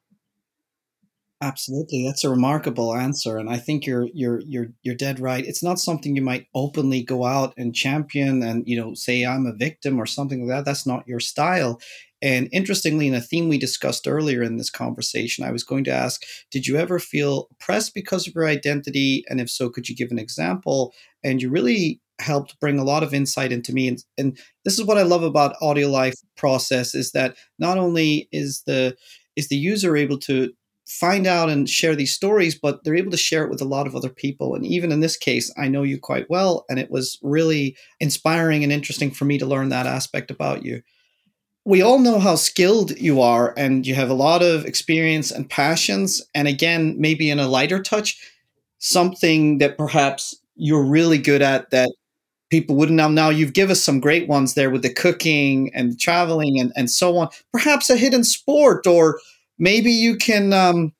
Absolutely, 1.42 2.04
that's 2.04 2.22
a 2.22 2.28
remarkable 2.28 2.94
answer, 2.94 3.38
and 3.38 3.48
I 3.48 3.56
think 3.56 3.86
you're 3.86 4.08
you're 4.12 4.42
you're 4.46 4.66
you're 4.82 4.94
dead 4.94 5.18
right. 5.20 5.42
It's 5.46 5.62
not 5.62 5.78
something 5.80 6.14
you 6.14 6.20
might 6.20 6.46
openly 6.54 7.02
go 7.02 7.24
out 7.24 7.54
and 7.56 7.74
champion, 7.74 8.42
and 8.42 8.62
you 8.68 8.76
know, 8.78 8.92
say 8.92 9.24
I'm 9.24 9.46
a 9.46 9.54
victim 9.54 9.98
or 9.98 10.04
something 10.04 10.46
like 10.46 10.54
that. 10.58 10.64
That's 10.66 10.86
not 10.86 11.08
your 11.08 11.18
style. 11.20 11.80
And 12.20 12.50
interestingly, 12.52 13.06
in 13.08 13.14
a 13.14 13.22
theme 13.22 13.48
we 13.48 13.56
discussed 13.56 14.06
earlier 14.06 14.42
in 14.42 14.58
this 14.58 14.68
conversation, 14.68 15.42
I 15.42 15.50
was 15.50 15.64
going 15.64 15.84
to 15.84 15.90
ask, 15.90 16.20
did 16.50 16.66
you 16.66 16.76
ever 16.76 16.98
feel 16.98 17.48
oppressed 17.52 17.94
because 17.94 18.28
of 18.28 18.34
your 18.34 18.46
identity? 18.46 19.24
And 19.30 19.40
if 19.40 19.48
so, 19.48 19.70
could 19.70 19.88
you 19.88 19.96
give 19.96 20.10
an 20.10 20.18
example? 20.18 20.92
And 21.24 21.40
you 21.40 21.48
really 21.48 22.02
helped 22.20 22.60
bring 22.60 22.78
a 22.78 22.84
lot 22.84 23.02
of 23.02 23.14
insight 23.14 23.50
into 23.50 23.72
me. 23.72 23.88
And, 23.88 24.04
and 24.18 24.38
this 24.66 24.78
is 24.78 24.84
what 24.84 24.98
I 24.98 25.02
love 25.04 25.22
about 25.22 25.56
Audio 25.62 25.88
Life 25.88 26.16
process 26.36 26.94
is 26.94 27.12
that 27.12 27.34
not 27.58 27.78
only 27.78 28.28
is 28.30 28.62
the 28.66 28.94
is 29.36 29.48
the 29.48 29.56
user 29.56 29.96
able 29.96 30.18
to 30.18 30.52
find 30.90 31.24
out 31.26 31.48
and 31.48 31.70
share 31.70 31.94
these 31.94 32.12
stories, 32.12 32.58
but 32.58 32.82
they're 32.82 32.96
able 32.96 33.12
to 33.12 33.16
share 33.16 33.44
it 33.44 33.50
with 33.50 33.60
a 33.60 33.66
lot 33.66 33.86
of 33.86 33.94
other 33.94 34.08
people. 34.08 34.56
And 34.56 34.66
even 34.66 34.90
in 34.90 34.98
this 34.98 35.16
case, 35.16 35.52
I 35.56 35.68
know 35.68 35.84
you 35.84 36.00
quite 36.00 36.28
well, 36.28 36.64
and 36.68 36.80
it 36.80 36.90
was 36.90 37.16
really 37.22 37.76
inspiring 38.00 38.64
and 38.64 38.72
interesting 38.72 39.12
for 39.12 39.24
me 39.24 39.38
to 39.38 39.46
learn 39.46 39.68
that 39.68 39.86
aspect 39.86 40.32
about 40.32 40.64
you. 40.64 40.82
We 41.64 41.80
all 41.80 42.00
know 42.00 42.18
how 42.18 42.34
skilled 42.34 42.98
you 42.98 43.20
are, 43.20 43.54
and 43.56 43.86
you 43.86 43.94
have 43.94 44.10
a 44.10 44.14
lot 44.14 44.42
of 44.42 44.64
experience 44.64 45.30
and 45.30 45.48
passions. 45.48 46.22
And 46.34 46.48
again, 46.48 46.96
maybe 46.98 47.30
in 47.30 47.38
a 47.38 47.46
lighter 47.46 47.80
touch, 47.80 48.18
something 48.78 49.58
that 49.58 49.78
perhaps 49.78 50.34
you're 50.56 50.84
really 50.84 51.18
good 51.18 51.40
at 51.40 51.70
that 51.70 51.90
people 52.50 52.74
wouldn't 52.74 52.96
know. 52.96 53.08
Now, 53.08 53.30
you've 53.30 53.52
given 53.52 53.72
us 53.72 53.82
some 53.82 54.00
great 54.00 54.26
ones 54.26 54.54
there 54.54 54.70
with 54.70 54.82
the 54.82 54.92
cooking 54.92 55.70
and 55.72 56.00
traveling 56.00 56.58
and, 56.58 56.72
and 56.74 56.90
so 56.90 57.16
on. 57.16 57.28
Perhaps 57.52 57.90
a 57.90 57.96
hidden 57.96 58.24
sport 58.24 58.88
or 58.88 59.20
maybe 59.60 59.92
you 59.92 60.16
can 60.16 60.52
um 60.52 60.92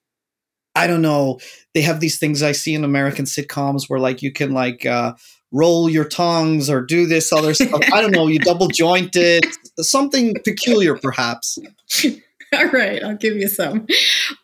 i 0.76 0.86
don't 0.86 1.02
know 1.02 1.40
they 1.74 1.82
have 1.82 1.98
these 1.98 2.18
things 2.18 2.42
i 2.42 2.52
see 2.52 2.74
in 2.74 2.84
american 2.84 3.24
sitcoms 3.24 3.88
where 3.88 3.98
like 3.98 4.22
you 4.22 4.32
can 4.32 4.52
like 4.52 4.86
uh 4.86 5.12
roll 5.52 5.88
your 5.88 6.04
tongues 6.04 6.70
or 6.70 6.80
do 6.80 7.06
this 7.06 7.32
other 7.32 7.54
stuff. 7.54 7.80
I 7.92 8.00
don't 8.00 8.12
know 8.12 8.28
you 8.28 8.38
double 8.38 8.68
jointed 8.68 9.46
something 9.78 10.34
peculiar 10.44 10.96
perhaps. 10.96 11.58
All 12.52 12.66
right 12.66 13.02
i'll 13.04 13.16
give 13.16 13.36
you 13.36 13.48
some. 13.48 13.86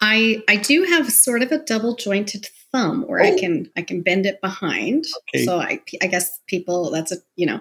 I 0.00 0.42
i 0.48 0.56
do 0.56 0.84
have 0.84 1.10
sort 1.10 1.42
of 1.42 1.52
a 1.52 1.58
double 1.58 1.94
jointed 1.94 2.46
thumb 2.72 3.02
where 3.02 3.20
oh. 3.20 3.24
i 3.24 3.38
can 3.38 3.70
i 3.76 3.82
can 3.82 4.02
bend 4.02 4.26
it 4.26 4.40
behind. 4.40 5.04
Okay. 5.28 5.44
so 5.44 5.58
i 5.58 5.80
i 6.02 6.06
guess 6.06 6.40
people 6.46 6.90
that's 6.90 7.12
a 7.12 7.16
you 7.36 7.46
know 7.46 7.60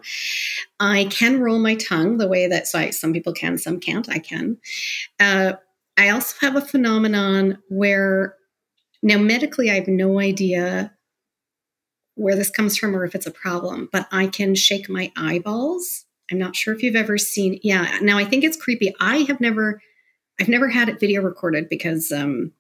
i 0.80 1.06
can 1.06 1.40
roll 1.40 1.60
my 1.60 1.76
tongue 1.76 2.18
the 2.18 2.28
way 2.28 2.48
that 2.48 2.68
so 2.68 2.80
I, 2.80 2.90
some 2.92 3.14
people 3.14 3.34
can 3.34 3.58
some 3.58 3.80
can't 3.80 4.10
i 4.10 4.20
can. 4.20 4.58
Uh, 5.20 5.54
I 5.98 6.10
also 6.10 6.36
have 6.42 6.56
a 6.56 6.62
phenomenon 6.62 7.60
where 7.70 8.36
now 9.02 9.18
medically 9.18 9.70
I 9.70 9.76
have 9.76 9.88
no 9.88 10.20
idea 10.20 10.94
where 12.16 12.36
this 12.36 12.50
comes 12.50 12.78
from 12.78 12.96
or 12.96 13.06
if 13.06 13.14
it's 13.14 13.28
a 13.28 13.32
problem, 13.32 13.90
but 13.92 14.08
I 14.12 14.28
can 14.28 14.56
shake 14.56 14.90
my 14.90 15.12
eyeballs. 15.16 16.06
I'm 16.32 16.40
not 16.40 16.56
sure 16.56 16.74
if 16.74 16.82
you've 16.82 16.96
ever 16.96 17.18
seen. 17.18 17.60
Yeah, 17.62 18.00
now 18.02 18.18
I 18.18 18.26
think 18.26 18.44
it's 18.44 18.58
creepy. 18.58 18.96
I 19.00 19.18
have 19.28 19.40
never, 19.40 19.82
I've 20.40 20.48
never 20.48 20.70
had 20.70 20.90
it 20.90 21.00
video 21.00 21.22
recorded 21.22 21.70
because 21.70 22.12
um, 22.12 22.52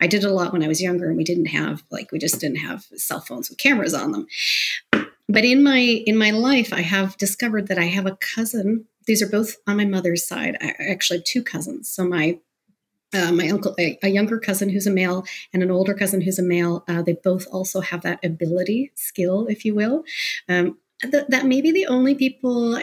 I 0.00 0.06
did 0.06 0.24
a 0.24 0.32
lot 0.32 0.52
when 0.52 0.62
I 0.62 0.68
was 0.68 0.82
younger, 0.82 1.08
and 1.08 1.16
we 1.16 1.24
didn't 1.24 1.46
have 1.46 1.82
like 1.90 2.12
we 2.12 2.18
just 2.18 2.40
didn't 2.40 2.58
have 2.58 2.84
cell 2.96 3.20
phones 3.20 3.48
with 3.48 3.58
cameras 3.58 3.94
on 3.94 4.12
them. 4.12 4.26
But 5.28 5.44
in 5.44 5.62
my 5.62 5.78
in 5.78 6.16
my 6.16 6.30
life, 6.30 6.72
I 6.72 6.82
have 6.82 7.16
discovered 7.16 7.68
that 7.68 7.78
I 7.78 7.84
have 7.84 8.06
a 8.06 8.16
cousin. 8.16 8.86
These 9.06 9.22
are 9.22 9.28
both 9.28 9.56
on 9.66 9.76
my 9.76 9.84
mother's 9.84 10.26
side. 10.26 10.56
I 10.60 10.74
actually 10.90 11.18
have 11.18 11.24
two 11.24 11.42
cousins. 11.42 11.88
So 11.90 12.04
my 12.04 12.38
uh, 13.14 13.32
my 13.32 13.48
uncle, 13.48 13.74
a, 13.78 13.98
a, 14.02 14.08
younger 14.08 14.38
cousin 14.38 14.68
who's 14.68 14.86
a 14.86 14.90
male, 14.90 15.24
and 15.52 15.62
an 15.62 15.70
older 15.70 15.94
cousin 15.94 16.20
who's 16.20 16.38
a 16.38 16.42
male. 16.42 16.84
Uh, 16.88 17.02
they 17.02 17.12
both 17.12 17.46
also 17.52 17.80
have 17.80 18.02
that 18.02 18.24
ability, 18.24 18.90
skill, 18.94 19.46
if 19.48 19.64
you 19.64 19.74
will. 19.74 20.04
Um, 20.48 20.78
th- 21.02 21.26
that 21.28 21.46
may 21.46 21.60
be 21.60 21.72
the 21.72 21.86
only 21.86 22.14
people. 22.14 22.78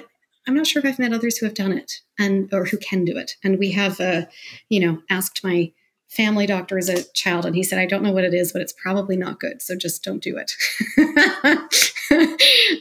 I'm 0.47 0.55
not 0.55 0.67
sure 0.67 0.79
if 0.79 0.85
I've 0.85 0.99
met 0.99 1.13
others 1.13 1.37
who 1.37 1.45
have 1.45 1.55
done 1.55 1.71
it 1.71 2.01
and 2.17 2.51
or 2.53 2.65
who 2.65 2.77
can 2.77 3.05
do 3.05 3.17
it. 3.17 3.37
And 3.43 3.59
we 3.59 3.71
have, 3.71 3.99
uh, 3.99 4.25
you 4.69 4.79
know, 4.79 5.01
asked 5.09 5.43
my 5.43 5.71
family 6.09 6.45
doctor 6.45 6.77
as 6.77 6.89
a 6.89 7.03
child 7.13 7.45
and 7.45 7.55
he 7.55 7.63
said 7.63 7.77
i 7.77 7.85
don't 7.85 8.01
know 8.01 8.11
what 8.11 8.23
it 8.23 8.33
is 8.33 8.51
but 8.51 8.61
it's 8.61 8.73
probably 8.73 9.15
not 9.15 9.39
good 9.39 9.61
so 9.61 9.75
just 9.75 10.03
don't 10.03 10.23
do 10.23 10.37
it. 10.37 10.53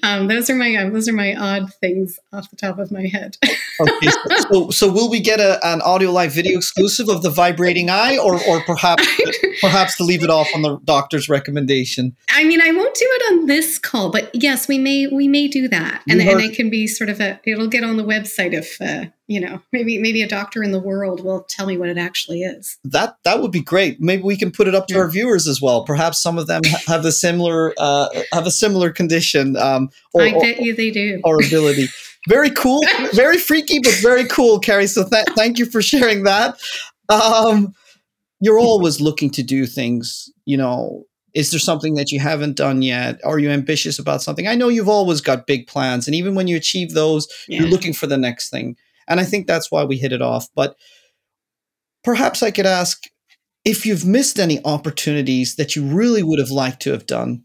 Um, 0.03 0.29
those 0.29 0.49
are 0.49 0.55
my 0.55 0.75
um, 0.77 0.93
those 0.93 1.09
are 1.09 1.13
my 1.13 1.35
odd 1.35 1.75
things 1.75 2.19
off 2.33 2.49
the 2.51 2.57
top 2.57 2.79
of 2.79 2.91
my 2.91 3.07
head. 3.07 3.37
Okay 3.81 4.09
so, 4.51 4.71
so 4.71 4.91
will 4.91 5.09
we 5.09 5.21
get 5.21 5.39
a, 5.39 5.65
an 5.65 5.81
Audio 5.83 6.11
Life 6.11 6.35
video 6.35 6.59
exclusive 6.59 7.09
of 7.09 7.23
the 7.23 7.31
vibrating 7.31 7.91
eye 7.91 8.19
or 8.19 8.35
or 8.49 8.61
perhaps 8.63 9.07
perhaps 9.61 9.97
to 9.99 10.03
leave 10.03 10.25
it 10.25 10.31
off 10.31 10.49
on 10.53 10.63
the 10.63 10.79
doctor's 10.79 11.29
recommendation? 11.29 12.17
I 12.29 12.43
mean 12.43 12.61
i 12.61 12.73
won't 12.73 12.95
do 12.97 13.07
it 13.09 13.33
on 13.33 13.47
this 13.47 13.79
call 13.79 14.11
but 14.11 14.35
yes 14.35 14.67
we 14.67 14.79
may 14.79 15.07
we 15.07 15.29
may 15.29 15.47
do 15.47 15.69
that. 15.69 16.03
And, 16.09 16.21
and 16.21 16.41
it 16.41 16.57
can 16.57 16.71
be 16.71 16.89
sort 16.89 17.09
of 17.09 17.21
a 17.21 17.39
it'll 17.45 17.69
get 17.69 17.85
on 17.85 17.99
the 17.99 18.05
website 18.05 18.53
if 18.53 18.81
uh, 18.81 19.11
you 19.29 19.39
know 19.39 19.61
maybe 19.73 19.99
maybe 19.99 20.23
a 20.23 20.29
doctor 20.29 20.63
in 20.63 20.73
the 20.73 20.81
world 20.81 21.23
will 21.23 21.43
tell 21.43 21.67
me 21.67 21.77
what 21.77 21.89
it 21.89 21.99
actually 21.99 22.43
is. 22.43 22.79
That 22.83 23.19
that 23.25 23.41
would 23.41 23.53
be 23.53 23.61
great. 23.61 24.01
Maybe 24.01 24.23
we 24.23 24.37
can 24.37 24.51
put 24.51 24.67
it 24.67 24.75
up 24.75 24.89
to 24.89 24.95
yeah. 24.95 25.01
our 25.01 25.11
viewers 25.11 25.47
as 25.47 25.61
well. 25.61 25.85
Perhaps 25.85 26.21
some 26.21 26.39
of 26.39 26.47
them 26.47 26.63
have 26.87 27.05
a 27.05 27.13
similar 27.13 27.75
uh, 27.79 28.09
have 28.33 28.47
a 28.47 28.51
similar 28.51 28.91
condition 28.91 29.57
um, 29.57 29.91
or, 30.15 30.23
i 30.23 30.33
bet 30.33 30.61
you 30.61 30.75
they 30.75 30.91
do. 30.91 31.21
or 31.23 31.37
ability. 31.45 31.87
Very 32.27 32.51
cool. 32.51 32.81
Very 33.13 33.39
freaky 33.39 33.79
but 33.79 33.95
very 34.03 34.27
cool 34.27 34.59
carrie. 34.59 34.87
So 34.87 35.09
th- 35.09 35.27
thank 35.37 35.59
you 35.59 35.67
for 35.67 35.81
sharing 35.81 36.25
that. 36.25 36.61
Um, 37.09 37.75
you're 38.41 38.59
always 38.59 39.01
looking 39.01 39.31
to 39.31 39.43
do 39.43 39.67
things 39.67 40.31
you 40.45 40.57
know. 40.57 41.05
Is 41.35 41.51
there 41.51 41.61
something 41.61 41.95
that 41.95 42.11
you 42.11 42.19
haven't 42.19 42.57
done 42.57 42.81
yet? 42.81 43.21
Are 43.23 43.39
you 43.39 43.51
ambitious 43.51 43.99
about 43.99 44.23
something? 44.23 44.49
I 44.49 44.55
know 44.55 44.69
you've 44.69 44.89
always 44.89 45.21
got 45.21 45.47
big 45.47 45.67
plans 45.67 46.09
and 46.09 46.15
even 46.15 46.35
when 46.35 46.49
you 46.49 46.57
achieve 46.57 46.95
those 46.95 47.29
yeah. 47.47 47.61
you're 47.61 47.69
looking 47.69 47.93
for 47.93 48.07
the 48.07 48.17
next 48.17 48.49
thing 48.49 48.77
and 49.09 49.21
I 49.21 49.25
think 49.25 49.47
that's 49.47 49.71
why 49.71 49.85
we 49.85 49.97
hit 49.97 50.13
it 50.13 50.23
off. 50.23 50.49
But 50.55 50.77
perhaps 52.05 52.43
I 52.43 52.51
could 52.51 52.67
ask 52.67 53.05
if 53.65 53.85
you've 53.85 54.07
missed 54.07 54.39
any 54.39 54.65
opportunities 54.65 55.57
that 55.57 55.77
you 55.77 55.85
really 55.85 56.23
would 56.23 56.39
have 56.39 56.51
liked 56.51 56.81
to 56.83 56.93
have 56.93 57.07
done. 57.07 57.45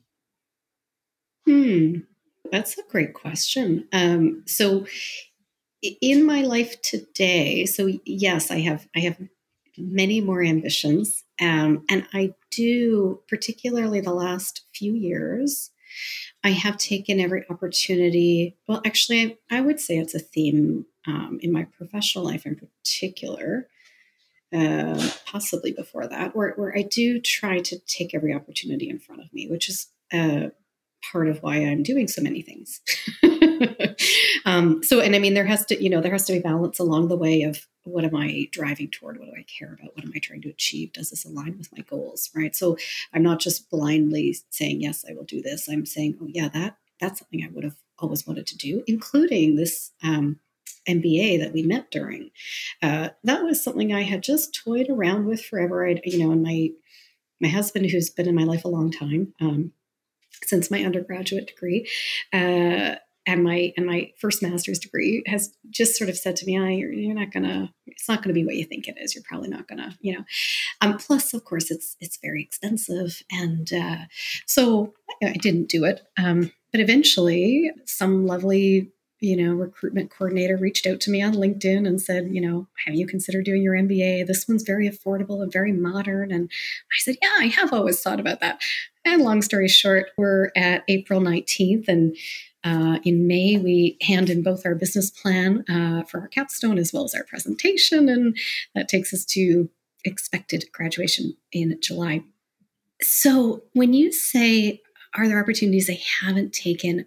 Hmm, 1.45 1.95
that's 2.51 2.78
a 2.78 2.84
great 2.89 3.14
question. 3.14 3.88
Um, 3.91 4.43
so, 4.47 4.86
in 6.01 6.26
my 6.26 6.43
life 6.43 6.82
today, 6.82 7.66
so 7.66 7.91
yes, 8.05 8.51
I 8.51 8.59
have 8.59 8.88
I 8.95 8.99
have 8.99 9.18
many 9.78 10.22
more 10.22 10.41
ambitions, 10.41 11.26
um, 11.41 11.84
and 11.89 12.07
I 12.14 12.36
do, 12.51 13.20
particularly 13.28 13.99
the 13.99 14.14
last 14.14 14.61
few 14.74 14.93
years, 14.93 15.72
I 16.43 16.51
have 16.51 16.78
taken 16.78 17.20
every 17.20 17.43
opportunity. 17.49 18.57
Well, 18.68 18.82
actually, 18.86 19.38
I, 19.51 19.57
I 19.57 19.61
would 19.61 19.82
say 19.82 19.97
it's 19.97 20.16
a 20.16 20.20
theme 20.20 20.86
um, 21.08 21.39
in 21.41 21.51
my 21.51 21.64
professional 21.64 22.26
life 22.26 22.45
in 22.45 22.56
particular, 22.56 23.68
uh, 24.54 25.10
possibly 25.26 25.72
before 25.72 26.08
that, 26.08 26.36
where, 26.36 26.54
where 26.56 26.78
I 26.78 26.84
do 26.84 27.20
try 27.20 27.60
to 27.60 27.80
take 27.80 28.14
every 28.14 28.34
opportunity 28.34 28.89
in 28.89 28.99
front 28.99 29.22
of 29.22 29.34
me, 29.34 29.47
which 29.47 29.68
is 29.68 29.88
uh, 30.12 30.49
part 31.12 31.28
of 31.28 31.41
why 31.41 31.58
I'm 31.58 31.84
doing 31.84 32.08
so 32.08 32.22
many 32.22 32.41
things. 32.41 32.82
um, 34.45 34.84
so, 34.84 34.99
and 34.99 35.16
I 35.16 35.20
mean, 35.20 35.34
there 35.34 35.45
has 35.45 35.66
to, 35.66 35.84
you 35.84 35.89
know, 35.89 36.01
there 36.01 36.12
has 36.12 36.26
to 36.26 36.34
be 36.34 36.39
balance 36.39 36.80
along 36.80 37.08
the 37.08 37.18
way 37.18 37.43
of 37.43 37.66
what 37.84 38.06
am 38.06 38.16
I 38.16 38.47
driving 38.51 38.89
toward? 38.89 39.20
What 39.20 39.26
do 39.26 39.34
I 39.38 39.43
care 39.43 39.74
about? 39.74 39.95
What 39.95 40.06
am 40.06 40.14
I 40.16 40.20
trying 40.20 40.41
to 40.43 40.49
achieve? 40.49 40.93
Does 40.93 41.10
this 41.10 41.26
align 41.26 41.58
with 41.58 41.76
my 41.76 41.84
goals? 41.84 42.30
Right. 42.36 42.56
So 42.56 42.78
I'm 43.14 43.24
not 43.24 43.39
just 43.39 43.70
blindly 43.70 44.38
saying, 44.51 44.82
yes, 44.82 45.04
I 45.10 45.14
will 45.14 45.26
do 45.26 45.41
this. 45.41 45.68
I'm 45.68 45.86
saying, 45.86 46.18
oh 46.22 46.28
yeah, 46.30 46.47
that 46.49 46.78
that's 46.99 47.20
something 47.20 47.43
I 47.43 47.51
would 47.51 47.66
have 47.66 47.76
always 47.99 48.26
wanted 48.26 48.47
to 48.47 48.58
do, 48.58 48.84
including 48.88 49.56
this 49.56 49.91
um, 50.01 50.39
MBA 50.88 51.39
that 51.39 51.53
we 51.53 51.64
met 51.64 51.91
during. 51.91 52.32
Uh, 52.82 53.09
that 53.24 53.43
was 53.43 53.64
something 53.64 53.93
I 53.93 54.03
had 54.03 54.24
just 54.24 54.53
toyed 54.64 54.89
around 54.89 55.26
with 55.26 55.43
forever. 55.43 55.88
I, 55.88 56.01
you 56.03 56.20
know, 56.20 56.32
and 56.32 56.43
my 56.43 56.70
my 57.41 57.49
husband, 57.49 57.89
who's 57.89 58.09
been 58.09 58.28
in 58.28 58.36
my 58.36 58.43
life 58.43 58.64
a 58.64 58.70
long 58.70 58.91
time, 58.91 59.34
um, 59.41 59.74
since 60.43 60.72
my 60.72 60.84
undergraduate 60.84 61.47
degree, 61.47 61.89
uh, 62.32 62.95
and 63.26 63.43
my 63.43 63.74
and 63.78 63.86
my 63.86 64.11
first 64.20 64.41
master's 64.41 64.80
degree 64.80 65.24
has 65.26 65.53
just 65.70 65.97
sort 65.97 66.09
of 66.09 66.18
said 66.18 66.36
to 66.38 66.45
me, 66.45 66.57
"I 66.57 66.72
you're, 66.72 66.91
you're 66.91 67.16
not 67.16 67.32
gonna, 67.32 67.74
it's 67.88 68.07
not 68.07 68.22
gonna 68.22 68.34
be 68.34 68.45
what 68.45 68.55
you 68.55 68.66
think 68.66 68.88
it 68.88 68.97
is. 68.99 69.16
You're 69.16 69.24
probably 69.28 69.49
not 69.49 69.68
gonna, 69.68 69.97
you 70.01 70.14
know. 70.14 70.24
Um, 70.82 70.97
plus, 70.97 71.34
of 71.34 71.45
course, 71.45 71.72
it's 71.72 71.95
it's 71.99 72.18
very 72.22 72.41
expensive, 72.41 73.22
and 73.32 73.72
uh, 73.72 74.05
so 74.45 74.93
I 75.24 75.34
didn't 75.34 75.70
do 75.70 75.86
it. 75.86 76.01
Um, 76.18 76.51
but 76.72 76.82
eventually, 76.82 77.72
some 77.86 78.26
lovely 78.26 78.91
you 79.24 79.38
know, 79.38 79.53
recruitment 79.53 80.11
coordinator 80.11 80.57
reached 80.57 80.86
out 80.86 80.99
to 80.99 81.09
me 81.09 81.21
on 81.21 81.34
LinkedIn 81.34 81.88
and 81.88 82.01
said, 82.01 82.28
you 82.36 82.41
know, 82.41 82.67
have 82.86 82.93
you 82.93 83.07
considered 83.07 83.45
doing 83.45 83.63
your 83.63 83.74
MBA? 83.74 84.28
This 84.28 84.49
one's 84.49 84.63
very 84.63 84.89
affordable 84.89 85.41
and 85.41 85.49
very 85.49 85.71
modern. 85.71 86.30
And 86.30 86.51
I 86.91 86.99
said, 86.99 87.15
yeah, 87.21 87.32
I 87.39 87.45
have 87.45 87.71
always 87.71 88.01
thought 88.01 88.19
about 88.19 88.41
that. 88.41 88.61
And 89.05 89.21
long 89.21 89.41
story 89.41 89.69
short, 89.69 90.07
we're 90.17 90.51
at 90.57 90.84
April 90.89 91.21
19th 91.21 91.88
and 91.88 92.17
uh, 92.65 92.99
in 93.03 93.28
May, 93.28 93.57
we 93.57 93.97
hand 94.01 94.30
in 94.30 94.41
both 94.41 94.65
our 94.65 94.76
business 94.76 95.09
plan 95.09 95.65
uh, 95.69 96.03
for 96.03 96.21
our 96.21 96.28
capstone 96.30 96.78
as 96.78 96.93
well 96.93 97.03
as 97.03 97.13
our 97.13 97.26
presentation, 97.26 98.07
and 98.07 98.38
that 98.74 98.88
takes 98.88 99.13
us 99.13 99.26
to 99.26 99.69
expected 100.05 100.63
graduation 100.71 101.36
in 101.51 101.78
July. 101.82 102.24
So, 103.01 103.63
when 103.74 103.93
you 103.93 104.13
say, 104.13 104.82
Are 105.13 105.28
there 105.28 105.41
opportunities 105.41 105.89
I 105.89 105.99
haven't 106.21 106.53
taken? 106.53 107.05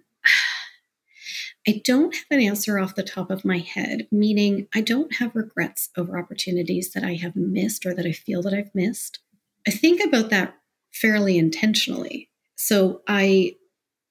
I 1.68 1.82
don't 1.84 2.14
have 2.14 2.26
an 2.30 2.40
answer 2.40 2.78
off 2.78 2.94
the 2.94 3.02
top 3.02 3.30
of 3.30 3.44
my 3.44 3.58
head, 3.58 4.06
meaning 4.12 4.68
I 4.74 4.80
don't 4.80 5.16
have 5.16 5.34
regrets 5.34 5.90
over 5.96 6.18
opportunities 6.18 6.92
that 6.92 7.02
I 7.02 7.14
have 7.14 7.34
missed 7.34 7.84
or 7.84 7.94
that 7.94 8.06
I 8.06 8.12
feel 8.12 8.42
that 8.42 8.54
I've 8.54 8.74
missed. 8.74 9.18
I 9.66 9.72
think 9.72 10.00
about 10.04 10.30
that 10.30 10.56
fairly 10.92 11.36
intentionally. 11.38 12.30
So 12.54 13.02
I 13.08 13.56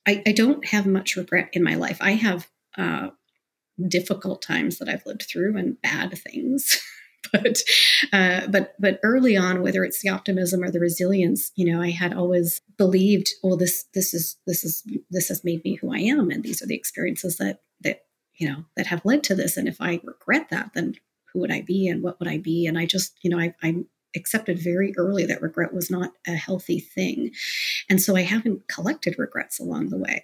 I, 0.07 0.21
I 0.27 0.31
don't 0.33 0.65
have 0.67 0.85
much 0.85 1.15
regret 1.15 1.49
in 1.53 1.63
my 1.63 1.75
life. 1.75 1.97
I 1.99 2.11
have 2.11 2.47
uh, 2.77 3.09
difficult 3.87 4.41
times 4.41 4.77
that 4.77 4.87
I've 4.87 5.05
lived 5.05 5.23
through 5.23 5.57
and 5.57 5.81
bad 5.81 6.17
things. 6.17 6.79
but 7.31 7.57
uh, 8.13 8.47
but 8.47 8.75
but 8.79 8.99
early 9.03 9.37
on, 9.37 9.61
whether 9.61 9.83
it's 9.83 10.01
the 10.01 10.09
optimism 10.09 10.63
or 10.63 10.71
the 10.71 10.79
resilience, 10.79 11.51
you 11.55 11.71
know, 11.71 11.81
I 11.81 11.91
had 11.91 12.13
always 12.13 12.61
believed, 12.77 13.29
well, 13.43 13.57
this 13.57 13.85
this 13.93 14.13
is 14.13 14.37
this 14.45 14.63
is 14.63 14.83
this 15.09 15.29
has 15.29 15.43
made 15.43 15.63
me 15.63 15.75
who 15.75 15.93
I 15.93 15.99
am, 15.99 16.29
and 16.29 16.43
these 16.43 16.61
are 16.61 16.67
the 16.67 16.75
experiences 16.75 17.37
that 17.37 17.61
that 17.81 18.01
you 18.35 18.47
know 18.47 18.65
that 18.75 18.87
have 18.87 19.05
led 19.05 19.23
to 19.25 19.35
this. 19.35 19.57
And 19.57 19.67
if 19.67 19.77
I 19.79 20.01
regret 20.03 20.49
that, 20.49 20.71
then 20.73 20.95
who 21.33 21.39
would 21.39 21.51
I 21.51 21.61
be, 21.61 21.87
and 21.87 22.03
what 22.03 22.19
would 22.19 22.29
I 22.29 22.37
be? 22.37 22.65
And 22.65 22.77
I 22.77 22.85
just, 22.85 23.17
you 23.21 23.29
know, 23.29 23.39
I, 23.39 23.53
I 23.61 23.75
accepted 24.15 24.57
very 24.57 24.93
early 24.97 25.25
that 25.25 25.41
regret 25.41 25.73
was 25.73 25.91
not 25.91 26.13
a 26.27 26.31
healthy 26.31 26.79
thing, 26.79 27.31
and 27.89 28.01
so 28.01 28.15
I 28.15 28.21
haven't 28.21 28.67
collected 28.67 29.15
regrets 29.17 29.59
along 29.59 29.89
the 29.89 29.97
way. 29.97 30.23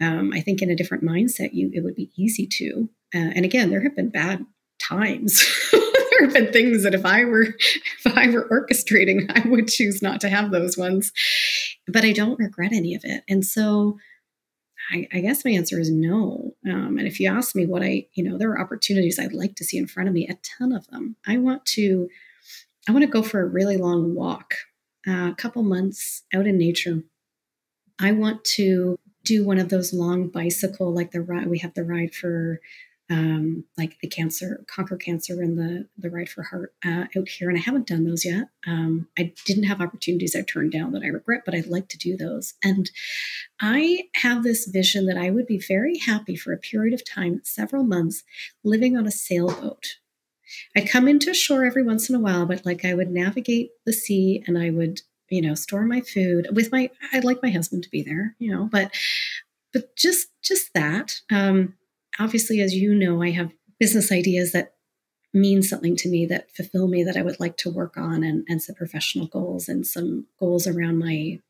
Um, 0.00 0.32
I 0.32 0.40
think 0.40 0.62
in 0.62 0.70
a 0.70 0.76
different 0.76 1.04
mindset, 1.04 1.52
you 1.52 1.70
it 1.72 1.82
would 1.82 1.96
be 1.96 2.10
easy 2.16 2.46
to. 2.46 2.88
Uh, 3.14 3.30
and 3.34 3.44
again, 3.44 3.70
there 3.70 3.82
have 3.82 3.94
been 3.94 4.10
bad 4.10 4.44
times 4.80 5.44
there 6.18 6.26
have 6.26 6.34
been 6.34 6.52
things 6.52 6.82
that 6.82 6.94
if 6.94 7.04
I 7.04 7.24
were 7.24 7.42
if 8.04 8.16
I 8.16 8.28
were 8.28 8.48
orchestrating, 8.48 9.30
I 9.34 9.48
would 9.48 9.68
choose 9.68 10.02
not 10.02 10.20
to 10.22 10.28
have 10.28 10.50
those 10.50 10.76
ones. 10.76 11.12
But 11.86 12.04
I 12.04 12.12
don't 12.12 12.38
regret 12.38 12.72
any 12.72 12.94
of 12.94 13.02
it. 13.04 13.24
And 13.28 13.44
so 13.44 13.98
I, 14.90 15.08
I 15.12 15.20
guess 15.20 15.44
my 15.44 15.52
answer 15.52 15.78
is 15.78 15.90
no. 15.90 16.54
Um, 16.66 16.98
and 16.98 17.06
if 17.06 17.18
you 17.20 17.30
ask 17.30 17.54
me 17.54 17.66
what 17.66 17.82
I, 17.82 18.06
you 18.14 18.24
know, 18.24 18.36
there 18.36 18.50
are 18.50 18.60
opportunities 18.60 19.18
I'd 19.18 19.32
like 19.32 19.56
to 19.56 19.64
see 19.64 19.78
in 19.78 19.86
front 19.86 20.08
of 20.08 20.14
me, 20.14 20.28
a 20.28 20.38
ton 20.58 20.72
of 20.72 20.86
them. 20.88 21.16
I 21.26 21.38
want 21.38 21.64
to, 21.66 22.08
I 22.88 22.92
want 22.92 23.02
to 23.02 23.10
go 23.10 23.22
for 23.22 23.40
a 23.40 23.46
really 23.46 23.76
long 23.76 24.14
walk, 24.14 24.54
uh, 25.06 25.30
a 25.30 25.34
couple 25.36 25.62
months 25.62 26.22
out 26.34 26.46
in 26.46 26.58
nature. 26.58 27.02
I 27.98 28.12
want 28.12 28.44
to 28.56 28.98
do 29.24 29.44
one 29.44 29.58
of 29.58 29.70
those 29.70 29.94
long 29.94 30.28
bicycle, 30.28 30.92
like 30.92 31.12
the 31.12 31.22
ride 31.22 31.46
we 31.46 31.58
have 31.60 31.74
the 31.74 31.84
ride 31.84 32.14
for 32.14 32.60
um, 33.10 33.64
like 33.76 33.98
the 34.00 34.08
cancer, 34.08 34.64
conquer 34.66 34.96
cancer, 34.96 35.42
and 35.42 35.58
the 35.58 35.86
the 35.98 36.10
ride 36.10 36.28
for 36.28 36.42
heart 36.42 36.74
uh, 36.84 37.04
out 37.16 37.28
here, 37.28 37.50
and 37.50 37.58
I 37.58 37.60
haven't 37.60 37.86
done 37.86 38.04
those 38.04 38.24
yet. 38.24 38.48
Um, 38.66 39.08
I 39.18 39.34
didn't 39.44 39.64
have 39.64 39.82
opportunities 39.82 40.34
I 40.34 40.42
turned 40.42 40.72
down 40.72 40.92
that 40.92 41.02
I 41.02 41.08
regret, 41.08 41.42
but 41.44 41.54
I'd 41.54 41.66
like 41.66 41.88
to 41.88 41.98
do 41.98 42.16
those. 42.16 42.54
And 42.64 42.90
I 43.60 44.04
have 44.14 44.42
this 44.42 44.66
vision 44.66 45.06
that 45.06 45.18
I 45.18 45.30
would 45.30 45.46
be 45.46 45.58
very 45.58 45.98
happy 45.98 46.34
for 46.34 46.52
a 46.52 46.58
period 46.58 46.94
of 46.94 47.04
time, 47.04 47.42
several 47.44 47.84
months, 47.84 48.22
living 48.62 48.96
on 48.96 49.06
a 49.06 49.12
sailboat. 49.12 49.96
I 50.76 50.80
come 50.82 51.06
into 51.06 51.34
shore 51.34 51.64
every 51.64 51.82
once 51.82 52.08
in 52.08 52.14
a 52.14 52.20
while, 52.20 52.46
but 52.46 52.64
like 52.64 52.84
I 52.84 52.94
would 52.94 53.10
navigate 53.10 53.70
the 53.84 53.92
sea 53.92 54.42
and 54.46 54.58
I 54.58 54.70
would, 54.70 55.02
you 55.28 55.42
know, 55.42 55.54
store 55.54 55.84
my 55.84 56.00
food 56.00 56.48
with 56.52 56.72
my. 56.72 56.90
I'd 57.12 57.24
like 57.24 57.42
my 57.42 57.50
husband 57.50 57.82
to 57.82 57.90
be 57.90 58.02
there, 58.02 58.34
you 58.38 58.50
know, 58.50 58.68
but 58.72 58.94
but 59.74 59.94
just 59.94 60.28
just 60.42 60.72
that. 60.72 61.20
Um, 61.30 61.74
obviously, 62.18 62.60
as 62.60 62.74
you 62.74 62.94
know, 62.94 63.22
I 63.22 63.30
have 63.30 63.52
business 63.78 64.12
ideas 64.12 64.52
that 64.52 64.74
mean 65.32 65.62
something 65.62 65.96
to 65.96 66.08
me 66.08 66.24
that 66.26 66.54
fulfill 66.54 66.86
me 66.86 67.02
that 67.02 67.16
I 67.16 67.22
would 67.22 67.40
like 67.40 67.56
to 67.58 67.70
work 67.70 67.96
on 67.96 68.22
and, 68.22 68.44
and 68.48 68.62
set 68.62 68.76
professional 68.76 69.26
goals 69.26 69.68
and 69.68 69.86
some 69.86 70.26
goals 70.38 70.66
around 70.66 70.98
my 70.98 71.40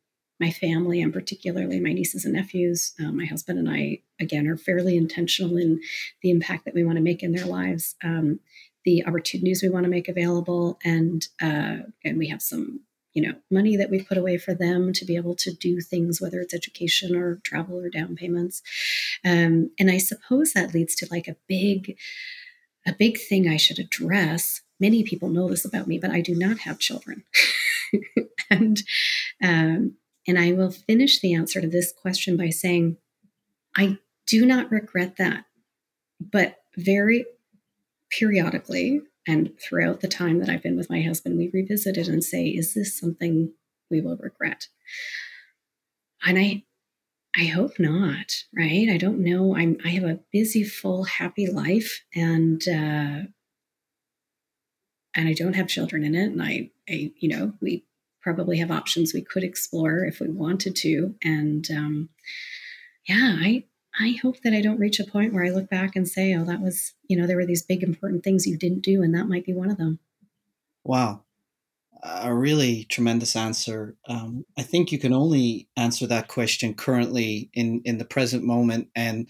my 0.40 0.50
family 0.50 1.00
and 1.00 1.12
particularly 1.12 1.78
my 1.78 1.92
nieces 1.92 2.24
and 2.24 2.34
nephews. 2.34 2.92
Uh, 2.98 3.12
my 3.12 3.24
husband 3.24 3.56
and 3.56 3.70
I, 3.70 4.00
again, 4.20 4.48
are 4.48 4.56
fairly 4.56 4.96
intentional 4.96 5.56
in 5.56 5.80
the 6.22 6.30
impact 6.30 6.64
that 6.64 6.74
we 6.74 6.82
want 6.82 6.96
to 6.96 7.02
make 7.02 7.22
in 7.22 7.32
their 7.32 7.46
lives, 7.46 7.94
um, 8.02 8.40
the 8.84 9.06
opportunities 9.06 9.62
we 9.62 9.68
want 9.68 9.84
to 9.84 9.90
make 9.90 10.08
available, 10.08 10.78
and 10.84 11.26
uh, 11.40 11.76
and 12.04 12.18
we 12.18 12.28
have 12.28 12.42
some 12.42 12.80
you 13.14 13.22
know 13.22 13.34
money 13.50 13.76
that 13.76 13.90
we've 13.90 14.06
put 14.06 14.18
away 14.18 14.36
for 14.36 14.54
them 14.54 14.92
to 14.92 15.04
be 15.04 15.16
able 15.16 15.34
to 15.36 15.52
do 15.52 15.80
things 15.80 16.20
whether 16.20 16.40
it's 16.40 16.54
education 16.54 17.16
or 17.16 17.40
travel 17.44 17.78
or 17.78 17.88
down 17.88 18.16
payments. 18.16 18.62
Um, 19.24 19.70
and 19.78 19.90
i 19.90 19.98
suppose 19.98 20.52
that 20.52 20.74
leads 20.74 20.94
to 20.96 21.08
like 21.10 21.28
a 21.28 21.36
big 21.48 21.96
a 22.86 22.92
big 22.92 23.18
thing 23.18 23.48
i 23.48 23.56
should 23.56 23.78
address. 23.78 24.60
Many 24.80 25.04
people 25.04 25.28
know 25.30 25.48
this 25.48 25.64
about 25.64 25.86
me 25.86 25.98
but 25.98 26.10
i 26.10 26.20
do 26.20 26.34
not 26.34 26.58
have 26.60 26.78
children. 26.78 27.24
And 28.50 28.82
um, 29.42 29.94
and 30.28 30.38
i 30.38 30.52
will 30.52 30.70
finish 30.70 31.20
the 31.20 31.32
answer 31.32 31.60
to 31.60 31.66
this 31.68 31.92
question 31.92 32.36
by 32.36 32.50
saying 32.50 32.98
i 33.76 33.98
do 34.26 34.44
not 34.44 34.70
regret 34.70 35.16
that. 35.16 35.44
But 36.20 36.58
very 36.76 37.26
periodically 38.10 39.00
and 39.26 39.52
throughout 39.60 40.00
the 40.00 40.08
time 40.08 40.38
that 40.40 40.48
I've 40.48 40.62
been 40.62 40.76
with 40.76 40.90
my 40.90 41.02
husband, 41.02 41.38
we 41.38 41.50
revisit 41.52 41.96
it 41.96 42.08
and 42.08 42.22
say, 42.22 42.44
is 42.46 42.74
this 42.74 42.98
something 42.98 43.52
we 43.90 44.00
will 44.00 44.16
regret? 44.16 44.68
And 46.24 46.38
I 46.38 46.64
I 47.36 47.46
hope 47.46 47.80
not, 47.80 48.44
right? 48.56 48.88
I 48.88 48.96
don't 48.96 49.18
know. 49.18 49.56
I'm 49.56 49.78
I 49.84 49.88
have 49.90 50.04
a 50.04 50.20
busy, 50.32 50.62
full, 50.62 51.04
happy 51.04 51.46
life 51.46 52.04
and 52.14 52.62
uh 52.68 53.28
and 55.16 55.28
I 55.28 55.32
don't 55.32 55.54
have 55.54 55.68
children 55.68 56.04
in 56.04 56.14
it. 56.14 56.32
And 56.32 56.42
I, 56.42 56.70
I 56.88 57.12
you 57.18 57.28
know, 57.28 57.52
we 57.60 57.84
probably 58.20 58.58
have 58.58 58.70
options 58.70 59.12
we 59.12 59.22
could 59.22 59.44
explore 59.44 60.04
if 60.04 60.20
we 60.20 60.28
wanted 60.28 60.76
to. 60.76 61.14
And 61.22 61.68
um 61.70 62.08
yeah, 63.08 63.36
I 63.40 63.64
I 63.98 64.18
hope 64.20 64.40
that 64.42 64.52
I 64.52 64.60
don't 64.60 64.80
reach 64.80 64.98
a 64.98 65.04
point 65.04 65.32
where 65.32 65.44
I 65.44 65.50
look 65.50 65.70
back 65.70 65.94
and 65.94 66.08
say, 66.08 66.34
oh, 66.34 66.44
that 66.44 66.60
was, 66.60 66.94
you 67.08 67.16
know, 67.16 67.26
there 67.26 67.36
were 67.36 67.46
these 67.46 67.62
big 67.62 67.82
important 67.82 68.24
things 68.24 68.46
you 68.46 68.58
didn't 68.58 68.82
do, 68.82 69.02
and 69.02 69.14
that 69.14 69.28
might 69.28 69.46
be 69.46 69.52
one 69.52 69.70
of 69.70 69.76
them. 69.76 70.00
Wow. 70.82 71.22
A 72.02 72.34
really 72.34 72.84
tremendous 72.84 73.36
answer. 73.36 73.96
Um, 74.08 74.44
I 74.58 74.62
think 74.62 74.92
you 74.92 74.98
can 74.98 75.12
only 75.12 75.68
answer 75.76 76.06
that 76.08 76.28
question 76.28 76.74
currently 76.74 77.50
in, 77.54 77.80
in 77.84 77.98
the 77.98 78.04
present 78.04 78.44
moment. 78.44 78.88
And 78.94 79.28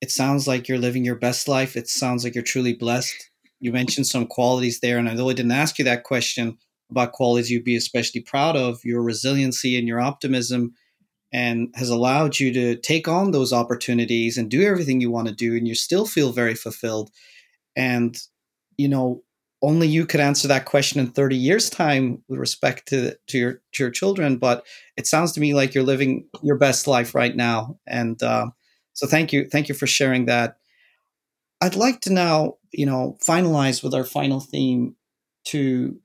it 0.00 0.10
sounds 0.10 0.48
like 0.48 0.68
you're 0.68 0.78
living 0.78 1.04
your 1.04 1.16
best 1.16 1.48
life. 1.48 1.76
It 1.76 1.88
sounds 1.88 2.24
like 2.24 2.34
you're 2.34 2.44
truly 2.44 2.72
blessed. 2.72 3.30
You 3.60 3.72
mentioned 3.72 4.06
some 4.06 4.26
qualities 4.26 4.80
there. 4.80 4.96
And 4.96 5.08
although 5.08 5.28
I 5.28 5.34
didn't 5.34 5.52
ask 5.52 5.78
you 5.78 5.84
that 5.84 6.04
question 6.04 6.56
about 6.90 7.12
qualities 7.12 7.50
you'd 7.50 7.64
be 7.64 7.76
especially 7.76 8.20
proud 8.20 8.56
of, 8.56 8.84
your 8.84 9.02
resiliency 9.02 9.76
and 9.76 9.88
your 9.88 10.00
optimism 10.00 10.74
and 11.34 11.68
has 11.74 11.90
allowed 11.90 12.38
you 12.38 12.52
to 12.54 12.76
take 12.76 13.08
on 13.08 13.32
those 13.32 13.52
opportunities 13.52 14.38
and 14.38 14.50
do 14.50 14.62
everything 14.62 15.02
you 15.02 15.10
want 15.10 15.28
to 15.28 15.34
do 15.34 15.56
and 15.56 15.68
you 15.68 15.74
still 15.74 16.06
feel 16.06 16.32
very 16.32 16.54
fulfilled. 16.54 17.10
And 17.76 18.16
you 18.78 18.88
know 18.88 19.22
only 19.62 19.86
you 19.86 20.04
could 20.04 20.20
answer 20.20 20.46
that 20.48 20.66
question 20.66 21.00
in 21.00 21.06
30 21.06 21.36
years 21.36 21.70
time 21.70 22.22
with 22.28 22.38
respect 22.38 22.88
to, 22.88 23.16
to 23.28 23.38
your 23.38 23.52
to 23.72 23.84
your 23.84 23.90
children 23.90 24.36
but 24.36 24.66
it 24.96 25.06
sounds 25.06 25.32
to 25.32 25.40
me 25.40 25.54
like 25.54 25.74
you're 25.74 25.84
living 25.84 26.26
your 26.42 26.56
best 26.56 26.86
life 26.86 27.14
right 27.14 27.36
now 27.36 27.78
and 27.86 28.22
uh, 28.22 28.46
so 28.94 29.08
thank 29.08 29.32
you 29.32 29.46
thank 29.50 29.68
you 29.68 29.74
for 29.74 29.86
sharing 29.86 30.26
that. 30.26 30.56
I'd 31.60 31.76
like 31.76 32.00
to 32.02 32.12
now 32.12 32.56
you 32.72 32.86
know 32.86 33.18
finalize 33.22 33.82
with 33.82 33.92
our 33.92 34.04
final 34.04 34.40
theme 34.40 34.96
to 35.46 35.98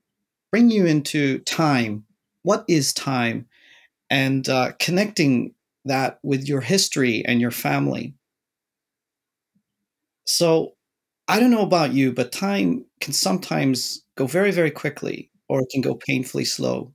bring 0.50 0.70
you 0.70 0.86
into 0.86 1.38
time. 1.40 2.04
What 2.42 2.64
is 2.68 2.92
time 2.92 3.46
and 4.10 4.48
uh, 4.48 4.72
connecting 4.78 5.54
that 5.84 6.18
with 6.22 6.46
your 6.48 6.60
history 6.60 7.24
and 7.24 7.40
your 7.40 7.50
family. 7.50 8.14
So, 10.26 10.74
I 11.28 11.38
don't 11.38 11.52
know 11.52 11.62
about 11.62 11.92
you, 11.92 12.12
but 12.12 12.32
time 12.32 12.84
can 13.00 13.12
sometimes 13.12 14.04
go 14.16 14.26
very, 14.26 14.50
very 14.50 14.70
quickly 14.72 15.30
or 15.48 15.60
it 15.60 15.68
can 15.70 15.80
go 15.80 15.94
painfully 15.94 16.44
slow. 16.44 16.92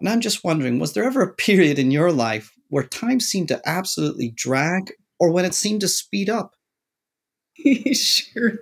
And 0.00 0.08
I'm 0.08 0.20
just 0.20 0.42
wondering, 0.42 0.80
was 0.80 0.94
there 0.94 1.04
ever 1.04 1.22
a 1.22 1.32
period 1.32 1.78
in 1.78 1.92
your 1.92 2.10
life 2.10 2.52
where 2.70 2.82
time 2.82 3.20
seemed 3.20 3.48
to 3.48 3.62
absolutely 3.64 4.32
drag 4.34 4.92
or 5.20 5.30
when 5.30 5.44
it 5.44 5.54
seemed 5.54 5.82
to 5.82 5.88
speed 5.88 6.28
up? 6.28 6.56
sure. 7.92 8.58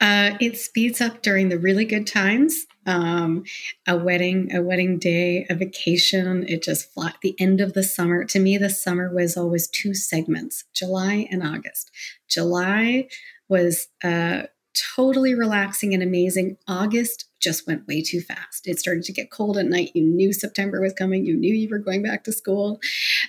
Uh, 0.00 0.36
it 0.40 0.56
speeds 0.56 1.00
up 1.00 1.22
during 1.22 1.48
the 1.48 1.58
really 1.58 1.84
good 1.84 2.06
times. 2.06 2.64
Um, 2.86 3.44
a 3.86 3.96
wedding, 3.96 4.54
a 4.54 4.62
wedding 4.62 4.98
day, 4.98 5.46
a 5.50 5.54
vacation. 5.54 6.44
It 6.48 6.62
just 6.62 6.92
fly. 6.92 7.12
The 7.22 7.34
end 7.38 7.60
of 7.60 7.72
the 7.72 7.82
summer. 7.82 8.24
To 8.24 8.38
me, 8.38 8.56
the 8.58 8.70
summer 8.70 9.12
was 9.12 9.36
always 9.36 9.68
two 9.68 9.94
segments: 9.94 10.64
July 10.72 11.28
and 11.30 11.42
August. 11.42 11.90
July 12.28 13.08
was 13.48 13.88
uh, 14.02 14.44
totally 14.94 15.34
relaxing 15.34 15.94
and 15.94 16.02
amazing. 16.02 16.56
August 16.68 17.26
just 17.40 17.66
went 17.66 17.86
way 17.86 18.02
too 18.02 18.20
fast. 18.20 18.66
It 18.66 18.78
started 18.78 19.04
to 19.04 19.12
get 19.12 19.30
cold 19.30 19.56
at 19.56 19.66
night. 19.66 19.92
You 19.94 20.02
knew 20.02 20.32
September 20.32 20.80
was 20.80 20.92
coming. 20.92 21.24
You 21.24 21.36
knew 21.36 21.54
you 21.54 21.68
were 21.68 21.78
going 21.78 22.02
back 22.02 22.24
to 22.24 22.32
school. 22.32 22.80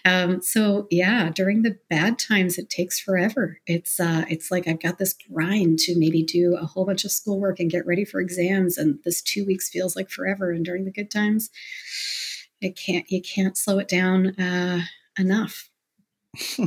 Um, 0.06 0.42
so 0.42 0.88
yeah, 0.90 1.30
during 1.30 1.62
the 1.62 1.78
bad 1.90 2.18
times, 2.18 2.58
it 2.58 2.70
takes 2.70 3.00
forever. 3.00 3.60
It's 3.68 4.00
uh, 4.00 4.26
it's 4.30 4.50
like 4.50 4.68
I've 4.68 4.82
got 4.82 4.98
this 4.98 5.14
grind 5.14 5.80
to 5.80 5.98
maybe 5.98 6.24
do 6.24 6.56
a 6.56 6.66
whole 6.66 6.86
bunch 6.86 7.06
of 7.06 7.12
schoolwork 7.12 7.60
and 7.60 7.72
get 7.72 7.86
ready 7.86 8.06
for 8.06 8.20
exams, 8.20 8.78
and 8.78 9.00
this 9.04 9.22
two 9.22 9.46
weeks 9.46 9.70
feels 9.70 9.96
like 9.96 10.10
forever. 10.10 10.52
And 10.52 10.66
during 10.66 10.86
the 10.86 10.92
good 10.92 11.12
times, 11.12 11.50
it 12.62 12.76
can't 12.76 13.06
you 13.10 13.22
can't 13.22 13.58
slow 13.58 13.78
it 13.80 13.88
down 13.88 14.40
uh, 14.40 14.82
enough. 15.20 15.70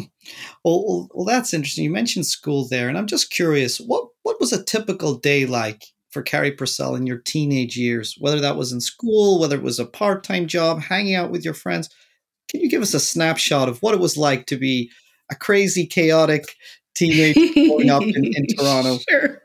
well, 0.64 1.08
well, 1.14 1.24
that's 1.26 1.54
interesting. 1.54 1.84
You 1.84 1.90
mentioned 1.90 2.26
school 2.26 2.66
there, 2.68 2.88
and 2.88 2.98
I'm 2.98 3.06
just 3.06 3.30
curious 3.30 3.78
what 3.78 4.09
what 4.22 4.40
was 4.40 4.52
a 4.52 4.62
typical 4.62 5.16
day 5.16 5.46
like 5.46 5.84
for 6.10 6.22
Carrie 6.22 6.52
Purcell 6.52 6.96
in 6.96 7.06
your 7.06 7.18
teenage 7.18 7.76
years, 7.76 8.16
whether 8.18 8.40
that 8.40 8.56
was 8.56 8.72
in 8.72 8.80
school, 8.80 9.40
whether 9.40 9.56
it 9.56 9.62
was 9.62 9.78
a 9.78 9.86
part 9.86 10.24
time 10.24 10.46
job, 10.46 10.80
hanging 10.80 11.14
out 11.14 11.30
with 11.30 11.44
your 11.44 11.54
friends. 11.54 11.88
Can 12.50 12.60
you 12.60 12.68
give 12.68 12.82
us 12.82 12.94
a 12.94 13.00
snapshot 13.00 13.68
of 13.68 13.80
what 13.80 13.94
it 13.94 14.00
was 14.00 14.16
like 14.16 14.46
to 14.46 14.56
be 14.56 14.90
a 15.30 15.36
crazy, 15.36 15.86
chaotic 15.86 16.56
teenager 16.96 17.40
growing 17.54 17.90
up 17.90 18.02
in, 18.02 18.24
in 18.24 18.46
Toronto? 18.58 18.98
Sure. 19.08 19.39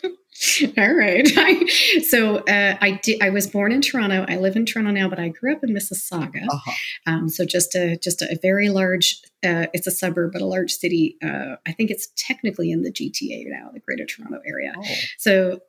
All 0.78 0.94
right. 0.94 1.28
I, 1.38 1.66
so 2.08 2.38
uh, 2.38 2.78
I 2.80 3.00
did. 3.04 3.22
I 3.22 3.30
was 3.30 3.48
born 3.48 3.72
in 3.72 3.82
Toronto. 3.82 4.26
I 4.28 4.38
live 4.38 4.56
in 4.56 4.66
Toronto 4.66 4.92
now, 4.92 5.10
but 5.10 5.20
I 5.20 5.30
grew 5.30 5.54
up 5.54 5.64
in 5.64 5.70
Mississauga. 5.70 6.46
Uh-huh. 6.50 6.72
Um, 7.06 7.30
so 7.30 7.46
just 7.46 7.76
a 7.76 7.98
just 7.98 8.22
a 8.22 8.38
very 8.42 8.70
large. 8.70 9.22
Uh, 9.44 9.68
it's 9.74 9.88
a 9.88 9.92
suburb, 9.92 10.34
but 10.34 10.42
a 10.42 10.46
large 10.46 10.72
city. 10.72 11.18
Uh, 11.24 11.56
I 11.66 11.72
think 11.72 11.92
it's 11.92 12.10
technically 12.16 12.72
in 12.72 12.82
the 12.82 12.92
GTA 12.92 13.46
now, 13.48 13.70
the 13.74 13.80
Greater 13.80 14.06
Toronto 14.06 14.40
area. 14.46 14.74
Oh. 14.78 14.84
So 15.18 15.60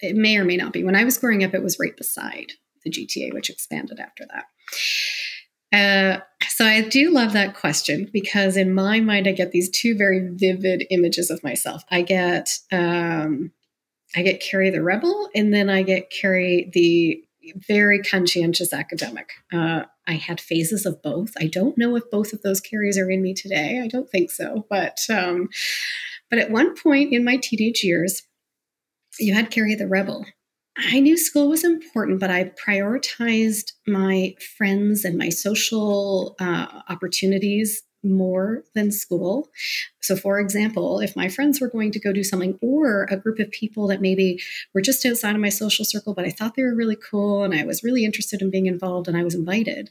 it 0.00 0.16
may 0.16 0.36
or 0.36 0.44
may 0.44 0.56
not 0.56 0.72
be. 0.72 0.84
When 0.84 0.96
I 0.96 1.04
was 1.04 1.18
growing 1.18 1.44
up, 1.44 1.54
it 1.54 1.62
was 1.62 1.78
right 1.78 1.96
beside 1.96 2.52
the 2.84 2.90
GTA, 2.90 3.32
which 3.32 3.50
expanded 3.50 3.98
after 3.98 4.26
that. 4.26 4.44
Uh, 5.72 6.20
so 6.50 6.64
I 6.64 6.82
do 6.82 7.10
love 7.10 7.32
that 7.32 7.56
question 7.56 8.08
because 8.12 8.56
in 8.56 8.72
my 8.72 9.00
mind, 9.00 9.26
I 9.26 9.32
get 9.32 9.50
these 9.50 9.68
two 9.68 9.96
very 9.96 10.20
vivid 10.20 10.84
images 10.90 11.30
of 11.30 11.42
myself. 11.42 11.82
I 11.90 12.02
get 12.02 12.58
um, 12.70 13.50
I 14.16 14.22
get 14.22 14.40
Carrie 14.40 14.70
the 14.70 14.82
rebel, 14.82 15.28
and 15.34 15.52
then 15.52 15.68
I 15.68 15.82
get 15.82 16.10
Carrie 16.10 16.70
the 16.72 17.22
very 17.68 18.00
conscientious 18.02 18.72
academic. 18.72 19.30
Uh, 19.52 19.84
I 20.06 20.14
had 20.14 20.40
phases 20.40 20.86
of 20.86 21.02
both. 21.02 21.32
I 21.38 21.46
don't 21.46 21.76
know 21.78 21.96
if 21.96 22.10
both 22.10 22.32
of 22.32 22.42
those 22.42 22.60
Carries 22.60 22.98
are 22.98 23.10
in 23.10 23.22
me 23.22 23.34
today. 23.34 23.80
I 23.82 23.88
don't 23.88 24.08
think 24.08 24.30
so, 24.30 24.66
but 24.68 24.98
um, 25.10 25.48
but 26.30 26.38
at 26.38 26.50
one 26.50 26.74
point 26.74 27.12
in 27.12 27.24
my 27.24 27.36
teenage 27.36 27.82
years, 27.84 28.22
you 29.18 29.34
had 29.34 29.50
Carrie 29.50 29.74
the 29.74 29.86
Rebel. 29.86 30.24
I 30.76 30.98
knew 31.00 31.16
school 31.16 31.48
was 31.48 31.62
important, 31.62 32.18
but 32.18 32.30
I 32.30 32.52
prioritized 32.66 33.72
my 33.86 34.34
friends 34.56 35.04
and 35.04 35.16
my 35.16 35.28
social 35.28 36.34
uh, 36.40 36.82
opportunities 36.88 37.82
more 38.04 38.62
than 38.74 38.92
school. 38.92 39.48
So, 40.00 40.16
for 40.16 40.38
example, 40.38 41.00
if 41.00 41.16
my 41.16 41.28
friends 41.28 41.60
were 41.60 41.70
going 41.70 41.90
to 41.92 42.00
go 42.00 42.12
do 42.12 42.22
something, 42.22 42.58
or 42.60 43.04
a 43.04 43.16
group 43.16 43.38
of 43.38 43.50
people 43.50 43.86
that 43.88 44.00
maybe 44.00 44.40
were 44.74 44.82
just 44.82 45.04
outside 45.06 45.34
of 45.34 45.40
my 45.40 45.48
social 45.48 45.84
circle, 45.84 46.14
but 46.14 46.26
I 46.26 46.30
thought 46.30 46.54
they 46.54 46.62
were 46.62 46.74
really 46.74 46.96
cool 46.96 47.42
and 47.42 47.54
I 47.54 47.64
was 47.64 47.82
really 47.82 48.04
interested 48.04 48.42
in 48.42 48.50
being 48.50 48.66
involved 48.66 49.08
and 49.08 49.16
I 49.16 49.24
was 49.24 49.34
invited, 49.34 49.90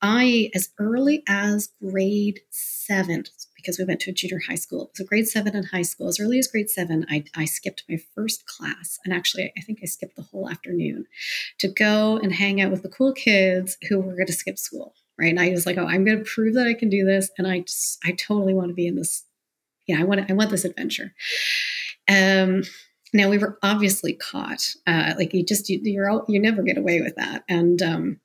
I, 0.00 0.50
as 0.54 0.68
early 0.78 1.24
as 1.26 1.70
grade 1.82 2.40
seven, 2.50 3.24
because 3.56 3.78
we 3.78 3.84
went 3.84 3.98
to 4.00 4.10
a 4.10 4.14
junior 4.14 4.40
high 4.46 4.54
school. 4.54 4.92
So 4.94 5.04
grade 5.04 5.26
seven 5.26 5.56
in 5.56 5.64
high 5.64 5.82
school, 5.82 6.06
as 6.06 6.20
early 6.20 6.38
as 6.38 6.46
grade 6.46 6.70
seven, 6.70 7.04
I, 7.10 7.24
I 7.34 7.46
skipped 7.46 7.82
my 7.88 7.98
first 8.14 8.46
class. 8.46 9.00
And 9.04 9.12
actually, 9.12 9.52
I 9.58 9.60
think 9.62 9.80
I 9.82 9.86
skipped 9.86 10.14
the 10.14 10.22
whole 10.22 10.48
afternoon 10.48 11.06
to 11.58 11.68
go 11.68 12.18
and 12.18 12.32
hang 12.32 12.60
out 12.60 12.70
with 12.70 12.82
the 12.82 12.88
cool 12.88 13.12
kids 13.12 13.76
who 13.88 13.98
were 13.98 14.14
going 14.14 14.28
to 14.28 14.32
skip 14.32 14.58
school. 14.58 14.94
Right. 15.18 15.30
And 15.30 15.40
I 15.40 15.50
was 15.50 15.66
like, 15.66 15.78
oh, 15.78 15.86
I'm 15.86 16.04
going 16.04 16.18
to 16.18 16.24
prove 16.24 16.54
that 16.54 16.68
I 16.68 16.74
can 16.74 16.88
do 16.88 17.04
this. 17.04 17.28
And 17.36 17.46
I 17.46 17.60
just, 17.60 17.98
I 18.04 18.12
totally 18.12 18.54
want 18.54 18.68
to 18.68 18.74
be 18.74 18.86
in 18.86 18.94
this. 18.94 19.24
Yeah, 19.88 20.00
I 20.00 20.04
want, 20.04 20.30
I 20.30 20.34
want 20.34 20.50
this 20.50 20.64
adventure. 20.64 21.12
Um, 22.08 22.62
now 23.12 23.28
we 23.28 23.38
were 23.38 23.58
obviously 23.62 24.12
caught. 24.12 24.62
Uh, 24.86 25.14
like 25.16 25.34
you 25.34 25.44
just, 25.44 25.68
you, 25.68 25.80
you're 25.82 26.08
all, 26.08 26.24
you 26.28 26.38
never 26.38 26.62
get 26.62 26.78
away 26.78 27.00
with 27.00 27.16
that. 27.16 27.42
And, 27.48 27.82
um, 27.82 28.20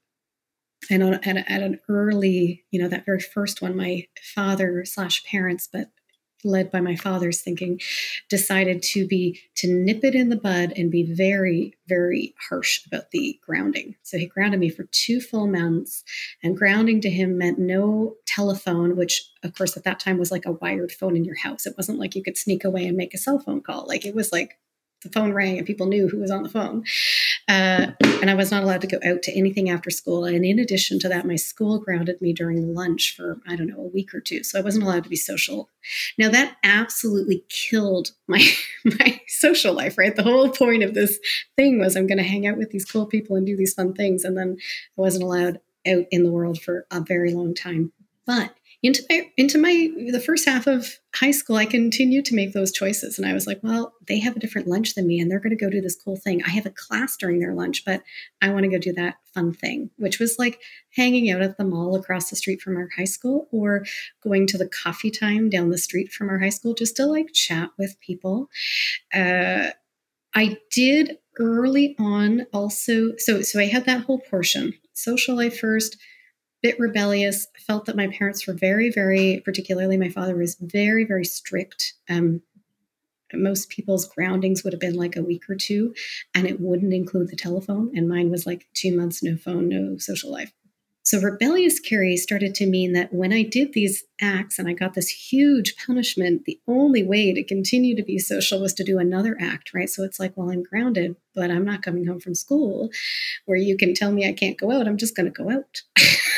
and 0.91 1.01
on, 1.01 1.13
at, 1.15 1.37
at 1.37 1.63
an 1.63 1.79
early, 1.89 2.63
you 2.69 2.81
know, 2.81 2.89
that 2.89 3.05
very 3.05 3.21
first 3.21 3.61
one, 3.61 3.75
my 3.75 4.05
father 4.35 4.83
slash 4.85 5.23
parents, 5.23 5.67
but 5.71 5.89
led 6.43 6.71
by 6.71 6.81
my 6.81 6.95
father's 6.95 7.41
thinking, 7.41 7.79
decided 8.29 8.81
to 8.83 9.07
be 9.07 9.39
to 9.55 9.67
nip 9.67 10.03
it 10.03 10.15
in 10.15 10.29
the 10.29 10.35
bud 10.35 10.73
and 10.75 10.91
be 10.91 11.03
very, 11.03 11.73
very 11.87 12.33
harsh 12.49 12.85
about 12.85 13.11
the 13.11 13.39
grounding. 13.45 13.95
So 14.03 14.17
he 14.17 14.25
grounded 14.25 14.59
me 14.59 14.69
for 14.69 14.83
two 14.91 15.19
full 15.19 15.47
months, 15.47 16.03
and 16.41 16.57
grounding 16.57 17.01
to 17.01 17.09
him 17.09 17.37
meant 17.37 17.59
no 17.59 18.15
telephone, 18.25 18.95
which 18.95 19.29
of 19.43 19.55
course 19.55 19.77
at 19.77 19.83
that 19.83 19.99
time 19.99 20.17
was 20.17 20.31
like 20.31 20.45
a 20.45 20.53
wired 20.53 20.91
phone 20.91 21.15
in 21.15 21.25
your 21.25 21.37
house. 21.37 21.65
It 21.65 21.75
wasn't 21.77 21.99
like 21.99 22.15
you 22.15 22.23
could 22.23 22.37
sneak 22.37 22.63
away 22.63 22.85
and 22.85 22.97
make 22.97 23.13
a 23.13 23.17
cell 23.17 23.39
phone 23.39 23.61
call. 23.61 23.85
Like 23.87 24.05
it 24.05 24.15
was 24.15 24.31
like 24.31 24.57
the 25.03 25.09
phone 25.09 25.33
rang 25.33 25.57
and 25.57 25.67
people 25.67 25.87
knew 25.87 26.07
who 26.07 26.19
was 26.19 26.31
on 26.31 26.43
the 26.43 26.49
phone. 26.49 26.83
Uh, 27.47 27.87
and 28.24 28.30
I 28.30 28.36
was 28.36 28.51
not 28.51 28.63
allowed 28.63 28.80
to 28.80 28.88
go 28.88 28.99
out 29.05 29.21
to 29.24 29.38
anything 29.38 29.69
after 29.69 29.89
school. 29.89 30.24
And 30.24 30.45
in 30.45 30.57
addition 30.57 30.97
to 30.99 31.09
that, 31.09 31.28
my 31.28 31.36
school 31.36 31.78
grounded 31.78 32.21
me 32.21 32.32
during 32.32 32.74
lunch 32.74 33.17
for, 33.17 33.41
I 33.45 33.57
don't 33.57 33.67
know, 33.67 33.82
a 33.82 33.89
week 33.89 34.15
or 34.15 34.21
two. 34.21 34.45
So 34.45 34.57
I 34.57 34.61
wasn't 34.61 34.86
allowed 34.86 35.03
to 35.03 35.09
be 35.09 35.17
social. 35.17 35.67
Now, 36.17 36.30
that 36.30 36.55
absolutely 36.63 37.43
killed 37.49 38.11
my, 38.28 38.41
my 38.86 39.19
social 39.28 39.74
life, 39.74 39.97
right? 39.97 40.15
The 40.15 40.24
whole 40.24 40.47
point 40.47 40.84
of 40.84 40.93
this 40.93 41.19
thing 41.57 41.80
was 41.80 41.97
I'm 41.97 42.07
going 42.07 42.17
to 42.17 42.24
hang 42.24 42.47
out 42.47 42.55
with 42.55 42.69
these 42.69 42.86
cool 42.86 43.07
people 43.07 43.36
and 43.36 43.45
do 43.45 43.57
these 43.57 43.74
fun 43.74 43.93
things. 43.93 44.24
And 44.24 44.38
then 44.38 44.55
I 44.97 45.01
wasn't 45.01 45.26
allowed 45.26 45.59
out 45.86 46.05
in 46.09 46.24
the 46.24 46.32
world 46.32 46.61
for 46.61 46.88
a 46.91 47.01
very 47.01 47.34
long 47.34 47.53
time. 47.53 47.91
But 48.26 48.55
into 48.84 49.01
my 49.09 49.31
into 49.38 49.57
my 49.57 49.89
the 50.11 50.19
first 50.19 50.45
half 50.45 50.67
of 50.67 50.99
high 51.15 51.31
school 51.31 51.55
i 51.55 51.65
continued 51.65 52.25
to 52.25 52.36
make 52.36 52.51
those 52.51 52.71
choices. 52.71 53.17
And 53.17 53.25
i 53.25 53.34
was 53.34 53.47
like 53.47 53.59
well 53.63 53.93
they 54.07 54.19
have 54.19 54.36
a 54.36 54.39
different 54.39 54.67
lunch 54.67 54.93
than 54.93 55.07
me 55.07 55.19
and 55.19 55.31
they're 55.31 55.39
going 55.39 55.57
to 55.57 55.65
go 55.65 55.69
do 55.69 55.81
this 55.81 55.95
cool 55.95 56.17
thing. 56.17 56.43
I 56.43 56.49
have 56.49 56.65
a 56.65 56.71
class 56.71 57.15
during 57.15 57.39
their 57.39 57.53
lunch 57.53 57.86
but 57.86 58.03
i 58.41 58.49
want 58.49 58.65
to 58.65 58.69
go 58.69 58.77
do 58.77 58.93
that 58.93 59.15
fun 59.34 59.53
thing 59.53 59.89
which 59.97 60.19
was 60.19 60.38
like 60.38 60.59
hanging 60.95 61.31
out 61.31 61.41
at 61.41 61.57
the 61.57 61.63
mall 61.63 61.95
across 61.95 62.29
the 62.29 62.36
street 62.36 62.61
from 62.61 62.75
our 62.75 62.89
high 62.95 63.05
school 63.05 63.47
or 63.51 63.86
going 64.21 64.45
to 64.47 64.57
the 64.57 64.67
coffee 64.67 65.11
time 65.11 65.49
down 65.49 65.69
the 65.69 65.77
street 65.77 66.11
from 66.11 66.29
our 66.29 66.39
high 66.39 66.49
school 66.49 66.73
just 66.73 66.97
to 66.97 67.05
like 67.05 67.34
chat 67.34 67.69
with 67.79 67.99
people. 68.01 68.49
Uh, 69.13 69.69
i 70.36 70.57
did 70.71 71.17
early 71.39 71.95
on 71.97 72.45
also 72.53 73.15
so 73.17 73.41
so 73.41 73.59
i 73.59 73.65
had 73.65 73.86
that 73.86 74.01
whole 74.01 74.19
portion 74.19 74.73
social 74.93 75.36
life 75.36 75.59
first 75.59 75.97
bit 76.64 76.80
rebellious. 76.80 77.47
Felt 77.68 77.86
that 77.86 77.95
my 77.95 78.07
parents 78.07 78.47
were 78.47 78.53
very, 78.53 78.89
very, 78.89 79.41
particularly 79.45 79.97
my 79.97 80.09
father 80.09 80.36
was 80.36 80.55
very, 80.59 81.03
very 81.03 81.26
strict. 81.26 81.93
Um, 82.09 82.41
most 83.34 83.70
people's 83.70 84.07
groundings 84.07 84.64
would 84.64 84.74
have 84.74 84.80
been 84.80 84.95
like 84.95 85.16
a 85.16 85.24
week 85.24 85.49
or 85.49 85.55
two, 85.55 85.93
and 86.34 86.47
it 86.47 86.59
wouldn't 86.59 86.93
include 86.93 87.30
the 87.30 87.36
telephone. 87.36 87.91
And 87.95 88.07
mine 88.07 88.32
was 88.32 88.45
like 88.45 88.68
two 88.74 88.95
months, 88.95 89.22
no 89.22 89.36
phone, 89.36 89.70
no 89.70 89.97
social 89.97 90.32
life. 90.32 90.53
So 91.05 91.20
rebellious 91.20 91.82
Carrie 91.82 92.16
started 92.16 92.55
to 92.55 92.66
mean 92.66 92.93
that 92.93 93.11
when 93.14 93.34
I 93.34 93.43
did 93.43 93.74
these 93.74 94.05
acts 94.22 94.57
and 94.57 94.70
I 94.70 94.74
got 94.74 94.93
this 94.93 95.09
huge 95.09 95.76
punishment, 95.86 96.45
the 96.45 96.61
only 96.66 97.03
way 97.03 97.34
to 97.34 97.43
continue 97.43 97.93
to 97.97 98.03
be 98.03 98.18
social 98.20 98.61
was 98.61 98.74
to 98.76 98.86
do 98.86 98.99
another 98.99 99.36
act, 99.38 99.74
right? 99.74 99.89
So 99.89 100.03
it's 100.03 100.18
like, 100.18 100.32
well, 100.38 100.49
I'm 100.49 100.64
grounded, 100.64 101.18
but 101.36 101.51
I'm 101.51 101.66
not 101.66 101.82
coming 101.82 102.07
home 102.07 102.22
from 102.22 102.36
school 102.36 102.89
where 103.45 103.57
you 103.57 103.76
can 103.76 103.93
tell 103.93 104.14
me 104.14 104.26
I 104.26 104.32
can't 104.32 104.57
go 104.57 104.72
out. 104.72 104.88
I'm 104.88 104.97
just 104.97 105.16
going 105.16 105.26
to 105.26 105.43
go 105.43 105.51
out. 105.51 105.82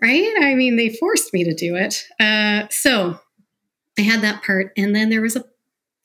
right? 0.00 0.34
I 0.40 0.54
mean, 0.54 0.76
they 0.76 0.90
forced 0.90 1.32
me 1.32 1.44
to 1.44 1.54
do 1.54 1.76
it. 1.76 2.04
Uh, 2.20 2.68
so 2.70 3.18
I 3.98 4.02
had 4.02 4.20
that 4.22 4.42
part, 4.42 4.72
and 4.76 4.94
then 4.94 5.10
there 5.10 5.20
was 5.20 5.36
a 5.36 5.44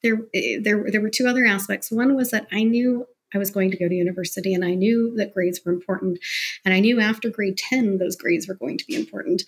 there 0.02 0.20
there 0.62 0.90
there 0.90 1.02
were 1.02 1.10
two 1.10 1.28
other 1.28 1.46
aspects. 1.46 1.92
One 1.92 2.16
was 2.16 2.32
that 2.32 2.48
I 2.52 2.64
knew 2.64 3.08
I 3.34 3.38
was 3.38 3.52
going 3.52 3.72
to 3.72 3.78
go 3.78 3.88
to 3.88 3.96
university, 3.96 4.54
and 4.54 4.66
I 4.66 4.74
knew 4.74 5.14
that 5.18 5.34
grades 5.34 5.62
were 5.66 5.72
important, 5.72 6.20
and 6.66 6.74
I 6.74 6.80
knew 6.80 7.00
after 7.00 7.30
grade 7.30 7.58
ten 7.58 7.98
those 7.98 8.16
grades 8.16 8.48
were 8.48 8.56
going 8.56 8.78
to 8.78 8.86
be 8.86 8.96
important. 8.96 9.44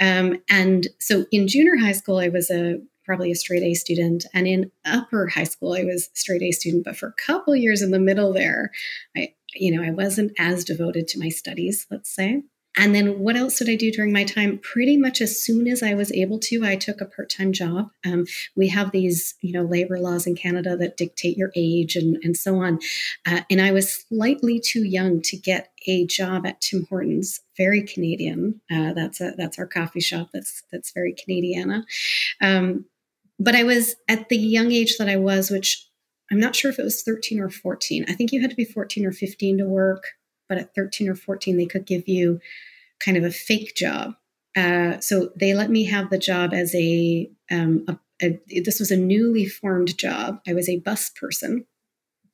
Um, 0.00 0.42
and 0.48 0.88
so 0.98 1.26
in 1.30 1.48
junior 1.48 1.76
high 1.76 1.92
school, 1.92 2.18
I 2.18 2.28
was 2.28 2.50
a 2.50 2.80
probably 3.08 3.32
a 3.32 3.34
straight 3.34 3.62
A 3.62 3.72
student. 3.72 4.26
And 4.34 4.46
in 4.46 4.70
upper 4.84 5.28
high 5.28 5.44
school, 5.44 5.72
I 5.72 5.82
was 5.82 6.10
straight 6.12 6.42
A 6.42 6.52
student. 6.52 6.84
But 6.84 6.96
for 6.96 7.08
a 7.08 7.26
couple 7.26 7.56
years 7.56 7.80
in 7.80 7.90
the 7.90 7.98
middle 7.98 8.34
there, 8.34 8.70
I, 9.16 9.34
you 9.54 9.74
know, 9.74 9.82
I 9.82 9.90
wasn't 9.90 10.32
as 10.38 10.62
devoted 10.62 11.08
to 11.08 11.18
my 11.18 11.30
studies, 11.30 11.86
let's 11.90 12.14
say. 12.14 12.42
And 12.78 12.94
then 12.94 13.18
what 13.18 13.36
else 13.36 13.58
did 13.58 13.68
I 13.68 13.74
do 13.74 13.90
during 13.90 14.12
my 14.12 14.24
time? 14.24 14.58
Pretty 14.58 14.96
much 14.96 15.20
as 15.20 15.38
soon 15.38 15.66
as 15.66 15.82
I 15.82 15.94
was 15.94 16.12
able 16.12 16.38
to, 16.38 16.64
I 16.64 16.76
took 16.76 17.00
a 17.00 17.06
part-time 17.06 17.52
job. 17.52 17.90
Um, 18.06 18.24
we 18.56 18.68
have 18.68 18.92
these, 18.92 19.34
you 19.40 19.52
know, 19.52 19.64
labor 19.64 19.98
laws 19.98 20.26
in 20.26 20.36
Canada 20.36 20.76
that 20.76 20.96
dictate 20.96 21.36
your 21.36 21.50
age 21.56 21.96
and, 21.96 22.16
and 22.22 22.36
so 22.36 22.62
on. 22.62 22.78
Uh, 23.26 23.40
and 23.50 23.60
I 23.60 23.72
was 23.72 24.06
slightly 24.08 24.60
too 24.60 24.84
young 24.84 25.20
to 25.22 25.36
get 25.36 25.72
a 25.88 26.06
job 26.06 26.46
at 26.46 26.60
Tim 26.60 26.86
Hortons, 26.88 27.40
very 27.56 27.82
Canadian. 27.82 28.60
Uh, 28.70 28.92
that's 28.92 29.20
a, 29.20 29.32
that's 29.36 29.58
our 29.58 29.66
coffee 29.66 30.00
shop. 30.00 30.28
That's 30.32 30.62
that's 30.70 30.92
very 30.92 31.14
Canadiana. 31.14 31.82
Um, 32.40 32.84
but 33.40 33.54
I 33.54 33.64
was 33.64 33.96
at 34.08 34.28
the 34.28 34.38
young 34.38 34.70
age 34.70 34.98
that 34.98 35.08
I 35.08 35.16
was, 35.16 35.50
which 35.50 35.88
I'm 36.30 36.40
not 36.40 36.54
sure 36.54 36.70
if 36.70 36.78
it 36.78 36.84
was 36.84 37.02
13 37.02 37.40
or 37.40 37.48
14. 37.48 38.04
I 38.08 38.12
think 38.12 38.32
you 38.32 38.40
had 38.40 38.50
to 38.50 38.56
be 38.56 38.64
14 38.64 39.06
or 39.06 39.12
15 39.12 39.58
to 39.58 39.64
work, 39.64 40.04
but 40.48 40.58
at 40.58 40.74
13 40.74 41.08
or 41.08 41.14
14, 41.14 41.56
they 41.56 41.66
could 41.66 41.86
give 41.86 42.08
you 42.08 42.40
kind 43.00 43.16
of 43.16 43.24
a 43.24 43.30
fake 43.30 43.74
job. 43.74 44.14
Uh, 44.56 44.98
so 45.00 45.30
they 45.36 45.54
let 45.54 45.70
me 45.70 45.84
have 45.84 46.10
the 46.10 46.18
job 46.18 46.52
as 46.52 46.74
a, 46.74 47.30
um, 47.50 47.84
a, 47.88 47.96
a, 48.22 48.60
this 48.64 48.80
was 48.80 48.90
a 48.90 48.96
newly 48.96 49.46
formed 49.46 49.96
job. 49.98 50.40
I 50.46 50.54
was 50.54 50.68
a 50.68 50.80
bus 50.80 51.10
person. 51.10 51.64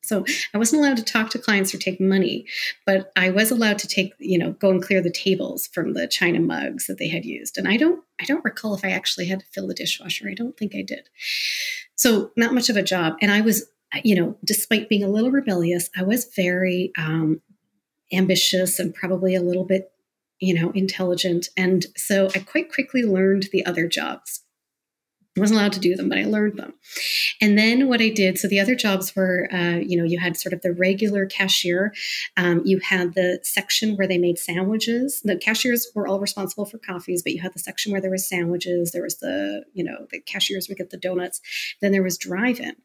So 0.05 0.25
I 0.53 0.59
wasn't 0.59 0.83
allowed 0.83 0.99
to 0.99 1.05
talk 1.05 1.31
to 1.31 1.39
clients 1.39 1.75
or 1.75 1.79
take 1.79 1.99
money, 2.01 2.47
but 2.85 3.11
I 3.17 3.31
was 3.31 3.51
allowed 3.51 3.79
to 3.79 3.89
take, 3.89 4.12
you 4.19 4.39
know, 4.39 4.53
go 4.53 4.71
and 4.71 4.83
clear 4.83 5.01
the 5.01 5.11
tables 5.11 5.67
from 5.69 5.95
the 5.95 6.07
china 6.07 6.41
mugs 6.41 6.87
that 6.87 6.99
they 6.99 7.09
had 7.09 7.25
used. 7.25 7.57
And 7.57 7.67
I 7.67 7.79
don't, 7.79 8.05
I 8.21 8.25
don't 8.27 8.45
recall 8.45 8.75
if 8.75 8.85
I 8.85 8.91
actually 8.91 9.27
had 9.27 9.41
to 9.41 9.47
fill 9.47 9.67
the 9.67 9.75
dishwasher. 9.75 10.29
I 10.29 10.35
don't 10.35 10.57
think 10.59 10.75
I 10.75 10.83
did. 10.83 11.09
So 11.97 12.31
not 12.37 12.53
much 12.53 12.69
of 12.69 12.77
a 12.77 12.83
job. 12.83 13.15
And 13.23 13.31
I 13.31 13.41
was, 13.41 13.65
you 14.03 14.15
know, 14.15 14.37
despite 14.45 14.91
being 14.91 15.05
a 15.05 15.09
little 15.09 15.31
rebellious, 15.31 15.89
I 15.97 16.03
was 16.03 16.27
very 16.37 16.93
um, 16.99 17.41
ambitious 18.13 18.79
and 18.79 18.95
probably 18.95 19.35
a 19.35 19.43
little 19.43 19.65
bit 19.65 19.91
you 20.41 20.55
know, 20.55 20.71
intelligent. 20.73 21.49
And 21.57 21.87
so 21.97 22.29
I 22.35 22.41
quite 22.41 22.73
quickly 22.73 23.03
learned 23.03 23.49
the 23.53 23.65
other 23.65 23.87
jobs. 23.89 24.44
I 25.37 25.41
wasn't 25.41 25.59
allowed 25.59 25.72
to 25.72 25.80
do 25.80 25.97
them, 25.97 26.09
but 26.09 26.18
I 26.18 26.24
learned 26.24 26.59
them. 26.59 26.74
And 27.41 27.59
then 27.59 27.89
what 27.89 28.01
I 28.01 28.09
did, 28.09 28.39
so 28.39 28.47
the 28.47 28.61
other 28.61 28.76
jobs 28.76 29.16
were, 29.16 29.49
uh, 29.53 29.80
you 29.85 29.97
know, 29.97 30.05
you 30.05 30.20
had 30.20 30.37
sort 30.37 30.53
of 30.53 30.62
the 30.62 30.72
regular 30.72 31.26
cashier. 31.26 31.93
Um, 32.37 32.62
you 32.64 32.78
had 32.78 33.14
the 33.14 33.41
section 33.43 33.97
where 33.97 34.07
they 34.07 34.18
made 34.18 34.39
sandwiches. 34.39 35.22
The 35.24 35.37
cashiers 35.37 35.89
were 35.93 36.07
all 36.07 36.20
responsible 36.20 36.66
for 36.66 36.78
coffees, 36.78 37.22
but 37.22 37.32
you 37.32 37.43
had 37.43 37.53
the 37.53 37.59
section 37.59 37.91
where 37.91 38.01
there 38.01 38.12
was 38.12 38.28
sandwiches. 38.28 38.93
There 38.93 39.03
was 39.03 39.18
the, 39.18 39.64
you 39.72 39.82
know, 39.82 40.07
the 40.11 40.20
cashiers 40.20 40.68
would 40.68 40.78
get 40.78 40.91
the 40.91 40.97
donuts. 40.97 41.41
Then 41.80 41.91
there 41.91 42.05
was 42.05 42.16
drive-in. 42.16 42.76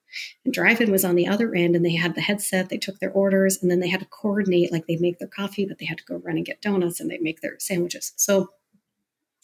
And 0.43 0.53
drive-in 0.53 0.91
was 0.91 1.05
on 1.05 1.15
the 1.15 1.27
other 1.27 1.53
end, 1.53 1.75
and 1.75 1.85
they 1.85 1.95
had 1.95 2.15
the 2.15 2.21
headset. 2.21 2.69
They 2.69 2.79
took 2.79 2.97
their 2.97 3.11
orders, 3.11 3.61
and 3.61 3.69
then 3.69 3.79
they 3.79 3.89
had 3.89 3.99
to 3.99 4.07
coordinate. 4.07 4.71
Like 4.71 4.87
they'd 4.87 4.99
make 4.99 5.19
their 5.19 5.27
coffee, 5.27 5.67
but 5.67 5.77
they 5.77 5.85
had 5.85 5.99
to 5.99 6.05
go 6.05 6.15
run 6.15 6.37
and 6.37 6.45
get 6.45 6.63
donuts, 6.63 6.99
and 6.99 7.11
they'd 7.11 7.21
make 7.21 7.41
their 7.41 7.59
sandwiches. 7.59 8.13
So 8.15 8.49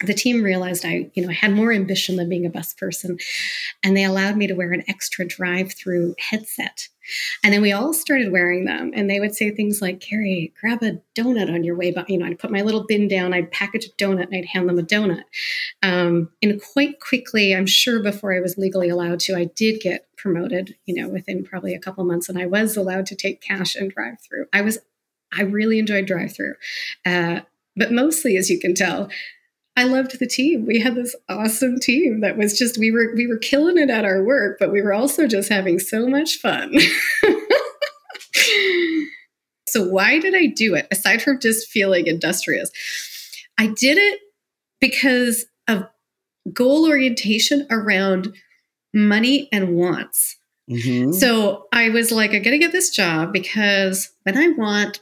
the 0.05 0.13
team 0.13 0.43
realized 0.43 0.85
I, 0.85 1.09
you 1.13 1.25
know, 1.25 1.31
had 1.31 1.53
more 1.53 1.73
ambition 1.73 2.15
than 2.15 2.29
being 2.29 2.45
a 2.45 2.49
bus 2.49 2.73
person, 2.73 3.17
and 3.83 3.95
they 3.95 4.03
allowed 4.03 4.37
me 4.37 4.47
to 4.47 4.53
wear 4.53 4.71
an 4.71 4.83
extra 4.87 5.25
drive-through 5.25 6.15
headset. 6.29 6.87
And 7.43 7.53
then 7.53 7.61
we 7.61 7.71
all 7.71 7.93
started 7.93 8.31
wearing 8.31 8.65
them, 8.65 8.91
and 8.95 9.07
they 9.09 9.19
would 9.19 9.35
say 9.35 9.51
things 9.51 9.81
like, 9.81 9.99
"Carrie, 9.99 10.51
grab 10.59 10.81
a 10.81 11.01
donut 11.15 11.53
on 11.53 11.63
your 11.63 11.75
way." 11.75 11.91
But 11.91 12.09
you 12.09 12.17
know, 12.17 12.25
I'd 12.25 12.39
put 12.39 12.51
my 12.51 12.61
little 12.61 12.85
bin 12.87 13.07
down, 13.07 13.33
I'd 13.33 13.51
package 13.51 13.85
a 13.85 13.89
donut, 14.03 14.23
and 14.23 14.35
I'd 14.35 14.45
hand 14.45 14.67
them 14.67 14.79
a 14.79 14.83
donut. 14.83 15.25
Um, 15.83 16.31
and 16.41 16.59
quite 16.61 16.99
quickly, 16.99 17.53
I'm 17.53 17.67
sure 17.67 18.01
before 18.01 18.33
I 18.35 18.39
was 18.39 18.57
legally 18.57 18.89
allowed 18.89 19.19
to, 19.21 19.35
I 19.35 19.45
did 19.45 19.81
get 19.81 20.07
promoted. 20.17 20.75
You 20.85 20.95
know, 20.95 21.09
within 21.09 21.43
probably 21.43 21.75
a 21.75 21.79
couple 21.79 22.03
months, 22.05 22.27
and 22.27 22.39
I 22.39 22.47
was 22.47 22.75
allowed 22.75 23.05
to 23.07 23.15
take 23.15 23.39
cash 23.39 23.75
and 23.75 23.91
drive-through. 23.91 24.47
I 24.51 24.61
was, 24.61 24.79
I 25.31 25.43
really 25.43 25.77
enjoyed 25.77 26.07
drive-through. 26.07 26.55
Uh, 27.05 27.41
but 27.75 27.91
mostly, 27.91 28.35
as 28.35 28.49
you 28.49 28.59
can 28.59 28.73
tell, 28.73 29.09
I 29.77 29.83
loved 29.83 30.17
the 30.19 30.27
team. 30.27 30.65
We 30.65 30.79
had 30.79 30.95
this 30.95 31.15
awesome 31.27 31.79
team 31.79 32.21
that 32.21 32.37
was 32.37 32.57
just 32.57 32.77
we 32.77 32.91
were 32.91 33.13
we 33.15 33.27
were 33.27 33.37
killing 33.37 33.77
it 33.77 33.89
at 33.89 34.05
our 34.05 34.23
work, 34.23 34.57
but 34.59 34.71
we 34.71 34.81
were 34.81 34.93
also 34.93 35.27
just 35.27 35.49
having 35.49 35.79
so 35.79 36.07
much 36.07 36.37
fun. 36.37 36.73
so 39.67 39.85
why 39.85 40.19
did 40.19 40.33
I 40.33 40.45
do 40.45 40.75
it 40.75 40.87
aside 40.91 41.21
from 41.21 41.41
just 41.41 41.67
feeling 41.67 42.07
industrious? 42.07 42.71
I 43.57 43.67
did 43.67 43.97
it 43.97 44.21
because 44.79 45.45
of 45.67 45.87
goal 46.53 46.87
orientation 46.87 47.67
around 47.69 48.33
money 48.93 49.49
and 49.51 49.75
wants. 49.75 50.37
Mm-hmm. 50.69 51.11
So 51.11 51.67
I 51.73 51.89
was 51.89 52.11
like, 52.11 52.31
I 52.31 52.39
got 52.39 52.51
to 52.51 52.57
get 52.57 52.71
this 52.71 52.89
job 52.89 53.33
because 53.33 54.09
when 54.23 54.37
I 54.37 54.47
want 54.49 55.01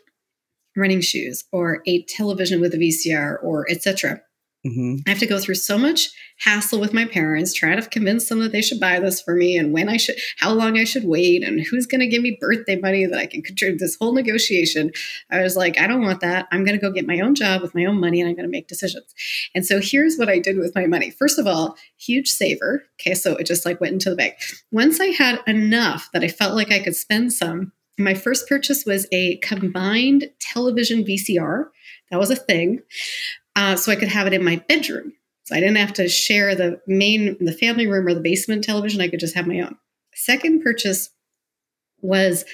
running 0.76 1.02
shoes 1.02 1.44
or 1.52 1.84
a 1.86 2.04
television 2.06 2.60
with 2.60 2.74
a 2.74 2.78
VCR 2.78 3.38
or 3.44 3.70
etc 3.70 4.20
Mm-hmm. 4.66 4.96
I 5.06 5.10
have 5.10 5.20
to 5.20 5.26
go 5.26 5.40
through 5.40 5.56
so 5.56 5.78
much 5.78 6.10
hassle 6.40 6.80
with 6.80 6.94
my 6.94 7.06
parents, 7.06 7.54
trying 7.54 7.82
to 7.82 7.90
convince 7.90 8.30
them 8.30 8.40
that 8.40 8.54
they 8.54 8.62
should 8.62 8.80
buy 8.80 9.00
this 9.00 9.22
for 9.22 9.36
me 9.36 9.58
and 9.58 9.74
when 9.74 9.90
I 9.90 9.98
should, 9.98 10.16
how 10.38 10.54
long 10.54 10.78
I 10.78 10.86
should 10.86 11.04
wait, 11.04 11.44
and 11.44 11.60
who's 11.60 11.86
going 11.86 12.00
to 12.00 12.08
give 12.08 12.22
me 12.22 12.38
birthday 12.40 12.78
money 12.78 13.06
that 13.06 13.18
I 13.18 13.26
can 13.26 13.42
contribute. 13.42 13.80
This 13.80 13.98
whole 14.00 14.14
negotiation, 14.14 14.92
I 15.30 15.42
was 15.42 15.58
like, 15.58 15.78
I 15.80 15.88
don't 15.88 16.02
want 16.02 16.22
that. 16.22 16.48
I'm 16.52 16.64
going 16.64 16.80
to 16.80 16.82
go 16.82 16.92
get 16.92 17.06
my 17.06 17.20
own 17.20 17.36
job 17.36 17.62
with 17.62 17.76
my 17.76 17.86
own 17.86 18.00
money 18.00 18.22
and 18.22 18.30
I'm 18.30 18.36
going 18.36 18.48
to 18.48 18.52
make 18.52 18.68
decisions. 18.68 19.14
And 19.54 19.66
so 19.66 19.82
here's 19.82 20.16
what 20.18 20.30
I 20.30 20.40
did 20.40 20.58
with 20.58 20.74
my 20.76 20.88
money. 20.88 21.10
First 21.10 21.40
of 21.40 21.46
all, 21.46 21.76
huge 21.98 22.30
saver. 22.30 22.84
Okay, 23.02 23.16
so 23.16 23.36
it 23.36 23.46
just 23.46 23.66
like 23.66 23.82
went 23.82 23.94
into 23.94 24.10
the 24.10 24.16
bank. 24.16 24.36
Once 24.72 25.02
I 25.02 25.08
had 25.08 25.42
enough 25.46 26.10
that 26.14 26.24
I 26.24 26.30
felt 26.30 26.56
like 26.56 26.72
I 26.72 26.80
could 26.80 26.96
spend 26.96 27.34
some, 27.34 27.74
my 28.00 28.14
first 28.14 28.48
purchase 28.48 28.86
was 28.86 29.08
a 29.12 29.38
combined 29.38 30.30
television 30.40 31.04
VCR. 31.04 31.66
That 32.10 32.20
was 32.20 32.32
a 32.32 32.36
thing 32.36 32.82
uh, 33.56 33.76
so 33.76 33.92
I 33.92 33.96
could 33.96 34.10
have 34.10 34.28
it 34.28 34.34
in 34.34 34.44
my 34.44 34.58
bedroom. 34.68 35.14
So 35.46 35.56
I 35.56 35.60
didn't 35.60 35.78
have 35.78 35.94
to 35.94 36.08
share 36.08 36.56
the 36.56 36.80
main, 36.88 37.38
the 37.40 37.54
family 37.54 37.86
room 37.86 38.08
or 38.08 38.14
the 38.14 38.22
basement 38.22 38.64
television. 38.64 39.02
I 39.02 39.10
could 39.10 39.20
just 39.20 39.36
have 39.36 39.48
my 39.48 39.60
own. 39.60 39.76
Second 40.16 40.64
purchase 40.64 41.10
was 42.02 42.46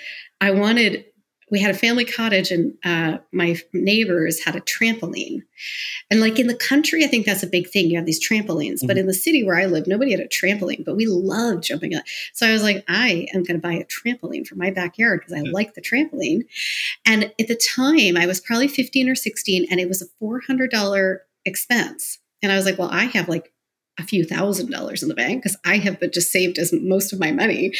I 0.41 0.51
wanted 0.51 1.05
we 1.51 1.59
had 1.59 1.71
a 1.71 1.77
family 1.77 2.05
cottage 2.05 2.51
and 2.51 2.73
uh, 2.83 3.17
my 3.31 3.55
neighbors 3.73 4.43
had 4.43 4.55
a 4.55 4.61
trampoline 4.61 5.41
and 6.09 6.19
like 6.19 6.39
in 6.39 6.47
the 6.47 6.55
country 6.55 7.03
i 7.03 7.07
think 7.07 7.25
that's 7.25 7.43
a 7.43 7.47
big 7.47 7.69
thing 7.69 7.89
you 7.89 7.97
have 7.97 8.05
these 8.05 8.25
trampolines 8.25 8.75
mm-hmm. 8.75 8.87
but 8.87 8.97
in 8.97 9.07
the 9.07 9.13
city 9.13 9.43
where 9.43 9.57
i 9.57 9.65
live 9.65 9.87
nobody 9.87 10.11
had 10.11 10.19
a 10.19 10.27
trampoline 10.27 10.83
but 10.85 10.95
we 10.95 11.05
loved 11.05 11.63
jumping 11.63 11.95
up 11.95 12.03
so 12.33 12.47
i 12.47 12.51
was 12.51 12.63
like 12.63 12.83
i 12.87 13.27
am 13.33 13.43
going 13.43 13.59
to 13.59 13.67
buy 13.67 13.73
a 13.73 13.85
trampoline 13.85 14.45
for 14.45 14.55
my 14.55 14.71
backyard 14.71 15.19
because 15.19 15.33
i 15.33 15.39
mm-hmm. 15.39 15.53
like 15.53 15.73
the 15.73 15.81
trampoline 15.81 16.41
and 17.05 17.25
at 17.39 17.47
the 17.47 17.59
time 17.75 18.17
i 18.17 18.25
was 18.25 18.39
probably 18.39 18.67
15 18.67 19.09
or 19.09 19.15
16 19.15 19.67
and 19.69 19.79
it 19.79 19.87
was 19.87 20.01
a 20.01 20.23
$400 20.23 21.17
expense 21.45 22.19
and 22.41 22.51
i 22.51 22.55
was 22.55 22.65
like 22.65 22.77
well 22.77 22.89
i 22.91 23.05
have 23.05 23.27
like 23.27 23.51
a 23.99 24.03
few 24.03 24.23
thousand 24.23 24.71
dollars 24.71 25.03
in 25.03 25.09
the 25.09 25.15
bank 25.15 25.43
because 25.43 25.57
I 25.65 25.77
have 25.77 25.99
just 26.11 26.31
saved 26.31 26.57
as 26.57 26.73
most 26.73 27.11
of 27.11 27.19
my 27.19 27.31
money. 27.31 27.73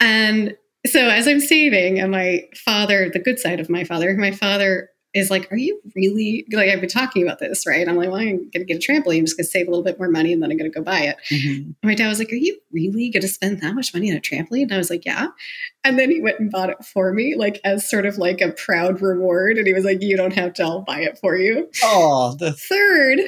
and 0.00 0.56
so 0.86 1.08
as 1.08 1.26
I'm 1.26 1.40
saving, 1.40 1.98
and 1.98 2.10
my 2.10 2.48
father, 2.64 3.10
the 3.10 3.18
good 3.18 3.38
side 3.38 3.60
of 3.60 3.68
my 3.68 3.84
father, 3.84 4.14
my 4.16 4.30
father 4.30 4.90
is 5.12 5.30
like, 5.30 5.50
"Are 5.50 5.56
you 5.56 5.80
really 5.96 6.46
like 6.52 6.68
I've 6.68 6.80
been 6.80 6.88
talking 6.88 7.22
about 7.22 7.40
this, 7.40 7.66
right?" 7.66 7.86
I'm 7.88 7.96
like, 7.96 8.08
"Well, 8.10 8.20
I'm 8.20 8.36
going 8.36 8.50
to 8.52 8.64
get 8.64 8.76
a 8.76 8.92
trampoline. 8.92 9.18
I'm 9.18 9.24
just 9.24 9.36
going 9.36 9.44
to 9.44 9.50
save 9.50 9.66
a 9.66 9.70
little 9.70 9.84
bit 9.84 9.98
more 9.98 10.08
money, 10.08 10.32
and 10.32 10.42
then 10.42 10.50
I'm 10.50 10.56
going 10.56 10.70
to 10.70 10.74
go 10.74 10.84
buy 10.84 11.00
it." 11.00 11.16
Mm-hmm. 11.30 11.70
My 11.82 11.94
dad 11.94 12.08
was 12.08 12.18
like, 12.18 12.32
"Are 12.32 12.36
you 12.36 12.58
really 12.72 13.10
going 13.10 13.22
to 13.22 13.28
spend 13.28 13.60
that 13.60 13.74
much 13.74 13.92
money 13.92 14.10
on 14.10 14.16
a 14.16 14.20
trampoline?" 14.20 14.62
And 14.62 14.74
I 14.74 14.78
was 14.78 14.90
like, 14.90 15.04
"Yeah." 15.04 15.28
And 15.84 15.98
then 15.98 16.10
he 16.10 16.20
went 16.20 16.38
and 16.38 16.50
bought 16.50 16.70
it 16.70 16.84
for 16.84 17.12
me, 17.12 17.34
like 17.34 17.60
as 17.64 17.88
sort 17.88 18.06
of 18.06 18.18
like 18.18 18.40
a 18.40 18.52
proud 18.52 19.02
reward. 19.02 19.58
And 19.58 19.66
he 19.66 19.72
was 19.72 19.84
like, 19.84 20.02
"You 20.02 20.16
don't 20.16 20.34
have 20.34 20.54
to. 20.54 20.62
I'll 20.62 20.82
buy 20.82 21.00
it 21.00 21.18
for 21.18 21.36
you." 21.36 21.68
Oh, 21.82 22.36
the 22.38 22.52
third 22.52 23.18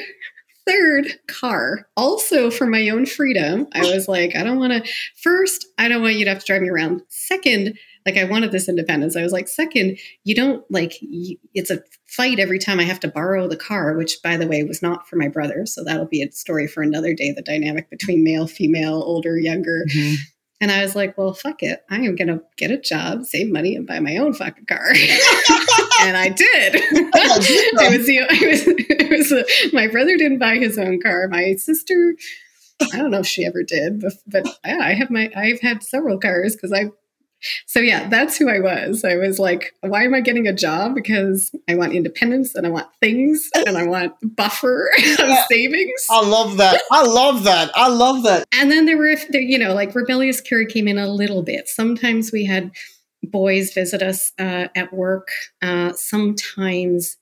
third 0.66 1.06
car 1.26 1.88
also 1.96 2.50
for 2.50 2.66
my 2.66 2.88
own 2.88 3.04
freedom 3.04 3.66
i 3.74 3.80
was 3.80 4.06
like 4.06 4.36
i 4.36 4.42
don't 4.42 4.58
want 4.58 4.72
to 4.72 4.92
first 5.22 5.66
i 5.78 5.88
don't 5.88 6.02
want 6.02 6.14
you 6.14 6.24
to 6.24 6.30
have 6.30 6.40
to 6.40 6.46
drive 6.46 6.62
me 6.62 6.68
around. 6.68 7.02
Second 7.08 7.76
like 8.06 8.16
i 8.16 8.24
wanted 8.24 8.52
this 8.52 8.68
independence. 8.68 9.16
I 9.16 9.22
was 9.22 9.32
like 9.32 9.48
second 9.48 9.98
you 10.24 10.34
don't 10.34 10.64
like 10.70 10.94
it's 11.54 11.70
a 11.70 11.82
fight 12.06 12.38
every 12.38 12.58
time 12.58 12.80
i 12.80 12.84
have 12.84 13.00
to 13.00 13.08
borrow 13.08 13.48
the 13.48 13.56
car 13.56 13.96
which 13.96 14.18
by 14.22 14.36
the 14.36 14.46
way 14.46 14.62
was 14.62 14.82
not 14.82 15.08
for 15.08 15.16
my 15.16 15.28
brother. 15.28 15.66
So 15.66 15.84
that'll 15.84 16.06
be 16.06 16.22
a 16.22 16.32
story 16.32 16.66
for 16.66 16.82
another 16.82 17.14
day 17.14 17.32
the 17.32 17.42
dynamic 17.42 17.90
between 17.90 18.24
male 18.24 18.46
female 18.46 19.02
older 19.04 19.38
younger. 19.38 19.84
Mm-hmm. 19.88 20.14
And 20.62 20.70
I 20.70 20.82
was 20.82 20.94
like, 20.94 21.18
well, 21.18 21.34
fuck 21.34 21.64
it. 21.64 21.84
I 21.90 21.96
am 21.96 22.14
going 22.14 22.28
to 22.28 22.40
get 22.56 22.70
a 22.70 22.78
job, 22.78 23.24
save 23.24 23.50
money, 23.50 23.74
and 23.74 23.84
buy 23.84 23.98
my 23.98 24.16
own 24.18 24.32
fucking 24.32 24.66
car. 24.66 24.90
and 26.02 26.16
I 26.16 26.28
did. 26.28 26.74
it 26.76 27.90
was, 27.90 28.06
the, 28.06 28.18
it 28.30 28.48
was, 28.48 28.62
it 28.68 29.10
was 29.10 29.32
a, 29.32 29.74
my 29.74 29.88
brother 29.88 30.16
didn't 30.16 30.38
buy 30.38 30.58
his 30.58 30.78
own 30.78 31.00
car. 31.00 31.26
My 31.26 31.56
sister, 31.56 32.14
I 32.92 32.96
don't 32.96 33.10
know 33.10 33.18
if 33.18 33.26
she 33.26 33.44
ever 33.44 33.64
did, 33.64 34.00
but, 34.00 34.12
but 34.28 34.46
yeah, 34.64 34.78
I 34.80 34.94
have 34.94 35.10
my, 35.10 35.32
I've 35.34 35.60
had 35.60 35.82
several 35.82 36.20
cars 36.20 36.54
because 36.54 36.72
I 36.72 36.92
so 37.66 37.80
yeah, 37.80 38.09
that's 38.09 38.36
who 38.36 38.49
I 38.49 38.61
was. 38.61 39.05
I 39.05 39.16
was 39.16 39.38
like, 39.38 39.74
why 39.80 40.05
am 40.05 40.14
I 40.14 40.20
getting 40.20 40.47
a 40.47 40.53
job? 40.53 40.95
Because 40.95 41.55
I 41.68 41.74
want 41.74 41.95
independence 41.95 42.55
and 42.55 42.66
I 42.66 42.70
want 42.70 42.88
things 43.01 43.49
and 43.66 43.76
I 43.76 43.86
want 43.86 44.14
buffer 44.36 44.90
of 45.18 45.38
savings. 45.51 46.07
I 46.11 46.26
love 46.26 46.57
that. 46.59 46.82
I 46.90 47.03
love 47.03 47.45
that. 47.45 47.70
I 47.74 47.88
love 47.88 48.22
that. 48.24 48.47
And 48.53 48.70
then 48.70 48.86
there 48.86 48.97
were, 48.97 49.16
you 49.32 49.59
know, 49.59 49.74
like 49.74 49.95
rebellious 49.95 50.40
Carrie 50.40 50.66
came 50.66 50.88
in 50.88 50.99
a 50.99 51.09
little 51.09 51.43
bit. 51.43 51.68
Sometimes 51.68 52.32
we 52.32 52.45
had 52.45 52.70
boys 53.22 53.72
visit 53.72 54.03
us 54.03 54.32
uh, 54.38 54.68
at 54.74 54.93
work. 54.93 55.28
Uh, 55.61 55.93
sometimes 55.93 57.16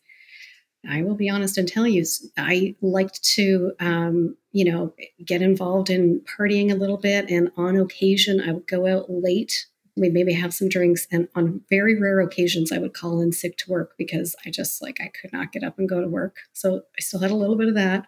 I 0.89 1.03
will 1.03 1.15
be 1.15 1.29
honest 1.29 1.59
and 1.59 1.69
tell 1.69 1.87
you, 1.87 2.05
I 2.39 2.75
liked 2.81 3.23
to, 3.35 3.73
um, 3.81 4.37
you 4.53 4.65
know, 4.65 4.95
get 5.25 5.43
involved 5.43 5.91
in 5.91 6.23
partying 6.23 6.73
a 6.73 6.77
little 6.77 6.97
bit. 6.97 7.31
And 7.31 7.51
on 7.57 7.77
occasion, 7.77 8.41
I 8.41 8.53
would 8.53 8.67
go 8.67 8.87
out 8.87 9.11
late. 9.11 9.67
We 10.01 10.09
maybe 10.09 10.33
have 10.33 10.55
some 10.55 10.69
drinks. 10.69 11.07
And 11.13 11.29
on 11.37 11.61
very 11.71 12.01
rare 12.01 12.21
occasions, 12.21 12.73
I 12.73 12.79
would 12.79 12.95
call 12.95 13.21
in 13.21 13.33
sick 13.33 13.57
to 13.59 13.71
work 13.71 13.93
because 13.99 14.35
I 14.47 14.51
just 14.51 14.83
like, 14.83 14.99
I 15.01 15.09
could 15.21 15.33
not 15.33 15.53
get 15.53 15.63
up 15.63 15.79
and 15.79 15.89
go 15.89 16.01
to 16.01 16.09
work. 16.09 16.37
So 16.53 16.83
I 16.99 17.01
still 17.01 17.21
had 17.21 17.31
a 17.31 17.37
little 17.37 17.57
bit 17.57 17.69
of 17.69 17.75
that. 17.75 18.07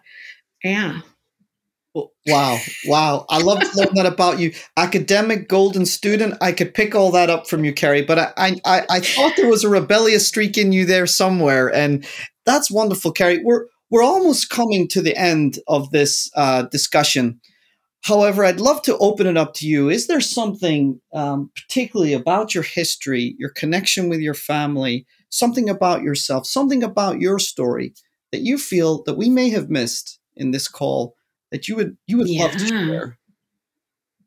Yeah. 0.63 1.01
Wow. 2.25 2.57
Wow. 2.87 3.25
I 3.29 3.37
love, 3.37 3.61
love 3.75 3.93
that 3.93 4.07
about 4.07 4.39
you. 4.39 4.53
Academic 4.75 5.47
golden 5.47 5.85
student. 5.85 6.35
I 6.41 6.51
could 6.51 6.73
pick 6.73 6.95
all 6.95 7.11
that 7.11 7.29
up 7.29 7.47
from 7.47 7.63
you, 7.63 7.71
Carrie, 7.71 8.01
but 8.01 8.17
I, 8.35 8.55
I, 8.65 8.85
I 8.89 8.99
thought 8.99 9.33
there 9.37 9.49
was 9.49 9.63
a 9.63 9.69
rebellious 9.69 10.27
streak 10.27 10.57
in 10.57 10.71
you 10.71 10.85
there 10.85 11.05
somewhere. 11.05 11.71
And 11.71 12.03
that's 12.45 12.71
wonderful, 12.71 13.11
Carrie. 13.11 13.43
We're, 13.43 13.67
we're 13.91 14.01
almost 14.03 14.49
coming 14.49 14.87
to 14.87 15.03
the 15.03 15.15
end 15.15 15.59
of 15.67 15.91
this 15.91 16.31
uh, 16.35 16.63
discussion. 16.63 17.39
However, 18.03 18.43
I'd 18.43 18.59
love 18.59 18.81
to 18.83 18.97
open 18.97 19.27
it 19.27 19.37
up 19.37 19.53
to 19.55 19.67
you. 19.67 19.89
Is 19.89 20.07
there 20.07 20.19
something 20.19 20.99
um, 21.13 21.49
particularly 21.55 22.13
about 22.13 22.53
your 22.53 22.63
history, 22.63 23.35
your 23.39 23.49
connection 23.49 24.09
with 24.09 24.19
your 24.19 24.33
family, 24.33 25.05
something 25.29 25.69
about 25.69 26.01
yourself, 26.01 26.45
something 26.45 26.83
about 26.83 27.21
your 27.21 27.39
story 27.39 27.93
that 28.33 28.41
you 28.41 28.57
feel 28.57 29.03
that 29.03 29.15
we 29.15 29.29
may 29.29 29.49
have 29.49 29.69
missed 29.69 30.19
in 30.35 30.51
this 30.51 30.67
call 30.67 31.15
that 31.51 31.67
you 31.67 31.75
would 31.77 31.97
you 32.05 32.17
would 32.17 32.27
yeah. 32.27 32.43
love 32.43 32.51
to 32.51 32.67
share? 32.67 33.17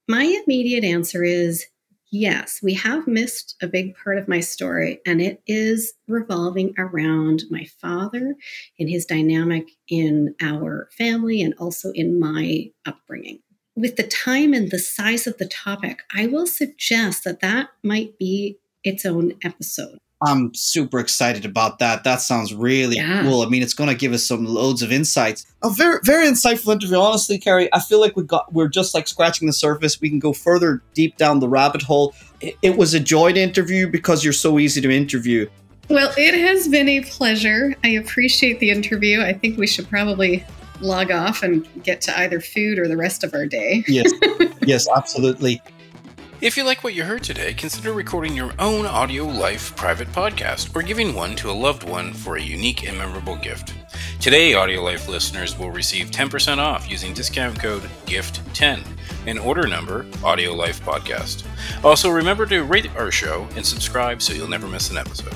My 0.08 0.22
immediate 0.22 0.84
answer 0.84 1.22
is 1.22 1.66
yes. 2.10 2.60
We 2.62 2.74
have 2.74 3.06
missed 3.06 3.56
a 3.60 3.66
big 3.66 3.94
part 3.96 4.16
of 4.16 4.28
my 4.28 4.40
story, 4.40 5.00
and 5.04 5.20
it 5.20 5.42
is 5.46 5.92
revolving 6.08 6.72
around 6.78 7.42
my 7.50 7.66
father 7.80 8.36
and 8.78 8.88
his 8.88 9.04
dynamic 9.04 9.68
in 9.88 10.34
our 10.40 10.88
family 10.96 11.42
and 11.42 11.52
also 11.58 11.90
in 11.92 12.18
my 12.18 12.70
upbringing. 12.86 13.40
With 13.76 13.96
the 13.96 14.04
time 14.04 14.54
and 14.54 14.70
the 14.70 14.78
size 14.78 15.26
of 15.26 15.36
the 15.36 15.46
topic, 15.46 16.02
I 16.14 16.26
will 16.26 16.46
suggest 16.46 17.24
that 17.24 17.40
that 17.40 17.68
might 17.82 18.18
be 18.18 18.58
its 18.82 19.04
own 19.04 19.34
episode. 19.44 19.98
I'm 20.22 20.54
super 20.54 20.98
excited 20.98 21.44
about 21.44 21.78
that. 21.80 22.02
That 22.02 22.22
sounds 22.22 22.54
really 22.54 22.96
yeah. 22.96 23.20
cool. 23.22 23.42
I 23.42 23.50
mean, 23.50 23.62
it's 23.62 23.74
going 23.74 23.90
to 23.90 23.94
give 23.94 24.14
us 24.14 24.24
some 24.24 24.46
loads 24.46 24.80
of 24.80 24.90
insights. 24.90 25.44
A 25.62 25.68
very, 25.68 25.98
very 26.04 26.26
insightful 26.26 26.72
interview. 26.72 26.96
Honestly, 26.96 27.36
Carrie, 27.36 27.68
I 27.74 27.80
feel 27.80 28.00
like 28.00 28.16
we 28.16 28.22
got 28.22 28.50
we're 28.50 28.68
just 28.68 28.94
like 28.94 29.06
scratching 29.06 29.46
the 29.46 29.52
surface. 29.52 30.00
We 30.00 30.08
can 30.08 30.20
go 30.20 30.32
further 30.32 30.82
deep 30.94 31.18
down 31.18 31.40
the 31.40 31.48
rabbit 31.48 31.82
hole. 31.82 32.14
It, 32.40 32.56
it 32.62 32.78
was 32.78 32.94
a 32.94 33.00
joy 33.00 33.34
to 33.34 33.40
interview 33.40 33.90
because 33.90 34.24
you're 34.24 34.32
so 34.32 34.58
easy 34.58 34.80
to 34.80 34.90
interview. 34.90 35.50
Well, 35.90 36.12
it 36.16 36.34
has 36.34 36.66
been 36.66 36.88
a 36.88 37.02
pleasure. 37.02 37.74
I 37.84 37.88
appreciate 37.90 38.58
the 38.58 38.70
interview. 38.70 39.20
I 39.20 39.34
think 39.34 39.58
we 39.58 39.66
should 39.66 39.88
probably 39.88 40.44
log 40.80 41.10
off 41.10 41.42
and 41.42 41.66
get 41.82 42.00
to 42.02 42.18
either 42.20 42.40
food 42.40 42.78
or 42.78 42.88
the 42.88 42.96
rest 42.96 43.24
of 43.24 43.34
our 43.34 43.46
day. 43.46 43.84
yes, 43.88 44.12
yes, 44.62 44.86
absolutely. 44.94 45.62
If 46.42 46.54
you 46.58 46.64
like 46.64 46.84
what 46.84 46.92
you 46.92 47.02
heard 47.02 47.22
today, 47.22 47.54
consider 47.54 47.94
recording 47.94 48.34
your 48.36 48.52
own 48.58 48.84
Audio 48.84 49.24
Life 49.24 49.74
private 49.74 50.08
podcast 50.12 50.76
or 50.76 50.82
giving 50.82 51.14
one 51.14 51.34
to 51.36 51.50
a 51.50 51.52
loved 51.52 51.82
one 51.82 52.12
for 52.12 52.36
a 52.36 52.42
unique 52.42 52.86
and 52.86 52.98
memorable 52.98 53.36
gift. 53.36 53.72
Today, 54.20 54.52
Audio 54.52 54.82
Life 54.82 55.08
listeners 55.08 55.58
will 55.58 55.70
receive 55.70 56.10
10% 56.10 56.58
off 56.58 56.90
using 56.90 57.14
discount 57.14 57.58
code 57.58 57.84
GIFT10 58.04 58.84
and 59.26 59.38
order 59.38 59.66
number 59.66 60.04
Audio 60.22 60.52
Life 60.52 60.84
Podcast. 60.84 61.44
Also, 61.82 62.10
remember 62.10 62.44
to 62.44 62.64
rate 62.64 62.94
our 62.96 63.10
show 63.10 63.48
and 63.56 63.64
subscribe 63.64 64.20
so 64.20 64.34
you'll 64.34 64.46
never 64.46 64.68
miss 64.68 64.90
an 64.90 64.98
episode. 64.98 65.34